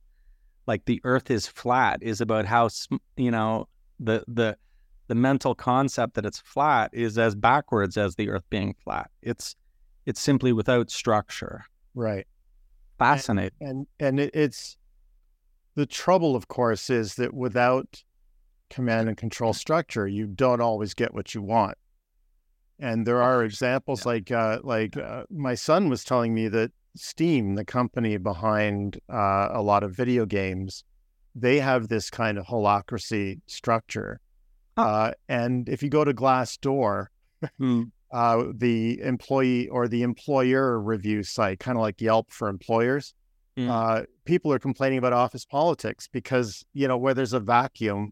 like 0.66 0.84
the 0.84 1.00
Earth 1.04 1.30
is 1.30 1.46
flat. 1.46 2.02
Is 2.02 2.20
about 2.20 2.46
how 2.46 2.68
you 3.16 3.30
know 3.30 3.68
the 4.00 4.24
the 4.28 4.56
the 5.08 5.14
mental 5.14 5.54
concept 5.54 6.14
that 6.14 6.24
it's 6.24 6.40
flat 6.40 6.90
is 6.92 7.18
as 7.18 7.34
backwards 7.34 7.96
as 7.96 8.14
the 8.14 8.28
Earth 8.30 8.44
being 8.50 8.74
flat. 8.84 9.10
It's 9.22 9.56
it's 10.06 10.20
simply 10.20 10.52
without 10.52 10.90
structure. 10.90 11.64
Right. 11.94 12.26
Fascinating. 12.98 13.56
And 13.60 13.86
and 14.00 14.20
it, 14.20 14.30
it's 14.34 14.76
the 15.74 15.86
trouble, 15.86 16.36
of 16.36 16.48
course, 16.48 16.88
is 16.90 17.16
that 17.16 17.34
without 17.34 18.02
command 18.70 19.08
and 19.08 19.16
control 19.16 19.52
structure, 19.52 20.06
you 20.06 20.26
don't 20.26 20.60
always 20.60 20.94
get 20.94 21.12
what 21.14 21.34
you 21.34 21.42
want. 21.42 21.76
And 22.78 23.06
there 23.06 23.22
are 23.22 23.44
examples 23.44 24.04
Yeah. 24.04 24.12
like 24.12 24.30
uh, 24.30 24.58
like 24.62 24.96
uh, 24.96 25.24
my 25.30 25.54
son 25.54 25.88
was 25.88 26.04
telling 26.04 26.34
me 26.34 26.48
that 26.48 26.72
Steam, 26.96 27.54
the 27.54 27.64
company 27.64 28.16
behind 28.16 28.98
uh, 29.12 29.48
a 29.50 29.62
lot 29.62 29.82
of 29.82 29.94
video 29.94 30.26
games, 30.26 30.84
they 31.34 31.58
have 31.58 31.88
this 31.88 32.10
kind 32.10 32.38
of 32.38 32.46
holacracy 32.46 33.40
structure. 33.46 34.20
Huh. 34.76 34.84
Uh, 34.84 35.12
and 35.28 35.68
if 35.68 35.82
you 35.82 35.88
go 35.88 36.04
to 36.04 36.12
Glassdoor, 36.14 37.06
Hmm. 37.58 37.82
uh, 38.12 38.44
the 38.54 39.00
employee 39.02 39.68
or 39.68 39.88
the 39.88 40.02
employer 40.02 40.80
review 40.80 41.22
site, 41.22 41.58
kind 41.58 41.76
of 41.76 41.82
like 41.82 42.00
Yelp 42.00 42.32
for 42.32 42.48
employers, 42.48 43.14
Mm. 43.56 43.68
uh, 43.70 44.04
people 44.24 44.52
are 44.52 44.58
complaining 44.58 44.98
about 44.98 45.12
office 45.12 45.44
politics 45.44 46.08
because 46.10 46.64
you 46.72 46.88
know 46.88 46.96
where 46.96 47.14
there's 47.14 47.32
a 47.32 47.38
vacuum, 47.38 48.10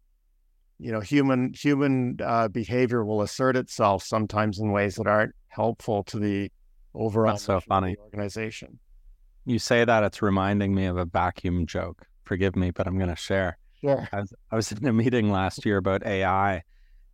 you 0.78 0.92
know, 0.92 1.00
human 1.00 1.52
human 1.52 2.16
uh, 2.22 2.46
behavior 2.46 3.04
will 3.04 3.22
assert 3.22 3.56
itself 3.56 4.04
sometimes 4.04 4.60
in 4.60 4.70
ways 4.70 4.94
that 4.94 5.08
aren't 5.08 5.34
helpful 5.48 6.04
to 6.04 6.20
the 6.20 6.48
overall 6.94 7.34
That's 7.34 7.44
so 7.44 7.60
funny. 7.60 7.94
the 7.94 8.00
organization. 8.00 8.78
You 9.44 9.58
say 9.58 9.84
that 9.84 10.04
it's 10.04 10.22
reminding 10.22 10.74
me 10.74 10.86
of 10.86 10.96
a 10.96 11.04
vacuum 11.04 11.66
joke. 11.66 12.06
Forgive 12.24 12.54
me, 12.54 12.70
but 12.70 12.86
I'm 12.86 12.96
going 12.96 13.10
to 13.10 13.16
share. 13.16 13.58
Sure. 13.80 14.08
I 14.12 14.20
was, 14.20 14.32
I 14.52 14.56
was 14.56 14.72
in 14.72 14.86
a 14.86 14.92
meeting 14.92 15.30
last 15.30 15.66
year 15.66 15.78
about 15.78 16.06
AI, 16.06 16.62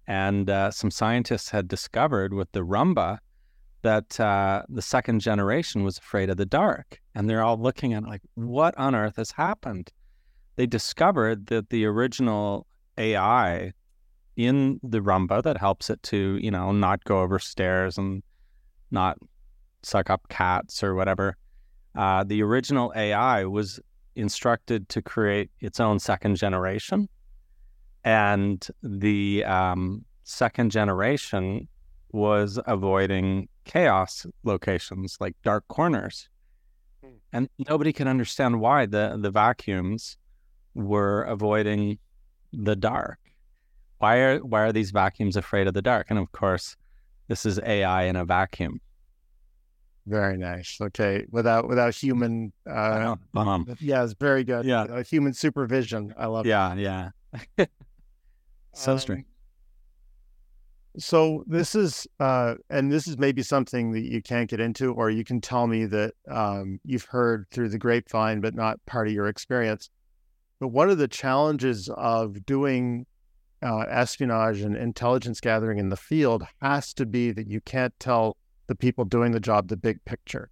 and 0.07 0.51
uh, 0.51 0.70
some 0.70 0.91
scientists 0.91 1.49
had 1.51 1.66
discovered 1.68 2.35
with 2.35 2.53
the 2.53 2.61
Roomba 2.61 3.18
that 3.83 4.18
uh, 4.20 4.62
the 4.68 4.83
second 4.83 5.20
generation 5.20 5.85
was 5.85 5.99
afraid 5.99 6.29
of 6.31 6.37
the 6.37 6.47
dark. 6.47 7.01
And 7.14 7.29
they're 7.29 7.43
all 7.43 7.59
looking 7.59 7.95
at 7.95 8.03
it 8.03 8.09
like, 8.09 8.22
what 8.35 8.76
on 8.76 8.95
earth 8.95 9.16
has 9.16 9.31
happened? 9.31 9.91
They 10.57 10.66
discovered 10.66 11.47
that 11.47 11.70
the 11.70 11.85
original 11.87 12.66
AI 12.99 13.72
in 14.37 14.81
the 14.83 15.01
Roomba 15.01 15.43
that 15.43 15.57
helps 15.57 15.91
it 15.91 16.03
to, 16.05 16.39
you 16.43 16.51
know, 16.51 16.72
not 16.72 17.05
go 17.05 17.20
over 17.20 17.39
stairs 17.39 17.97
and 17.99 18.22
not 18.91 19.18
suck 19.83 20.11
up 20.11 20.29
cats 20.29 20.83
or 20.83 20.95
whatever. 20.95 21.37
Uh, 21.95 22.24
the 22.24 22.43
original 22.43 22.93
AI 22.95 23.45
was 23.45 23.81
instructed 24.16 24.89
to 24.89 25.03
create 25.03 25.51
its 25.61 25.81
own 25.81 25.99
second 25.99 26.37
generation. 26.37 27.09
And 28.05 28.66
the 28.83 29.45
um, 29.45 30.05
second 30.24 30.70
generation 30.70 31.68
was 32.12 32.59
avoiding 32.66 33.49
chaos 33.64 34.26
locations 34.45 35.16
like 35.20 35.37
dark 35.43 35.66
corners. 35.68 36.29
Hmm. 37.03 37.11
And 37.33 37.49
nobody 37.68 37.93
can 37.93 38.09
understand 38.09 38.61
why 38.61 38.87
the, 38.87 39.18
the 39.20 39.31
vacuums 39.31 40.16
were 40.74 41.22
avoiding 41.22 41.99
the 42.53 42.76
dark. 42.76 43.18
Why 43.99 44.18
are 44.18 44.39
why 44.39 44.62
are 44.62 44.72
these 44.72 44.93
vacuums 44.93 45.37
afraid 45.37 45.66
of 45.66 45.74
the 45.74 45.83
dark? 45.83 46.07
And 46.09 46.18
of 46.18 46.31
course, 46.33 46.76
this 47.26 47.45
is 47.45 47.59
AI 47.64 48.05
in 48.05 48.16
a 48.16 48.24
vacuum. 48.24 48.81
Very 50.09 50.39
nice. 50.39 50.79
Okay, 50.81 51.27
without 51.31 51.69
without 51.69 51.95
human. 51.95 52.51
Uh, 52.69 53.17
um, 53.37 53.77
yeah, 53.79 54.03
it's 54.03 54.15
very 54.15 54.43
good. 54.43 54.65
Yeah. 54.65 54.83
Uh, 54.83 55.03
human 55.03 55.35
supervision. 55.35 56.15
I 56.17 56.27
love. 56.27 56.47
It. 56.47 56.49
Yeah, 56.49 56.75
yeah. 56.75 57.11
so 58.75 58.93
Um, 58.93 58.99
strange. 58.99 59.27
So 60.97 61.45
this 61.47 61.75
is, 61.75 62.09
uh, 62.19 62.55
and 62.71 62.91
this 62.91 63.07
is 63.07 63.19
maybe 63.19 63.43
something 63.43 63.93
that 63.93 64.03
you 64.03 64.21
can't 64.21 64.49
get 64.51 64.59
into, 64.59 64.93
or 64.95 65.11
you 65.11 65.25
can 65.25 65.41
tell 65.41 65.67
me 65.67 65.85
that 65.85 66.15
um, 66.29 66.81
you've 66.85 67.05
heard 67.05 67.47
through 67.53 67.69
the 67.69 67.79
grapevine, 67.79 68.41
but 68.41 68.55
not 68.55 68.85
part 68.87 69.07
of 69.07 69.13
your 69.13 69.29
experience. 69.29 69.91
But 70.59 70.69
one 70.69 70.91
of 70.91 70.99
the 70.99 71.07
challenges 71.07 71.89
of 71.97 72.45
doing 72.47 73.07
uh, 73.63 73.81
espionage 73.89 74.61
and 74.63 74.75
intelligence 74.75 75.41
gathering 75.41 75.79
in 75.79 75.91
the 75.91 75.97
field 75.97 76.45
has 76.63 76.95
to 76.95 77.07
be 77.07 77.31
that 77.31 77.47
you 77.47 77.61
can't 77.61 77.95
tell 78.01 78.37
the 78.69 78.75
people 78.77 79.05
doing 79.05 79.33
the 79.33 79.41
job 79.41 79.69
the 79.69 79.77
big 79.77 80.05
picture. 80.05 80.51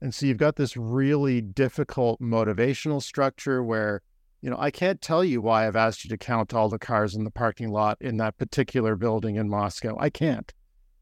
And 0.00 0.14
so 0.14 0.26
you've 0.26 0.36
got 0.36 0.56
this 0.56 0.76
really 0.76 1.40
difficult 1.40 2.20
motivational 2.20 3.02
structure 3.02 3.64
where 3.64 4.02
you 4.42 4.50
know, 4.50 4.58
I 4.58 4.70
can't 4.70 5.00
tell 5.00 5.24
you 5.24 5.40
why 5.40 5.66
I've 5.66 5.74
asked 5.74 6.04
you 6.04 6.10
to 6.10 6.18
count 6.18 6.54
all 6.54 6.68
the 6.68 6.78
cars 6.78 7.14
in 7.16 7.24
the 7.24 7.30
parking 7.30 7.70
lot 7.72 7.96
in 8.00 8.18
that 8.18 8.36
particular 8.36 8.94
building 8.94 9.36
in 9.36 9.48
Moscow. 9.48 9.96
I 9.98 10.10
can't. 10.10 10.52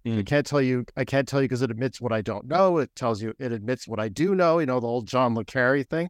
I 0.06 0.10
Mm. 0.10 0.26
can't 0.26 0.46
tell 0.46 0.62
you. 0.62 0.84
I 0.96 1.04
can't 1.04 1.26
tell 1.26 1.42
you 1.42 1.48
because 1.48 1.60
it 1.62 1.70
admits 1.70 2.00
what 2.00 2.12
I 2.12 2.22
don't 2.22 2.46
know. 2.46 2.78
It 2.78 2.94
tells 2.94 3.22
you 3.22 3.34
it 3.38 3.52
admits 3.52 3.88
what 3.88 3.98
I 3.98 4.08
do 4.08 4.34
know. 4.34 4.60
You 4.60 4.66
know 4.66 4.80
the 4.80 4.86
old 4.86 5.08
John 5.08 5.34
le 5.34 5.44
Carre 5.44 5.82
thing. 5.82 6.08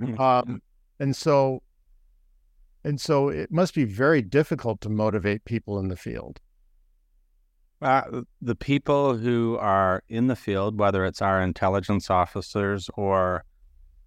Mm. 0.00 0.18
Um, 0.18 0.62
and 0.98 1.14
so, 1.14 1.62
and 2.84 3.00
so 3.00 3.28
it 3.28 3.50
must 3.52 3.74
be 3.74 3.84
very 3.84 4.20
difficult 4.20 4.80
to 4.82 4.88
motivate 4.88 5.44
people 5.44 5.78
in 5.78 5.88
the 5.88 5.96
field. 5.96 6.40
Uh, 7.82 8.22
the 8.40 8.54
people 8.54 9.16
who 9.16 9.58
are 9.60 10.02
in 10.08 10.28
the 10.28 10.36
field, 10.36 10.78
whether 10.78 11.04
it's 11.04 11.20
our 11.20 11.42
intelligence 11.42 12.08
officers 12.10 12.88
or 12.94 13.44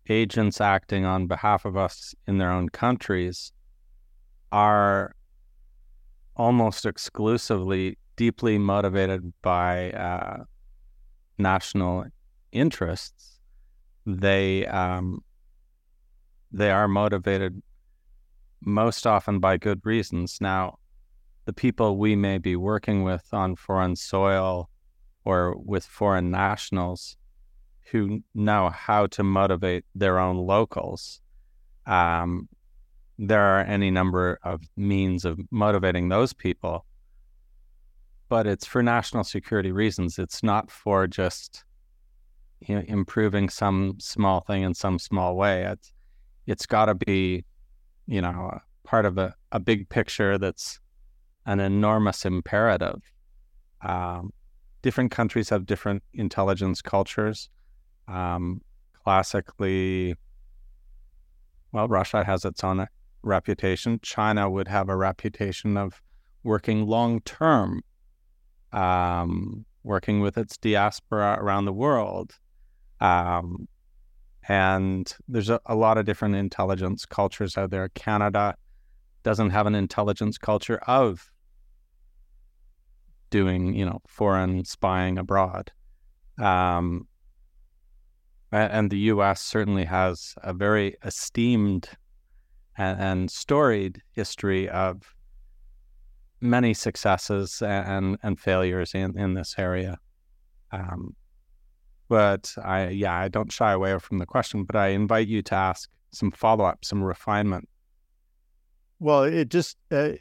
agents 0.10 0.60
acting 0.60 1.06
on 1.06 1.28
behalf 1.28 1.66
of 1.66 1.78
us 1.78 2.16
in 2.26 2.40
their 2.40 2.52
own 2.52 2.70
countries, 2.70 3.52
are 4.52 5.14
almost 6.36 6.86
exclusively 6.86 7.98
deeply 8.16 8.58
motivated 8.58 9.32
by 9.44 9.92
uh, 9.92 10.44
national 11.38 12.06
interests. 12.52 13.40
They 14.06 14.66
um, 14.66 15.24
they 16.52 16.72
are 16.72 16.88
motivated 16.88 17.62
most 18.62 19.06
often 19.06 19.40
by 19.40 19.58
good 19.58 19.80
reasons. 19.84 20.40
Now, 20.42 20.80
the 21.50 21.54
people 21.54 21.98
we 21.98 22.16
may 22.16 22.38
be 22.38 22.56
working 22.56 23.02
with 23.02 23.28
on 23.34 23.56
foreign 23.56 23.96
soil 23.96 24.70
or 25.26 25.58
with 25.58 25.84
foreign 25.84 26.30
nationals 26.30 27.18
who 27.90 28.22
know 28.36 28.70
how 28.70 29.08
to 29.08 29.24
motivate 29.24 29.84
their 29.96 30.20
own 30.20 30.38
locals. 30.38 31.22
Um, 31.88 32.48
there 33.18 33.42
are 33.42 33.62
any 33.62 33.90
number 33.90 34.38
of 34.44 34.62
means 34.78 35.26
of 35.26 35.40
motivating 35.50 36.10
those 36.10 36.34
people, 36.34 36.86
but 38.28 38.46
it's 38.46 38.68
for 38.68 38.84
national 38.84 39.24
security 39.24 39.72
reasons. 39.72 40.20
It's 40.20 40.44
not 40.44 40.70
for 40.70 41.08
just 41.08 41.64
you 42.60 42.76
know, 42.76 42.84
improving 42.88 43.50
some 43.50 43.96
small 44.00 44.42
thing 44.42 44.62
in 44.62 44.76
some 44.76 45.00
small 45.00 45.36
way. 45.36 45.64
It's 45.64 45.94
it's 46.46 46.68
got 46.68 46.86
to 46.86 46.94
be, 46.94 47.44
you 48.06 48.22
know, 48.22 48.60
part 48.84 49.08
of 49.08 49.18
a, 49.18 49.34
a 49.52 49.60
big 49.60 49.90
picture 49.90 50.38
that's 50.38 50.80
an 51.50 51.60
enormous 51.60 52.26
imperative. 52.26 53.02
Um, 53.82 54.32
different 54.84 55.10
countries 55.10 55.50
have 55.50 55.66
different 55.66 56.04
intelligence 56.14 56.80
cultures. 56.80 57.50
Um, 58.08 58.62
classically, 59.04 60.14
well, 61.72 61.88
Russia 61.88 62.24
has 62.24 62.46
its 62.46 62.64
own 62.64 62.86
reputation. 63.24 64.00
China 64.04 64.48
would 64.48 64.68
have 64.68 64.90
a 64.90 64.96
reputation 64.96 65.76
of 65.76 66.00
working 66.44 66.86
long 66.86 67.20
term, 67.22 67.82
um, 68.72 69.66
working 69.84 70.20
with 70.20 70.38
its 70.38 70.56
diaspora 70.56 71.40
around 71.40 71.66
the 71.66 71.74
world. 71.74 72.38
Um, 73.02 73.68
and 74.48 75.12
there's 75.28 75.50
a, 75.50 75.60
a 75.66 75.76
lot 75.76 75.98
of 75.98 76.06
different 76.06 76.36
intelligence 76.36 77.08
cultures 77.08 77.58
out 77.58 77.72
there. 77.72 77.90
Canada 77.90 78.54
doesn't 79.24 79.50
have 79.50 79.66
an 79.66 79.74
intelligence 79.74 80.38
culture 80.38 80.78
of 80.86 81.32
doing, 83.30 83.74
you 83.74 83.86
know, 83.86 84.02
foreign 84.08 84.64
spying 84.66 85.18
abroad. 85.18 85.72
Um, 86.38 87.08
and 88.52 88.90
the 88.90 88.98
U.S. 89.14 89.42
certainly 89.42 89.86
has 89.86 90.34
a 90.38 90.54
very 90.54 90.96
esteemed 91.04 91.90
and, 92.78 93.00
and 93.00 93.32
storied 93.32 94.02
history 94.14 94.68
of 94.70 95.14
many 96.42 96.74
successes 96.74 97.62
and 97.62 98.18
and 98.24 98.40
failures 98.40 98.94
in 98.96 99.18
in 99.20 99.34
this 99.34 99.56
area. 99.58 100.00
Um, 100.72 101.16
but 102.08 102.54
I, 102.64 102.88
yeah, 102.88 103.16
I 103.16 103.28
don't 103.28 103.52
shy 103.52 103.72
away 103.72 103.98
from 104.00 104.18
the 104.18 104.26
question, 104.26 104.64
but 104.64 104.76
I 104.76 104.88
invite 104.88 105.28
you 105.28 105.44
to 105.44 105.56
ask 105.56 105.90
some 106.12 106.32
follow 106.32 106.66
up, 106.66 106.84
some 106.84 107.04
refinement. 107.04 107.70
Well, 109.00 109.24
it 109.24 109.50
just 109.50 109.78
uh, 109.92 110.14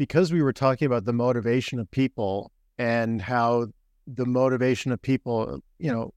because 0.00 0.32
we 0.32 0.40
were 0.40 0.54
talking 0.54 0.86
about 0.86 1.04
the 1.04 1.12
motivation 1.12 1.78
of 1.78 1.90
people 1.90 2.50
and 2.78 3.20
how 3.20 3.66
the 4.06 4.24
motivation 4.24 4.92
of 4.92 5.02
people, 5.02 5.60
you 5.78 5.92
know, 5.92 6.14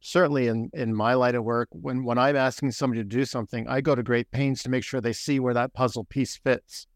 certainly 0.00 0.46
in 0.46 0.70
in 0.72 0.94
my 0.94 1.12
line 1.12 1.34
of 1.34 1.44
work, 1.44 1.68
when 1.70 2.02
when 2.02 2.16
I'm 2.16 2.34
asking 2.34 2.70
somebody 2.70 3.02
to 3.02 3.08
do 3.20 3.26
something, 3.26 3.68
I 3.68 3.82
go 3.82 3.94
to 3.94 4.02
great 4.02 4.30
pains 4.30 4.62
to 4.62 4.70
make 4.70 4.84
sure 4.84 5.02
they 5.02 5.12
see 5.12 5.38
where 5.38 5.52
that 5.52 5.74
puzzle 5.74 6.04
piece 6.04 6.38
fits, 6.38 6.86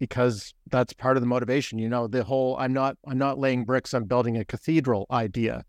because 0.00 0.54
that's 0.72 0.92
part 0.92 1.16
of 1.16 1.20
the 1.20 1.28
motivation. 1.28 1.78
You 1.78 1.88
know, 1.88 2.08
the 2.08 2.24
whole 2.24 2.56
I'm 2.58 2.72
not 2.72 2.96
I'm 3.06 3.18
not 3.18 3.38
laying 3.38 3.64
bricks, 3.64 3.94
I'm 3.94 4.06
building 4.06 4.36
a 4.36 4.44
cathedral 4.44 5.06
idea. 5.12 5.64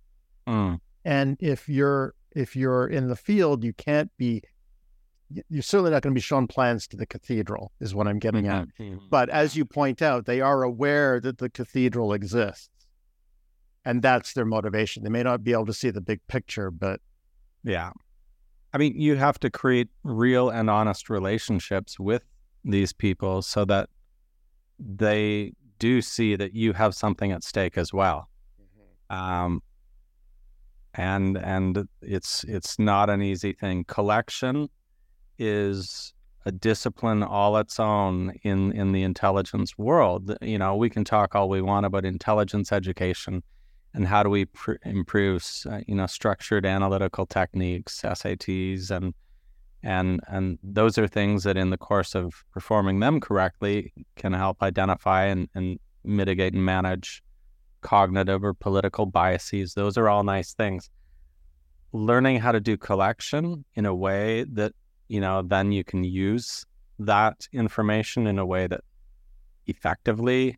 Mm, 0.48 0.80
And 1.06 1.38
if 1.40 1.70
you're 1.70 2.16
if 2.36 2.56
you're 2.56 2.88
in 2.88 3.08
the 3.08 3.16
field, 3.16 3.64
you 3.64 3.74
can't 3.74 4.10
be. 4.18 4.42
You're 5.50 5.62
certainly 5.62 5.92
not 5.92 6.02
going 6.02 6.14
to 6.14 6.18
be 6.18 6.22
shown 6.22 6.48
plans 6.48 6.88
to 6.88 6.98
the 6.98 7.06
cathedral, 7.06 7.72
is 7.80 7.94
what 7.94 8.08
I'm 8.08 8.20
getting 8.20 8.48
at. 8.48 8.68
mhm. 8.80 9.00
But 9.10 9.30
as 9.30 9.56
you 9.56 9.66
point 9.66 10.02
out, 10.02 10.26
they 10.26 10.42
are 10.42 10.64
aware 10.64 11.20
that 11.20 11.38
the 11.38 11.50
cathedral 11.50 12.14
exists. 12.14 12.70
And 13.84 14.02
that's 14.02 14.34
their 14.34 14.46
motivation. 14.46 15.04
They 15.04 15.10
may 15.10 15.24
not 15.24 15.44
be 15.44 15.54
able 15.54 15.66
to 15.68 15.74
see 15.74 15.90
the 15.90 16.02
big 16.02 16.26
picture, 16.28 16.72
but 16.72 17.02
Yeah. 17.64 17.92
I 18.74 18.78
mean, 18.78 19.00
you 19.00 19.16
have 19.16 19.40
to 19.40 19.50
create 19.50 19.90
real 20.04 20.50
and 20.50 20.70
honest 20.70 21.10
relationships 21.10 22.00
with 22.00 22.24
these 22.64 22.94
people 22.94 23.42
so 23.42 23.66
that 23.66 23.90
they 24.80 25.54
do 25.80 26.02
see 26.02 26.36
that 26.36 26.54
you 26.54 26.74
have 26.74 26.94
something 26.96 27.32
at 27.32 27.44
stake 27.44 27.78
as 27.78 27.94
well. 27.94 28.30
Um, 29.10 29.62
and 30.94 31.38
and 31.38 31.88
it's 32.02 32.44
it's 32.44 32.78
not 32.80 33.10
an 33.10 33.22
easy 33.22 33.54
thing. 33.54 33.86
Collection 33.86 34.70
is 35.38 36.14
a 36.46 36.52
discipline 36.52 37.24
all 37.24 37.58
its 37.58 37.80
own 37.80 38.34
in 38.44 38.72
in 38.72 38.92
the 38.92 39.04
intelligence 39.04 39.78
world. 39.78 40.36
You 40.42 40.58
know, 40.58 40.76
we 40.76 40.90
can 40.90 41.04
talk 41.04 41.36
all 41.36 41.50
we 41.50 41.62
want 41.62 41.86
about 41.86 42.06
intelligence 42.06 42.72
education 42.72 43.44
and 43.94 44.08
how 44.08 44.24
do 44.24 44.30
we 44.30 44.46
pr- 44.46 44.76
improve 44.86 45.46
uh, 45.70 45.82
you 45.88 45.96
know 45.96 46.08
structured 46.08 46.66
analytical 46.66 47.26
techniques 47.26 48.02
SATs 48.02 48.92
and 48.92 49.14
and 49.84 50.22
and 50.28 50.60
those 50.64 50.98
are 50.98 51.08
things 51.08 51.44
that 51.44 51.58
in 51.58 51.70
the 51.70 51.78
course 51.78 52.16
of 52.16 52.44
performing 52.52 53.00
them 53.00 53.20
correctly 53.20 53.94
can 54.16 54.34
help 54.34 54.62
identify 54.62 55.26
and, 55.26 55.50
and 55.56 55.80
mitigate 56.04 56.54
and 56.54 56.64
manage 56.64 57.22
cognitive 57.82 58.44
or 58.44 58.54
political 58.54 59.06
biases 59.06 59.74
those 59.74 59.98
are 59.98 60.10
all 60.10 60.24
nice 60.24 60.54
things 60.54 60.90
learning 61.94 62.40
how 62.40 62.52
to 62.52 62.60
do 62.60 62.76
collection 62.78 63.64
in 63.76 63.86
a 63.86 63.96
way 63.96 64.44
that 64.44 64.74
you 65.08 65.20
know 65.20 65.42
then 65.42 65.72
you 65.72 65.84
can 65.84 66.04
use 66.04 66.66
that 67.00 67.48
information 67.54 68.28
in 68.28 68.40
a 68.40 68.46
way 68.46 68.68
that 68.68 68.82
effectively 69.68 70.58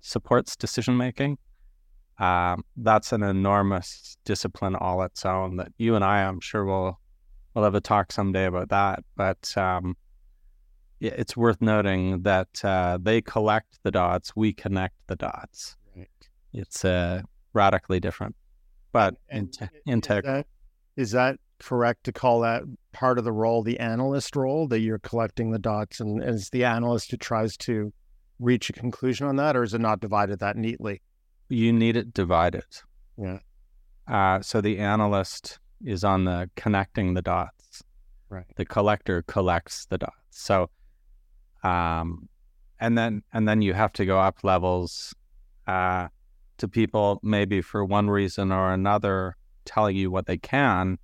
supports 0.00 0.56
decision 0.56 0.96
making 0.96 1.36
um, 2.20 2.64
that's 2.76 3.12
an 3.12 3.22
enormous 3.22 4.18
discipline 4.26 4.76
all 4.76 5.02
its 5.02 5.24
own 5.24 5.56
that 5.56 5.72
you 5.78 5.94
and 5.94 6.04
I, 6.04 6.22
I'm 6.22 6.40
sure, 6.40 6.64
will 6.66 7.00
will 7.54 7.64
have 7.64 7.74
a 7.74 7.80
talk 7.80 8.12
someday 8.12 8.44
about 8.44 8.68
that. 8.68 9.02
But 9.16 9.56
um, 9.56 9.96
it's 11.00 11.36
worth 11.36 11.62
noting 11.62 12.22
that 12.22 12.62
uh, 12.62 12.98
they 13.00 13.22
collect 13.22 13.78
the 13.82 13.90
dots, 13.90 14.36
we 14.36 14.52
connect 14.52 14.94
the 15.06 15.16
dots. 15.16 15.76
It's 16.52 16.84
uh, 16.84 17.22
radically 17.54 18.00
different, 18.00 18.36
but 18.92 19.14
And 19.30 19.50
inte- 19.88 20.16
is 20.16 20.24
that, 20.24 20.46
is 20.96 21.10
that 21.12 21.36
correct 21.60 22.04
to 22.04 22.12
call 22.12 22.40
that 22.40 22.62
part 22.92 23.18
of 23.18 23.24
the 23.24 23.32
role, 23.32 23.62
the 23.62 23.78
analyst 23.78 24.34
role, 24.34 24.66
that 24.68 24.80
you're 24.80 24.98
collecting 24.98 25.50
the 25.50 25.58
dots 25.58 26.00
and 26.00 26.22
is 26.22 26.50
the 26.50 26.64
analyst 26.64 27.10
who 27.10 27.16
tries 27.16 27.56
to 27.58 27.92
reach 28.38 28.70
a 28.70 28.72
conclusion 28.72 29.26
on 29.26 29.36
that, 29.36 29.56
or 29.56 29.62
is 29.62 29.74
it 29.74 29.80
not 29.80 30.00
divided 30.00 30.40
that 30.40 30.56
neatly? 30.56 31.02
You 31.48 31.72
need 31.72 31.96
it 31.96 32.12
divided. 32.12 32.64
Yeah. 33.16 33.38
Uh, 34.08 34.40
so 34.40 34.60
the 34.60 34.78
analyst 34.78 35.58
is 35.84 36.02
on 36.02 36.24
the 36.24 36.50
connecting 36.56 37.14
the 37.14 37.22
dots. 37.22 37.82
Right. 38.28 38.44
The 38.56 38.64
collector 38.64 39.22
collects 39.22 39.86
the 39.86 39.98
dots. 39.98 40.14
So, 40.30 40.70
um, 41.62 42.28
and 42.78 42.96
then 42.96 43.22
and 43.32 43.46
then 43.46 43.60
you 43.60 43.74
have 43.74 43.92
to 43.94 44.06
go 44.06 44.18
up 44.18 44.42
levels 44.42 45.14
uh, 45.66 46.08
to 46.58 46.68
people 46.68 47.20
maybe 47.22 47.60
for 47.60 47.84
one 47.84 48.08
reason 48.08 48.52
or 48.52 48.72
another 48.72 49.36
telling 49.64 49.96
you 49.96 50.10
what 50.10 50.26
they 50.26 50.38
can 50.38 50.98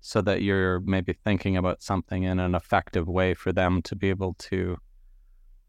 so 0.00 0.20
that 0.22 0.42
you're 0.42 0.80
maybe 0.80 1.12
thinking 1.12 1.56
about 1.56 1.82
something 1.82 2.22
in 2.22 2.38
an 2.38 2.54
effective 2.54 3.06
way 3.06 3.34
for 3.34 3.52
them 3.52 3.82
to 3.82 3.94
be 3.94 4.08
able 4.08 4.34
to 4.34 4.78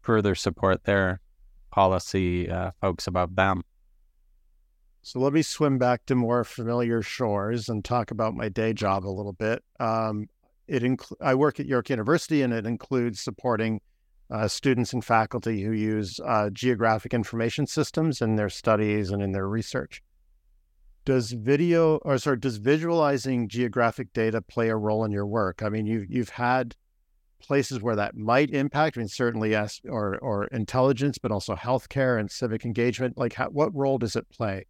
further 0.00 0.34
support 0.34 0.84
their 0.84 1.20
policy 1.70 2.50
uh, 2.50 2.70
folks 2.80 3.06
above 3.06 3.36
them. 3.36 3.62
So 5.02 5.18
let 5.18 5.32
me 5.32 5.42
swim 5.42 5.78
back 5.78 6.06
to 6.06 6.14
more 6.14 6.44
familiar 6.44 7.02
shores 7.02 7.68
and 7.68 7.84
talk 7.84 8.10
about 8.10 8.34
my 8.34 8.48
day 8.48 8.72
job 8.72 9.04
a 9.04 9.10
little 9.10 9.32
bit. 9.32 9.62
Um, 9.80 10.28
it 10.68 10.82
inc- 10.82 11.12
I 11.20 11.34
work 11.34 11.58
at 11.58 11.66
York 11.66 11.90
University, 11.90 12.40
and 12.42 12.52
it 12.52 12.66
includes 12.66 13.20
supporting 13.20 13.80
uh, 14.30 14.48
students 14.48 14.92
and 14.92 15.04
faculty 15.04 15.62
who 15.62 15.72
use 15.72 16.20
uh, 16.24 16.50
geographic 16.50 17.12
information 17.12 17.66
systems 17.66 18.22
in 18.22 18.36
their 18.36 18.48
studies 18.48 19.10
and 19.10 19.22
in 19.22 19.32
their 19.32 19.48
research. 19.48 20.02
Does 21.04 21.32
video, 21.32 21.96
or 21.98 22.16
sorry, 22.18 22.38
does 22.38 22.58
visualizing 22.58 23.48
geographic 23.48 24.12
data 24.12 24.40
play 24.40 24.68
a 24.68 24.76
role 24.76 25.04
in 25.04 25.10
your 25.10 25.26
work? 25.26 25.62
I 25.62 25.68
mean, 25.68 25.84
you've 25.84 26.08
you've 26.08 26.28
had 26.28 26.76
places 27.40 27.82
where 27.82 27.96
that 27.96 28.16
might 28.16 28.50
impact. 28.50 28.96
I 28.96 29.00
mean, 29.00 29.08
certainly 29.08 29.50
yes, 29.50 29.80
or 29.88 30.18
or 30.18 30.44
intelligence, 30.46 31.18
but 31.18 31.32
also 31.32 31.56
healthcare 31.56 32.20
and 32.20 32.30
civic 32.30 32.64
engagement. 32.64 33.18
Like, 33.18 33.34
how, 33.34 33.48
what 33.48 33.74
role 33.74 33.98
does 33.98 34.14
it 34.14 34.28
play? 34.30 34.66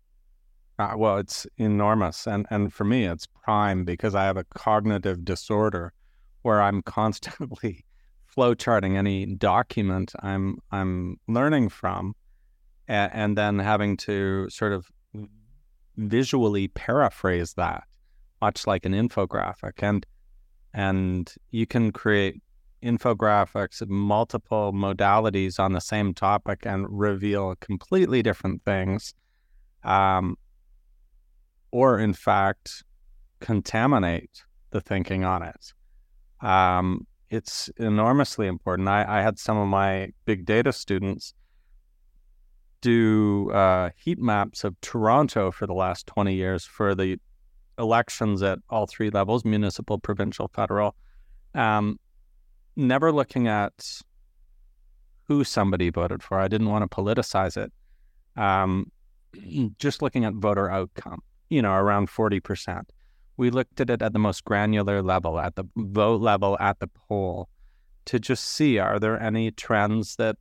Uh, 0.78 0.95
well, 0.97 1.18
it's 1.18 1.47
enormous, 1.59 2.26
and 2.26 2.47
and 2.51 2.72
for 2.72 2.85
me, 2.85 3.05
it's 3.05 3.26
prime 3.26 3.85
because 3.85 4.14
I 4.14 4.24
have 4.24 4.39
a 4.39 4.45
cognitive 4.45 5.24
disorder 5.24 5.93
where 6.43 6.62
I'm 6.62 6.83
constantly 6.99 7.85
flowcharting 8.35 8.97
any 8.97 9.26
document 9.26 10.14
I'm 10.22 10.57
I'm 10.70 11.20
learning 11.28 11.68
from, 11.68 12.14
and, 12.89 13.12
and 13.12 13.39
then 13.39 13.59
having 13.59 13.99
to 13.99 14.49
sort 14.49 14.72
of 14.72 14.91
visually 15.97 16.68
paraphrase 16.68 17.55
that, 17.55 17.84
much 18.40 18.66
like 18.66 18.84
an 18.84 18.93
infographic, 18.93 19.82
and 19.82 20.07
and 20.74 21.34
you 21.51 21.66
can 21.66 21.93
create 21.93 22.40
infographics 22.82 23.80
of 23.80 23.88
multiple 23.88 24.72
modalities 24.72 25.61
on 25.61 25.72
the 25.72 25.80
same 25.80 26.14
topic 26.14 26.64
and 26.64 26.86
reveal 26.88 27.55
completely 27.57 28.22
different 28.22 28.64
things. 28.64 29.14
Um, 29.84 30.36
or 31.72 31.99
in 31.99 32.12
fact 32.12 32.84
contaminate 33.40 34.45
the 34.70 34.80
thinking 34.80 35.24
on 35.24 35.43
it. 35.43 35.72
Um, 36.40 37.07
it's 37.30 37.68
enormously 37.78 38.47
important. 38.47 38.88
I, 38.88 39.05
I, 39.09 39.22
had 39.22 39.38
some 39.38 39.57
of 39.57 39.68
my 39.68 40.11
big 40.24 40.45
data 40.45 40.72
students 40.72 41.34
do 42.83 43.51
uh, 43.51 43.91
heat 43.97 44.18
maps 44.18 44.64
of 44.64 44.78
Toronto 44.83 45.51
for 45.51 45.66
the 45.66 45.72
last 45.72 46.07
20 46.07 46.35
years 46.35 46.66
for 46.66 46.95
the 46.95 47.18
elections 47.78 48.43
at 48.43 48.59
all 48.68 48.87
three 48.87 49.09
levels 49.09 49.45
municipal, 49.45 49.99
provincial, 49.99 50.49
federal. 50.49 50.95
Um, 51.55 51.99
never 52.76 53.11
looking 53.11 53.49
at 53.49 54.03
who 55.26 55.45
somebody 55.45 55.89
voted 55.89 56.22
for. 56.22 56.39
I 56.39 56.49
didn't 56.49 56.68
want 56.68 56.89
to 56.89 56.95
politicize 56.95 57.57
it. 57.57 57.72
Um, 58.37 58.93
just 59.78 60.03
looking 60.03 60.26
at 60.26 60.35
voter 60.35 60.70
outcome 60.70 61.22
you 61.53 61.61
know, 61.61 61.74
around 61.74 62.09
40%. 62.09 62.85
We 63.37 63.51
looked 63.51 63.78
at 63.78 63.91
it 63.91 64.01
at 64.01 64.14
the 64.14 64.18
most 64.18 64.43
granular 64.45 65.03
level, 65.03 65.39
at 65.39 65.55
the 65.55 65.64
vote 65.76 66.22
level, 66.22 66.57
at 66.59 66.80
the 66.80 66.87
poll, 66.87 67.51
to 68.07 68.18
just 68.18 68.45
see 68.45 68.78
are 68.78 68.99
there 68.99 69.20
any 69.20 69.51
trends 69.51 70.16
that 70.16 70.37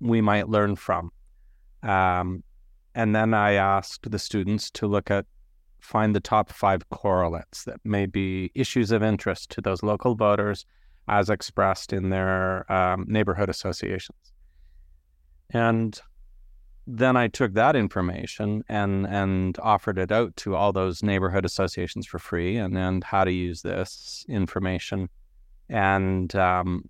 we 0.00 0.20
might 0.20 0.48
learn 0.48 0.74
from. 0.74 1.12
Um, 1.86 2.42
and 2.94 3.14
then 3.14 3.32
I 3.32 3.52
asked 3.52 4.10
the 4.10 4.18
students 4.18 4.70
to 4.72 4.86
look 4.86 5.10
at, 5.10 5.26
find 5.80 6.14
the 6.14 6.20
top 6.20 6.50
five 6.50 6.88
correlates 6.90 7.64
that 7.64 7.78
may 7.84 8.06
be 8.06 8.50
issues 8.54 8.90
of 8.90 9.02
interest 9.02 9.50
to 9.50 9.60
those 9.60 9.82
local 9.82 10.14
voters 10.14 10.66
as 11.08 11.30
expressed 11.30 11.92
in 11.92 12.10
their 12.10 12.70
um, 12.72 13.04
neighborhood 13.06 13.48
associations. 13.48 14.32
And 15.50 16.00
then 16.86 17.16
I 17.16 17.28
took 17.28 17.54
that 17.54 17.76
information 17.76 18.62
and 18.68 19.06
and 19.06 19.58
offered 19.58 19.98
it 19.98 20.12
out 20.12 20.36
to 20.36 20.54
all 20.54 20.72
those 20.72 21.02
neighborhood 21.02 21.44
associations 21.44 22.06
for 22.06 22.18
free, 22.18 22.56
and 22.56 22.76
and 22.78 23.02
how 23.02 23.24
to 23.24 23.32
use 23.32 23.62
this 23.62 24.24
information, 24.28 25.08
and 25.68 26.34
um, 26.36 26.88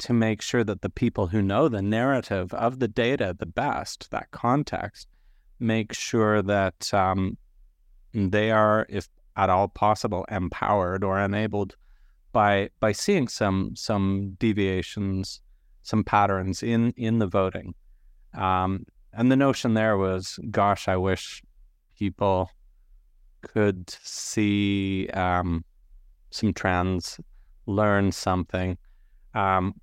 to 0.00 0.12
make 0.12 0.42
sure 0.42 0.64
that 0.64 0.82
the 0.82 0.90
people 0.90 1.28
who 1.28 1.42
know 1.42 1.68
the 1.68 1.82
narrative 1.82 2.52
of 2.54 2.78
the 2.78 2.88
data 2.88 3.34
the 3.38 3.46
best, 3.46 4.10
that 4.10 4.30
context, 4.30 5.08
make 5.58 5.92
sure 5.92 6.42
that 6.42 6.92
um, 6.92 7.36
they 8.12 8.50
are, 8.50 8.86
if 8.88 9.08
at 9.36 9.50
all 9.50 9.68
possible, 9.68 10.24
empowered 10.30 11.04
or 11.04 11.20
enabled 11.20 11.76
by 12.32 12.70
by 12.80 12.92
seeing 12.92 13.28
some 13.28 13.74
some 13.76 14.36
deviations, 14.38 15.40
some 15.82 16.04
patterns 16.04 16.62
in 16.62 16.92
in 16.96 17.18
the 17.18 17.26
voting. 17.26 17.74
Um, 18.34 18.86
and 19.12 19.30
the 19.30 19.36
notion 19.36 19.74
there 19.74 19.96
was, 19.96 20.38
gosh, 20.50 20.86
I 20.88 20.96
wish 20.96 21.42
people 21.98 22.50
could 23.42 23.90
see 23.90 25.08
um, 25.14 25.64
some 26.30 26.52
trends, 26.52 27.18
learn 27.66 28.12
something. 28.12 28.78
Um, 29.34 29.74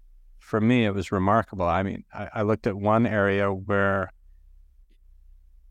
for 0.47 0.61
me, 0.61 0.85
it 0.85 0.93
was 0.93 1.11
remarkable. 1.11 1.65
I 1.65 1.83
mean, 1.83 2.05
I, 2.13 2.29
I 2.35 2.41
looked 2.43 2.67
at 2.67 2.77
one 2.77 3.05
area 3.05 3.51
where 3.51 4.13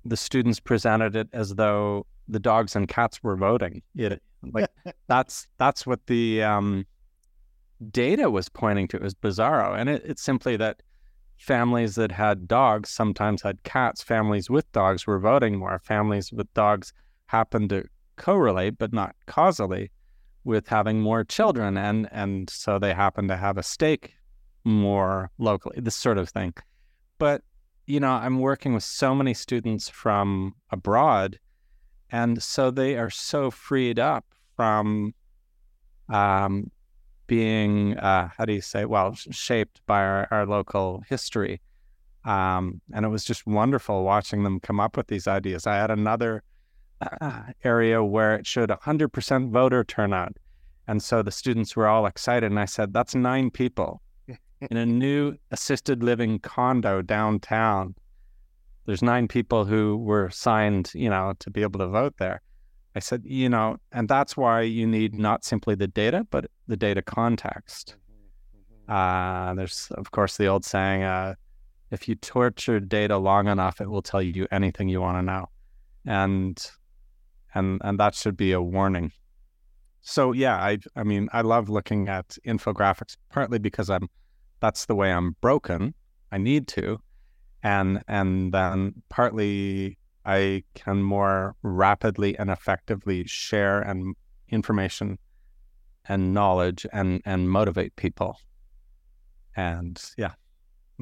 the 0.04 0.18
students 0.18 0.60
presented 0.60 1.16
it 1.16 1.30
as 1.32 1.54
though 1.54 2.06
the 2.28 2.38
dogs 2.38 2.76
and 2.76 2.86
cats 2.86 3.22
were 3.22 3.36
voting. 3.36 3.80
It, 3.94 4.22
like 4.42 4.68
that's 5.08 5.48
that's 5.56 5.86
what 5.86 6.06
the 6.08 6.42
um, 6.42 6.84
data 7.90 8.28
was 8.28 8.50
pointing 8.50 8.86
to. 8.88 8.98
It 8.98 9.02
was 9.02 9.14
bizarro, 9.14 9.74
and 9.74 9.88
it, 9.88 10.02
it's 10.04 10.20
simply 10.20 10.58
that 10.58 10.82
families 11.38 11.94
that 11.94 12.12
had 12.12 12.46
dogs 12.46 12.90
sometimes 12.90 13.40
had 13.40 13.62
cats. 13.62 14.02
Families 14.02 14.50
with 14.50 14.70
dogs 14.72 15.06
were 15.06 15.18
voting 15.18 15.56
more. 15.56 15.78
Families 15.78 16.30
with 16.34 16.52
dogs 16.52 16.92
happened 17.28 17.70
to 17.70 17.86
correlate, 18.16 18.76
but 18.76 18.92
not 18.92 19.16
causally, 19.24 19.90
with 20.44 20.68
having 20.68 21.00
more 21.00 21.24
children, 21.24 21.78
and 21.78 22.10
and 22.12 22.50
so 22.50 22.78
they 22.78 22.92
happened 22.92 23.30
to 23.30 23.38
have 23.38 23.56
a 23.56 23.62
stake 23.62 24.15
more 24.66 25.30
locally. 25.38 25.78
This 25.80 25.94
sort 25.94 26.18
of 26.18 26.28
thing. 26.28 26.52
But 27.18 27.42
you 27.86 28.00
know, 28.00 28.10
I'm 28.10 28.40
working 28.40 28.74
with 28.74 28.82
so 28.82 29.14
many 29.14 29.32
students 29.32 29.88
from 29.88 30.56
abroad, 30.70 31.38
and 32.10 32.42
so 32.42 32.70
they 32.70 32.98
are 32.98 33.10
so 33.10 33.50
freed 33.50 34.00
up 34.00 34.26
from 34.56 35.14
um, 36.08 36.70
being, 37.28 37.96
uh, 37.98 38.30
how 38.36 38.44
do 38.44 38.52
you 38.52 38.60
say, 38.60 38.84
well, 38.84 39.14
shaped 39.14 39.80
by 39.86 40.00
our, 40.00 40.28
our 40.30 40.46
local 40.46 41.02
history. 41.08 41.60
Um, 42.24 42.80
and 42.92 43.04
it 43.04 43.08
was 43.08 43.24
just 43.24 43.46
wonderful 43.46 44.02
watching 44.02 44.42
them 44.42 44.58
come 44.58 44.80
up 44.80 44.96
with 44.96 45.06
these 45.06 45.28
ideas. 45.28 45.66
I 45.66 45.76
had 45.76 45.90
another 45.92 46.42
uh, 47.00 47.42
area 47.64 48.02
where 48.02 48.34
it 48.34 48.46
showed 48.46 48.70
100% 48.70 49.50
voter 49.50 49.84
turnout. 49.84 50.36
And 50.88 51.02
so 51.02 51.22
the 51.22 51.30
students 51.30 51.76
were 51.76 51.86
all 51.86 52.06
excited. 52.06 52.50
And 52.50 52.58
I 52.58 52.64
said, 52.64 52.92
that's 52.92 53.14
nine 53.14 53.50
people 53.50 54.02
in 54.60 54.76
a 54.76 54.86
new 54.86 55.36
assisted 55.50 56.02
living 56.02 56.38
condo 56.38 57.02
downtown. 57.02 57.94
There's 58.86 59.02
nine 59.02 59.28
people 59.28 59.64
who 59.64 59.96
were 59.96 60.30
signed, 60.30 60.92
you 60.94 61.10
know, 61.10 61.34
to 61.40 61.50
be 61.50 61.62
able 61.62 61.80
to 61.80 61.88
vote 61.88 62.14
there. 62.18 62.40
I 62.94 63.00
said, 63.00 63.22
you 63.24 63.48
know, 63.48 63.76
and 63.92 64.08
that's 64.08 64.36
why 64.36 64.62
you 64.62 64.86
need 64.86 65.14
not 65.14 65.44
simply 65.44 65.74
the 65.74 65.88
data, 65.88 66.26
but 66.30 66.46
the 66.66 66.76
data 66.76 67.02
context. 67.02 67.96
Mm-hmm, 68.88 68.92
mm-hmm. 68.92 69.50
Uh, 69.50 69.54
there's, 69.54 69.88
of 69.90 70.10
course, 70.12 70.36
the 70.36 70.46
old 70.46 70.64
saying, 70.64 71.02
uh, 71.02 71.34
if 71.90 72.08
you 72.08 72.14
torture 72.14 72.80
data 72.80 73.18
long 73.18 73.48
enough, 73.48 73.80
it 73.80 73.90
will 73.90 74.02
tell 74.02 74.22
you 74.22 74.46
anything 74.50 74.88
you 74.88 75.00
want 75.00 75.18
to 75.18 75.22
know. 75.22 75.46
And, 76.06 76.64
and, 77.54 77.80
and 77.84 78.00
that 78.00 78.14
should 78.14 78.36
be 78.36 78.52
a 78.52 78.62
warning. 78.62 79.12
So 80.00 80.32
yeah, 80.32 80.56
I, 80.56 80.78
I 80.94 81.02
mean, 81.02 81.28
I 81.32 81.42
love 81.42 81.68
looking 81.68 82.08
at 82.08 82.38
infographics 82.46 83.16
partly 83.30 83.58
because 83.58 83.90
I'm, 83.90 84.08
that's 84.60 84.86
the 84.86 84.94
way 84.94 85.12
I'm 85.12 85.36
broken. 85.40 85.94
I 86.32 86.38
need 86.38 86.68
to. 86.68 87.00
And, 87.62 88.02
and 88.08 88.52
then 88.52 89.02
partly 89.08 89.98
I 90.24 90.64
can 90.74 91.02
more 91.02 91.54
rapidly 91.62 92.36
and 92.38 92.50
effectively 92.50 93.24
share 93.26 93.80
and 93.80 94.16
information 94.48 95.18
and 96.08 96.34
knowledge 96.34 96.86
and 96.92 97.22
and 97.24 97.50
motivate 97.50 97.94
people. 97.96 98.38
And 99.56 100.02
yeah. 100.18 100.32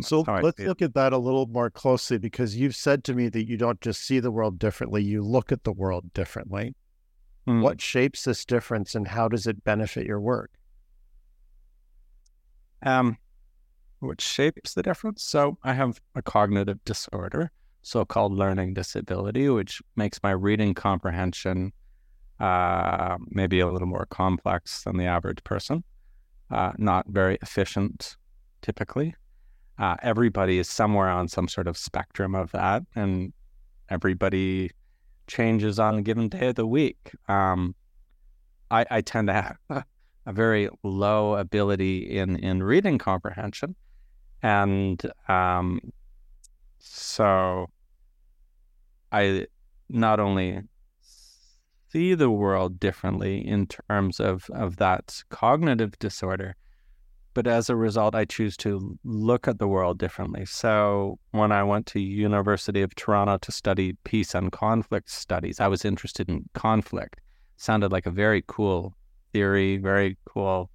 So 0.01 0.23
let's 0.23 0.59
look 0.59 0.83
at 0.83 0.95
that 0.95 1.13
a 1.13 1.19
little 1.19 1.47
more 1.47 1.71
closely 1.71 2.19
because 2.19 2.57
you've 2.57 2.75
said 2.75 3.05
to 3.05 3.15
me 3.15 3.29
that 3.29 3.47
you 3.47 3.57
don't 3.57 3.81
just 3.81 4.03
see 4.03 4.19
the 4.19 4.31
world 4.31 4.59
differently, 4.59 5.05
you 5.05 5.23
look 5.23 5.53
at 5.53 5.63
the 5.63 5.73
world 5.73 6.13
differently. 6.13 6.75
Mm. 7.47 7.63
What 7.63 7.81
shapes 7.81 8.25
this 8.25 8.45
difference 8.45 8.95
and 8.95 9.07
how 9.07 9.29
does 9.29 9.47
it 9.47 9.63
benefit 9.63 10.07
your 10.07 10.21
work? 10.21 10.51
Um, 12.83 13.19
what 14.05 14.21
shapes 14.21 14.75
the 14.75 14.83
difference? 14.83 15.23
So 15.23 15.59
I 15.63 15.73
have 15.73 16.01
a 16.15 16.23
cognitive 16.23 16.85
disorder, 16.85 17.51
so-called 17.83 18.33
learning 18.33 18.75
disability, 18.75 19.49
which 19.49 19.83
makes 19.97 20.23
my 20.23 20.31
reading 20.31 20.75
comprehension 20.75 21.73
uh, 22.41 23.17
maybe 23.29 23.61
a 23.61 23.69
little 23.69 23.89
more 23.89 24.07
complex 24.11 24.85
than 24.85 24.97
the 24.97 25.07
average 25.07 25.43
person. 25.45 25.85
Uh, 26.51 26.73
not 26.79 27.07
very 27.09 27.39
efficient, 27.43 28.17
typically. 28.63 29.15
Uh, 29.79 29.97
everybody 30.03 30.59
is 30.59 30.69
somewhere 30.69 31.09
on 31.09 31.27
some 31.29 31.49
sort 31.49 31.67
of 31.67 31.77
spectrum 31.77 32.35
of 32.35 32.53
that, 32.53 32.83
and 32.95 33.33
everybody 33.89 34.71
changes 35.27 35.79
on 35.79 35.97
a 35.97 36.03
given 36.03 36.29
day 36.29 36.49
of 36.49 36.55
the 36.55 36.67
week. 36.67 37.13
Um, 37.29 37.75
I, 38.71 38.85
I, 38.91 39.01
tend 39.01 39.29
to 39.29 39.33
have 39.33 39.57
a 40.27 40.33
very 40.33 40.69
low 40.83 41.35
ability 41.35 42.19
in 42.19 42.37
in 42.37 42.63
reading 42.63 42.99
comprehension, 42.99 43.75
and 44.45 45.01
um, 45.27 45.81
so 46.79 47.71
I 49.11 49.47
not 49.89 50.21
only 50.21 50.61
see 51.91 52.15
the 52.15 52.31
world 52.31 52.79
differently 52.79 53.39
in 53.39 53.67
terms 53.67 54.21
of 54.21 54.45
of 54.53 54.77
that 54.77 55.25
cognitive 55.31 55.99
disorder, 55.99 56.57
but 57.33 57.47
as 57.47 57.71
a 57.71 57.77
result, 57.77 58.15
I 58.15 58.27
choose 58.27 58.57
to 58.59 58.99
look 59.03 59.49
at 59.49 59.59
the 59.59 59.67
world 59.67 59.99
differently. 59.99 60.45
So 60.45 61.19
when 61.31 61.51
I 61.51 61.63
went 61.63 61.87
to 61.87 62.01
University 62.01 62.83
of 62.83 62.95
Toronto 62.95 63.39
to 63.39 63.51
study 63.51 63.97
peace 64.05 64.35
and 64.35 64.53
conflict 64.53 65.11
studies, 65.11 65.59
I 65.59 65.69
was 65.69 65.87
interested 65.87 66.29
in 66.29 66.45
conflict. 66.53 67.19
Sounded 67.57 67.93
like 67.93 68.05
a 68.05 68.11
very 68.11 68.45
cool 68.47 68.95
theory, 69.33 69.79
very 69.79 70.19
cool 70.27 70.71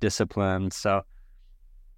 discipline. 0.00 0.70
So 0.70 1.02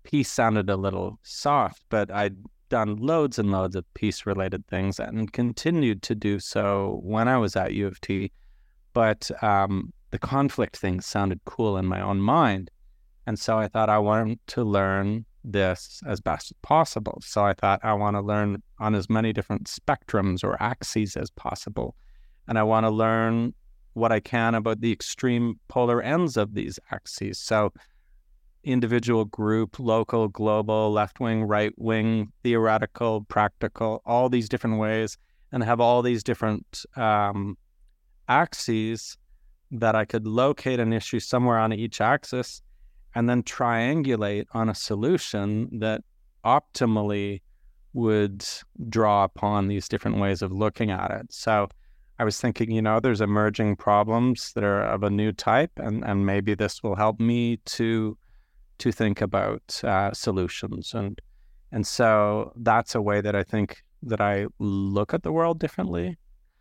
peace 0.06 0.30
sounded 0.30 0.70
a 0.70 0.76
little 0.76 1.18
soft, 1.22 1.82
but 1.90 2.10
I'd 2.10 2.36
done 2.68 2.96
loads 2.96 3.38
and 3.38 3.50
loads 3.50 3.74
of 3.74 3.84
peace 3.94 4.24
related 4.24 4.66
things 4.68 5.00
and 5.00 5.32
continued 5.32 6.02
to 6.02 6.14
do 6.14 6.38
so 6.38 7.00
when 7.02 7.28
I 7.28 7.36
was 7.38 7.56
at 7.56 7.74
U 7.74 7.86
of 7.88 8.00
T. 8.00 8.30
But 8.92 9.30
um, 9.42 9.92
the 10.12 10.18
conflict 10.18 10.76
thing 10.76 11.00
sounded 11.00 11.40
cool 11.44 11.76
in 11.76 11.86
my 11.86 12.00
own 12.00 12.20
mind. 12.20 12.70
And 13.26 13.38
so 13.38 13.58
I 13.58 13.66
thought 13.66 13.90
I 13.90 13.98
wanted 13.98 14.38
to 14.48 14.62
learn 14.62 15.24
this 15.44 16.00
as 16.06 16.20
best 16.20 16.52
as 16.52 16.56
possible. 16.62 17.18
So 17.24 17.44
I 17.44 17.52
thought 17.52 17.80
I 17.82 17.92
want 17.92 18.16
to 18.16 18.20
learn 18.20 18.62
on 18.78 18.94
as 18.94 19.10
many 19.10 19.32
different 19.32 19.64
spectrums 19.66 20.44
or 20.44 20.60
axes 20.62 21.16
as 21.16 21.30
possible. 21.30 21.96
And 22.46 22.58
I 22.58 22.62
want 22.62 22.84
to 22.84 22.90
learn 22.90 23.54
what 23.94 24.12
I 24.12 24.20
can 24.20 24.54
about 24.54 24.80
the 24.80 24.92
extreme 24.92 25.58
polar 25.68 26.00
ends 26.00 26.36
of 26.36 26.54
these 26.54 26.78
axes. 26.92 27.38
So 27.38 27.72
individual, 28.66 29.24
group, 29.24 29.78
local, 29.78 30.28
global, 30.28 30.92
left 30.92 31.20
wing, 31.20 31.44
right 31.44 31.72
wing, 31.76 32.32
theoretical, 32.42 33.24
practical, 33.28 34.02
all 34.04 34.28
these 34.28 34.48
different 34.48 34.78
ways, 34.78 35.16
and 35.52 35.62
have 35.62 35.80
all 35.80 36.02
these 36.02 36.22
different 36.22 36.84
um, 36.96 37.56
axes 38.28 39.16
that 39.70 39.94
I 39.94 40.04
could 40.04 40.26
locate 40.26 40.80
an 40.80 40.92
issue 40.92 41.20
somewhere 41.20 41.58
on 41.58 41.72
each 41.72 42.00
axis 42.00 42.62
and 43.14 43.28
then 43.28 43.42
triangulate 43.42 44.46
on 44.52 44.68
a 44.68 44.74
solution 44.74 45.78
that 45.78 46.02
optimally 46.44 47.40
would 47.94 48.44
draw 48.88 49.24
upon 49.24 49.68
these 49.68 49.88
different 49.88 50.18
ways 50.18 50.42
of 50.42 50.52
looking 50.52 50.90
at 50.90 51.10
it. 51.10 51.32
So 51.32 51.68
I 52.18 52.24
was 52.24 52.40
thinking, 52.40 52.70
you 52.70 52.82
know, 52.82 53.00
there's 53.00 53.20
emerging 53.20 53.76
problems 53.76 54.52
that 54.54 54.64
are 54.64 54.82
of 54.82 55.02
a 55.02 55.10
new 55.10 55.32
type, 55.32 55.72
and, 55.76 56.04
and 56.04 56.26
maybe 56.26 56.54
this 56.54 56.82
will 56.82 56.94
help 56.94 57.18
me 57.20 57.58
to 57.64 58.18
to 58.78 58.92
think 58.92 59.20
about 59.20 59.80
uh, 59.84 60.12
solutions. 60.12 60.94
And 60.94 61.20
and 61.72 61.86
so 61.86 62.52
that's 62.56 62.94
a 62.94 63.02
way 63.02 63.20
that 63.20 63.34
I 63.34 63.42
think 63.42 63.82
that 64.02 64.20
I 64.20 64.46
look 64.58 65.12
at 65.12 65.22
the 65.22 65.32
world 65.32 65.58
differently. 65.58 66.16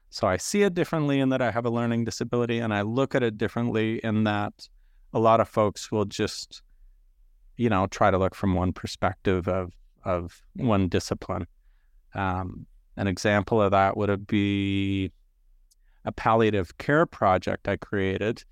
So 0.09 0.27
I 0.27 0.37
see 0.37 0.63
it 0.63 0.73
differently 0.73 1.19
in 1.19 1.29
that 1.29 1.41
I 1.41 1.51
have 1.51 1.65
a 1.65 1.69
learning 1.69 2.05
disability, 2.05 2.59
and 2.59 2.73
I 2.73 2.81
look 2.81 3.15
at 3.15 3.23
it 3.23 3.37
differently 3.37 3.99
in 4.03 4.23
that 4.23 4.53
a 5.13 5.19
lot 5.19 5.39
of 5.39 5.47
folks 5.47 5.91
will 5.91 6.05
just, 6.05 6.61
you 7.57 7.69
know, 7.69 7.87
try 7.87 8.11
to 8.11 8.17
look 8.17 8.35
from 8.35 8.53
one 8.53 8.73
perspective 8.73 9.47
of 9.47 9.73
of 10.03 10.41
one 10.55 10.87
discipline. 10.87 11.47
Um, 12.13 12.65
an 12.97 13.07
example 13.07 13.61
of 13.61 13.71
that 13.71 13.97
would 13.97 14.27
be 14.27 15.11
a 16.05 16.11
palliative 16.11 16.77
care 16.77 17.05
project 17.05 17.67
I 17.67 17.77
created, 17.77 18.43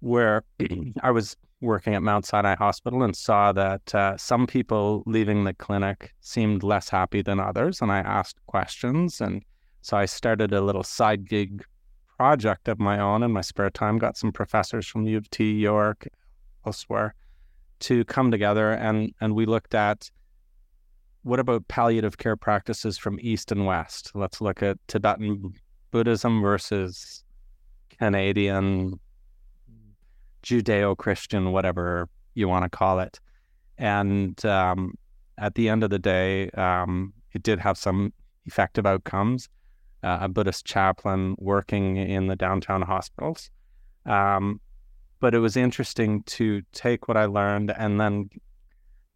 where 0.00 0.44
I 1.02 1.10
was 1.10 1.36
working 1.60 1.94
at 1.94 2.02
Mount 2.02 2.24
Sinai 2.24 2.54
Hospital 2.54 3.02
and 3.02 3.16
saw 3.16 3.52
that 3.52 3.94
uh, 3.94 4.16
some 4.16 4.46
people 4.46 5.02
leaving 5.06 5.44
the 5.44 5.54
clinic 5.54 6.14
seemed 6.20 6.62
less 6.62 6.88
happy 6.88 7.22
than 7.22 7.40
others, 7.40 7.80
and 7.80 7.90
I 7.90 7.98
asked 7.98 8.38
questions, 8.46 9.20
and 9.20 9.42
so 9.82 9.96
I 9.96 10.06
started 10.06 10.52
a 10.52 10.60
little 10.60 10.84
side 10.84 11.28
gig 11.28 11.64
project 12.16 12.68
of 12.68 12.78
my 12.78 12.98
own 12.98 13.22
in 13.22 13.32
my 13.32 13.40
spare 13.40 13.70
time. 13.70 13.98
Got 13.98 14.16
some 14.16 14.32
professors 14.32 14.86
from 14.86 15.06
U 15.06 15.16
of 15.16 15.30
T, 15.30 15.52
York, 15.52 16.06
elsewhere, 16.66 17.14
to 17.80 18.04
come 18.04 18.30
together 18.30 18.72
and 18.72 19.14
and 19.20 19.34
we 19.34 19.46
looked 19.46 19.74
at 19.74 20.10
what 21.22 21.40
about 21.40 21.68
palliative 21.68 22.18
care 22.18 22.36
practices 22.36 22.96
from 22.96 23.18
East 23.20 23.52
and 23.52 23.66
West. 23.66 24.12
Let's 24.14 24.40
look 24.40 24.62
at 24.62 24.78
Tibetan 24.88 25.52
Buddhism 25.90 26.40
versus 26.40 27.24
Canadian 27.98 28.98
Judeo-Christian, 30.48 31.52
whatever 31.52 32.08
you 32.34 32.48
want 32.48 32.64
to 32.64 32.70
call 32.70 33.00
it. 33.00 33.20
And 33.76 34.44
um, 34.44 34.94
at 35.36 35.54
the 35.54 35.68
end 35.68 35.84
of 35.84 35.90
the 35.90 35.98
day, 35.98 36.50
um, 36.50 37.12
it 37.32 37.42
did 37.42 37.58
have 37.58 37.76
some 37.76 38.12
effective 38.46 38.86
outcomes 38.86 39.48
uh, 40.02 40.18
a 40.22 40.28
Buddhist 40.28 40.64
chaplain 40.64 41.34
working 41.38 41.96
in 41.96 42.26
the 42.26 42.36
downtown 42.36 42.82
hospitals. 42.82 43.50
Um, 44.06 44.60
but 45.20 45.34
it 45.34 45.40
was 45.40 45.56
interesting 45.56 46.22
to 46.24 46.62
take 46.72 47.08
what 47.08 47.16
I 47.16 47.26
learned 47.26 47.72
and 47.76 48.00
then 48.00 48.30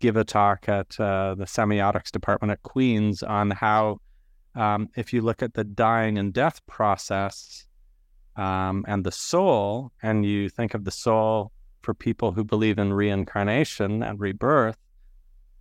give 0.01 0.17
a 0.17 0.25
talk 0.25 0.69
at 0.69 0.99
uh, 0.99 1.37
the 1.37 1.45
semiotics 1.45 2.11
department 2.11 2.51
at 2.51 2.63
Queen's 2.63 3.23
on 3.23 3.53
how, 3.53 4.01
um, 4.57 4.89
if 4.97 5.13
you 5.13 5.21
look 5.21 5.43
at 5.43 5.55
the 5.55 5.63
dying 5.63 6.19
and 6.19 6.33
death 6.33 6.61
process 6.67 7.67
um, 8.37 8.85
and 8.89 9.05
the 9.05 9.13
soul, 9.13 9.93
and 10.03 10.25
you 10.25 10.49
think 10.49 10.75
of 10.75 10.85
the 10.85 10.91
soul 10.91 11.53
for 11.83 11.95
people 11.95 12.33
who 12.33 12.45
believe 12.45 12.79
in 12.79 12.93
reincarnation 12.93 14.03
and 14.03 14.21
rebirth, 14.21 14.77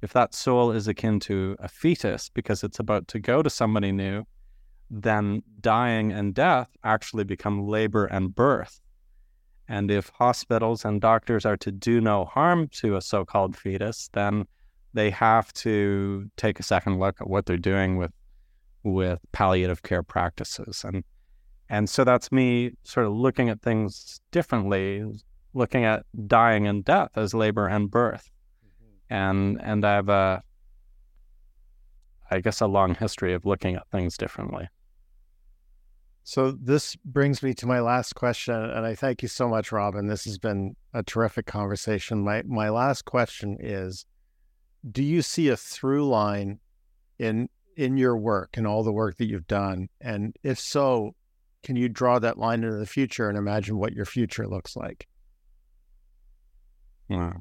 if 0.01 0.13
that 0.13 0.33
soul 0.33 0.71
is 0.71 0.87
akin 0.87 1.19
to 1.21 1.55
a 1.59 1.67
fetus 1.67 2.29
because 2.29 2.63
it's 2.63 2.79
about 2.79 3.07
to 3.09 3.19
go 3.19 3.43
to 3.43 3.49
somebody 3.49 3.91
new, 3.91 4.23
then 4.89 5.43
dying 5.61 6.11
and 6.11 6.33
death 6.33 6.69
actually 6.83 7.23
become 7.23 7.67
labor 7.67 8.05
and 8.05 8.35
birth. 8.35 8.81
And 9.67 9.89
if 9.89 10.09
hospitals 10.09 10.83
and 10.83 10.99
doctors 10.99 11.45
are 11.45 11.57
to 11.57 11.71
do 11.71 12.01
no 12.01 12.25
harm 12.25 12.67
to 12.73 12.97
a 12.97 13.01
so 13.01 13.23
called 13.23 13.55
fetus, 13.55 14.09
then 14.13 14.45
they 14.93 15.09
have 15.11 15.53
to 15.53 16.29
take 16.35 16.59
a 16.59 16.63
second 16.63 16.99
look 16.99 17.21
at 17.21 17.29
what 17.29 17.45
they're 17.45 17.57
doing 17.57 17.97
with 17.97 18.11
with 18.83 19.19
palliative 19.31 19.83
care 19.83 20.03
practices. 20.03 20.83
And 20.83 21.03
and 21.71 21.89
so 21.89 22.03
that's 22.03 22.33
me 22.33 22.73
sort 22.83 23.05
of 23.05 23.13
looking 23.13 23.47
at 23.47 23.61
things 23.61 24.19
differently, 24.31 25.05
looking 25.53 25.85
at 25.85 26.05
dying 26.27 26.67
and 26.67 26.83
death 26.83 27.11
as 27.15 27.33
labor 27.33 27.65
and 27.65 27.89
birth. 27.89 28.29
Mm-hmm. 28.65 29.13
And 29.13 29.61
and 29.63 29.85
I 29.85 29.93
have 29.93 30.09
a 30.09 30.43
I 32.29 32.41
guess 32.41 32.59
a 32.59 32.67
long 32.67 32.95
history 32.95 33.33
of 33.33 33.45
looking 33.45 33.75
at 33.75 33.87
things 33.89 34.17
differently. 34.17 34.67
So 36.23 36.51
this 36.51 36.97
brings 37.05 37.41
me 37.41 37.53
to 37.55 37.65
my 37.65 37.79
last 37.79 38.15
question, 38.15 38.53
and 38.53 38.85
I 38.85 38.93
thank 38.93 39.21
you 39.21 39.29
so 39.29 39.47
much, 39.47 39.71
Robin. 39.71 40.07
This 40.07 40.25
has 40.25 40.37
been 40.37 40.75
a 40.93 41.03
terrific 41.03 41.45
conversation. 41.45 42.21
My 42.21 42.43
my 42.45 42.67
last 42.67 43.05
question 43.05 43.55
is: 43.61 44.05
Do 44.91 45.01
you 45.01 45.21
see 45.21 45.47
a 45.47 45.55
through 45.55 46.05
line 46.09 46.59
in 47.17 47.47
in 47.77 47.95
your 47.95 48.17
work 48.17 48.57
and 48.57 48.67
all 48.67 48.83
the 48.83 48.91
work 48.91 49.15
that 49.17 49.27
you've 49.27 49.47
done? 49.47 49.87
And 50.01 50.35
if 50.43 50.59
so, 50.59 51.15
can 51.63 51.75
you 51.75 51.89
draw 51.89 52.19
that 52.19 52.37
line 52.37 52.63
into 52.63 52.77
the 52.77 52.85
future 52.85 53.29
and 53.29 53.37
imagine 53.37 53.77
what 53.77 53.93
your 53.93 54.05
future 54.05 54.47
looks 54.47 54.75
like? 54.75 55.07
Wow. 57.09 57.33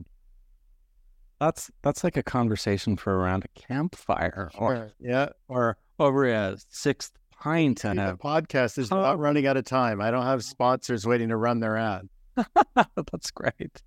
That's 1.39 1.71
that's 1.83 2.05
like 2.05 2.17
a 2.19 2.23
conversation 2.23 2.97
for 2.97 3.17
around 3.17 3.45
a 3.45 3.61
campfire, 3.61 4.51
or 4.59 4.91
yeah, 5.01 5.31
or 5.49 5.79
over 5.99 6.27
a 6.27 6.57
sixth 6.69 7.13
pint 7.31 7.85
and 7.85 7.99
a 7.99 8.15
podcast 8.15 8.77
is 8.77 8.91
not 8.91 9.19
running 9.19 9.47
out 9.47 9.57
of 9.57 9.65
time. 9.65 10.03
I 10.03 10.11
don't 10.11 10.27
have 10.27 10.45
sponsors 10.45 11.07
waiting 11.07 11.31
to 11.31 11.37
run 11.37 11.61
their 11.61 11.79
ad. 11.79 12.09
That's 12.75 13.31
great. 13.31 13.83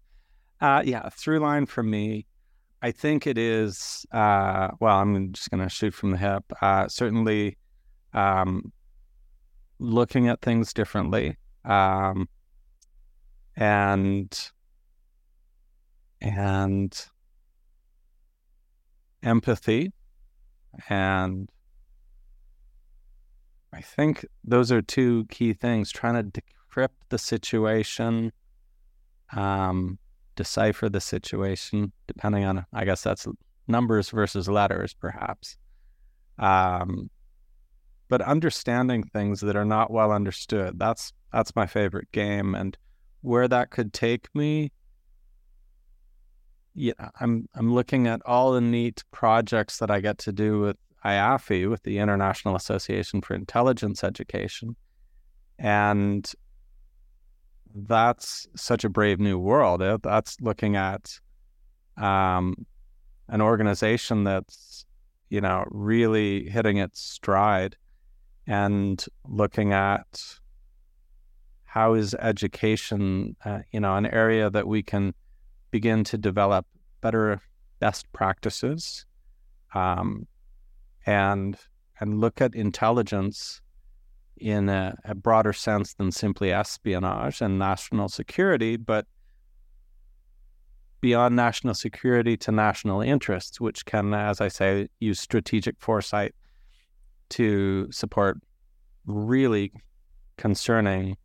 Uh, 0.60 0.82
yeah, 0.84 1.10
through 1.10 1.40
line 1.40 1.68
for 1.68 1.84
me, 1.84 2.26
I 2.82 2.92
think 2.92 3.28
it 3.28 3.38
is. 3.38 4.06
Uh, 4.12 4.70
well, 4.80 4.98
I'm 4.98 5.34
just 5.34 5.52
going 5.52 5.62
to 5.62 5.70
shoot 5.70 5.94
from 5.94 6.12
the 6.12 6.18
hip. 6.18 6.44
Uh, 6.62 6.88
certainly, 6.88 7.58
um, 8.14 8.72
looking 9.80 10.28
at 10.28 10.42
things 10.42 10.74
differently 10.74 11.38
um, 11.66 12.28
and 13.56 14.52
and 16.22 17.08
empathy 19.24 19.92
and 20.90 21.50
I 23.74 23.82
think 23.82 24.26
those 24.44 24.72
are 24.72 24.82
two 24.82 25.26
key 25.26 25.54
things 25.54 25.92
trying 25.92 26.32
to 26.32 26.42
decrypt 26.42 26.90
the 27.10 27.18
situation, 27.18 28.32
um, 29.36 29.98
decipher 30.36 30.90
the 30.90 31.02
situation, 31.02 31.92
depending 32.08 32.46
on, 32.46 32.66
I 32.72 32.86
guess 32.86 33.02
that's 33.02 33.28
numbers 33.68 34.12
versus 34.12 34.48
letters, 34.48 34.94
perhaps. 34.94 35.58
Um, 36.38 37.10
but 38.14 38.22
understanding 38.22 39.02
things 39.02 39.42
that 39.42 39.56
are 39.56 39.66
not 39.66 39.90
well 39.90 40.12
understood, 40.12 40.78
that's, 40.78 41.14
that's 41.32 41.56
my 41.56 41.66
favorite 41.66 42.12
game. 42.12 42.54
And 42.54 42.78
where 43.22 43.48
that 43.48 43.72
could 43.72 43.92
take 43.92 44.28
me, 44.36 44.72
yeah, 46.76 47.10
I'm, 47.20 47.50
I'm 47.56 47.74
looking 47.74 48.06
at 48.06 48.22
all 48.24 48.52
the 48.52 48.62
neat 48.62 49.04
projects 49.10 49.80
that 49.80 49.90
I 49.90 50.00
get 50.00 50.20
to 50.20 50.32
do 50.32 50.60
with 50.60 50.78
IAFIE, 51.04 51.68
with 51.68 51.82
the 51.82 51.98
International 51.98 52.56
Association 52.56 53.20
for 53.20 53.34
Intelligence 53.34 54.04
Education. 54.04 54.76
And 55.58 56.32
that's 57.74 58.48
such 58.56 58.84
a 58.84 58.90
brave 58.90 59.20
new 59.20 59.40
world. 59.40 59.82
That's 60.04 60.40
looking 60.40 60.76
at 60.76 61.20
um, 61.98 62.68
an 63.28 63.42
organization 63.42 64.24
that's, 64.24 64.86
you 65.32 65.42
know, 65.42 65.66
really 65.72 66.48
hitting 66.48 66.78
its 66.78 67.02
stride 67.02 67.76
and 68.48 69.04
looking 69.28 69.74
at 69.74 70.40
how 71.66 71.94
is 71.94 72.14
education, 72.16 73.36
uh, 73.46 73.60
you 73.72 73.80
know, 73.80 73.96
an 73.96 74.06
area 74.06 74.50
that 74.50 74.68
we 74.68 74.84
can 74.84 75.14
begin 75.72 76.04
to 76.04 76.18
develop 76.18 76.68
better 77.02 77.42
best 77.80 78.12
practices 78.14 79.06
um, 79.74 80.28
and 81.06 81.58
and 82.00 82.20
look 82.20 82.42
at 82.42 82.54
intelligence 82.54 83.62
in 84.38 84.70
a, 84.70 84.98
a, 85.06 85.16
broader 85.16 85.54
sense 85.54 85.94
than 85.94 86.12
simply 86.12 86.52
espionage 86.52 87.40
and 87.40 87.58
national 87.58 88.10
security, 88.10 88.76
but 88.78 89.06
beyond 91.02 91.36
national 91.36 91.74
security 91.74 92.36
to 92.36 92.52
national 92.52 93.02
interests, 93.02 93.62
which 93.62 93.86
can, 93.86 94.14
as 94.14 94.42
I 94.42 94.48
say, 94.48 94.88
use 95.00 95.20
strategic 95.20 95.80
foresight 95.80 96.34
to 97.34 97.92
support 97.92 98.40
really 99.06 99.72
concerning 100.38 101.18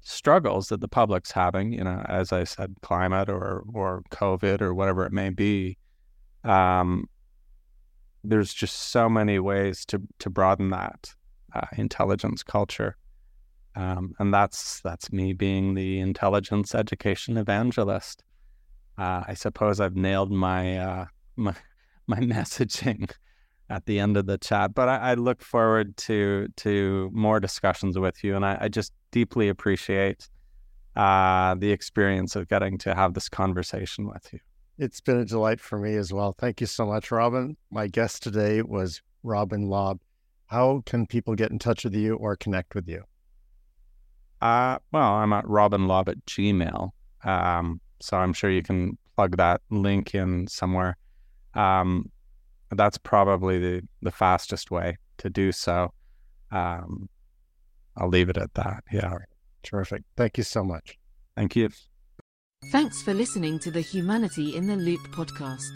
struggles 0.00 0.68
that 0.68 0.80
the 0.80 0.88
public's 0.88 1.30
having, 1.30 1.72
you 1.72 1.84
know, 1.84 2.04
as 2.08 2.32
I 2.32 2.44
said, 2.44 2.74
climate 2.82 3.28
or 3.28 3.64
or 3.74 4.02
COVID 4.10 4.62
or 4.62 4.74
whatever 4.74 5.04
it 5.04 5.12
may 5.12 5.30
be. 5.30 5.76
Um, 6.44 7.06
there's 8.24 8.52
just 8.52 8.76
so 8.90 9.08
many 9.08 9.38
ways 9.38 9.84
to 9.86 10.00
to 10.20 10.30
broaden 10.30 10.70
that 10.70 11.14
uh, 11.54 11.66
intelligence 11.76 12.42
culture, 12.42 12.96
um, 13.76 14.14
and 14.18 14.32
that's 14.32 14.80
that's 14.80 15.12
me 15.12 15.34
being 15.34 15.74
the 15.74 16.00
intelligence 16.00 16.74
education 16.74 17.36
evangelist. 17.36 18.24
Uh, 18.96 19.24
I 19.28 19.34
suppose 19.34 19.80
I've 19.80 19.96
nailed 19.96 20.30
my 20.30 20.78
uh, 20.78 21.04
my 21.36 21.54
my 22.06 22.20
messaging 22.20 23.10
at 23.70 23.86
the 23.86 24.00
end 24.00 24.16
of 24.16 24.26
the 24.26 24.36
chat, 24.36 24.74
but 24.74 24.88
I, 24.88 24.96
I 24.96 25.14
look 25.14 25.42
forward 25.42 25.96
to 25.98 26.48
to 26.56 27.10
more 27.12 27.40
discussions 27.40 27.98
with 27.98 28.22
you, 28.24 28.36
and 28.36 28.44
I, 28.44 28.58
I 28.62 28.68
just 28.68 28.92
deeply 29.12 29.48
appreciate 29.48 30.28
uh, 30.96 31.54
the 31.54 31.70
experience 31.70 32.36
of 32.36 32.48
getting 32.48 32.76
to 32.78 32.94
have 32.94 33.14
this 33.14 33.28
conversation 33.28 34.08
with 34.08 34.32
you. 34.32 34.40
It's 34.76 35.00
been 35.00 35.18
a 35.18 35.24
delight 35.24 35.60
for 35.60 35.78
me 35.78 35.94
as 35.94 36.12
well. 36.12 36.34
Thank 36.36 36.60
you 36.60 36.66
so 36.66 36.84
much, 36.84 37.10
Robin. 37.10 37.56
My 37.70 37.86
guest 37.86 38.22
today 38.22 38.62
was 38.62 39.00
Robin 39.22 39.68
Lobb. 39.68 40.00
How 40.46 40.82
can 40.84 41.06
people 41.06 41.34
get 41.34 41.50
in 41.50 41.58
touch 41.58 41.84
with 41.84 41.94
you 41.94 42.16
or 42.16 42.34
connect 42.34 42.74
with 42.74 42.88
you? 42.88 43.04
Uh, 44.40 44.78
well, 44.90 45.12
I'm 45.12 45.32
at 45.32 45.44
robinlobb 45.44 46.08
at 46.08 46.24
gmail. 46.26 46.90
Um, 47.24 47.80
so 48.00 48.16
I'm 48.16 48.32
sure 48.32 48.50
you 48.50 48.62
can 48.62 48.96
plug 49.14 49.36
that 49.36 49.60
link 49.70 50.14
in 50.14 50.46
somewhere. 50.46 50.96
Um, 51.54 52.10
that's 52.78 52.98
probably 52.98 53.58
the, 53.58 53.82
the 54.02 54.10
fastest 54.10 54.70
way 54.70 54.98
to 55.18 55.30
do 55.30 55.52
so. 55.52 55.92
Um, 56.50 57.08
I'll 57.96 58.08
leave 58.08 58.28
it 58.28 58.36
at 58.36 58.54
that. 58.54 58.84
Yeah. 58.92 59.18
Terrific. 59.62 60.02
Thank 60.16 60.38
you 60.38 60.44
so 60.44 60.64
much. 60.64 60.98
Thank 61.36 61.56
you. 61.56 61.68
Thanks 62.72 63.02
for 63.02 63.14
listening 63.14 63.58
to 63.60 63.70
the 63.70 63.80
Humanity 63.80 64.56
in 64.56 64.66
the 64.66 64.76
Loop 64.76 65.00
podcast. 65.12 65.70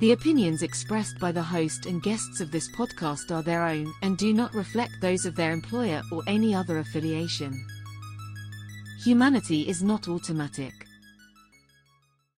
The 0.00 0.12
opinions 0.12 0.62
expressed 0.62 1.18
by 1.18 1.32
the 1.32 1.42
host 1.42 1.86
and 1.86 2.02
guests 2.02 2.40
of 2.40 2.50
this 2.50 2.70
podcast 2.74 3.30
are 3.30 3.42
their 3.42 3.64
own 3.64 3.92
and 4.02 4.16
do 4.16 4.32
not 4.32 4.54
reflect 4.54 4.92
those 5.00 5.26
of 5.26 5.36
their 5.36 5.52
employer 5.52 6.02
or 6.10 6.22
any 6.26 6.54
other 6.54 6.78
affiliation. 6.78 7.52
Humanity 9.04 9.68
is 9.68 9.82
not 9.82 10.08
automatic. 10.08 10.72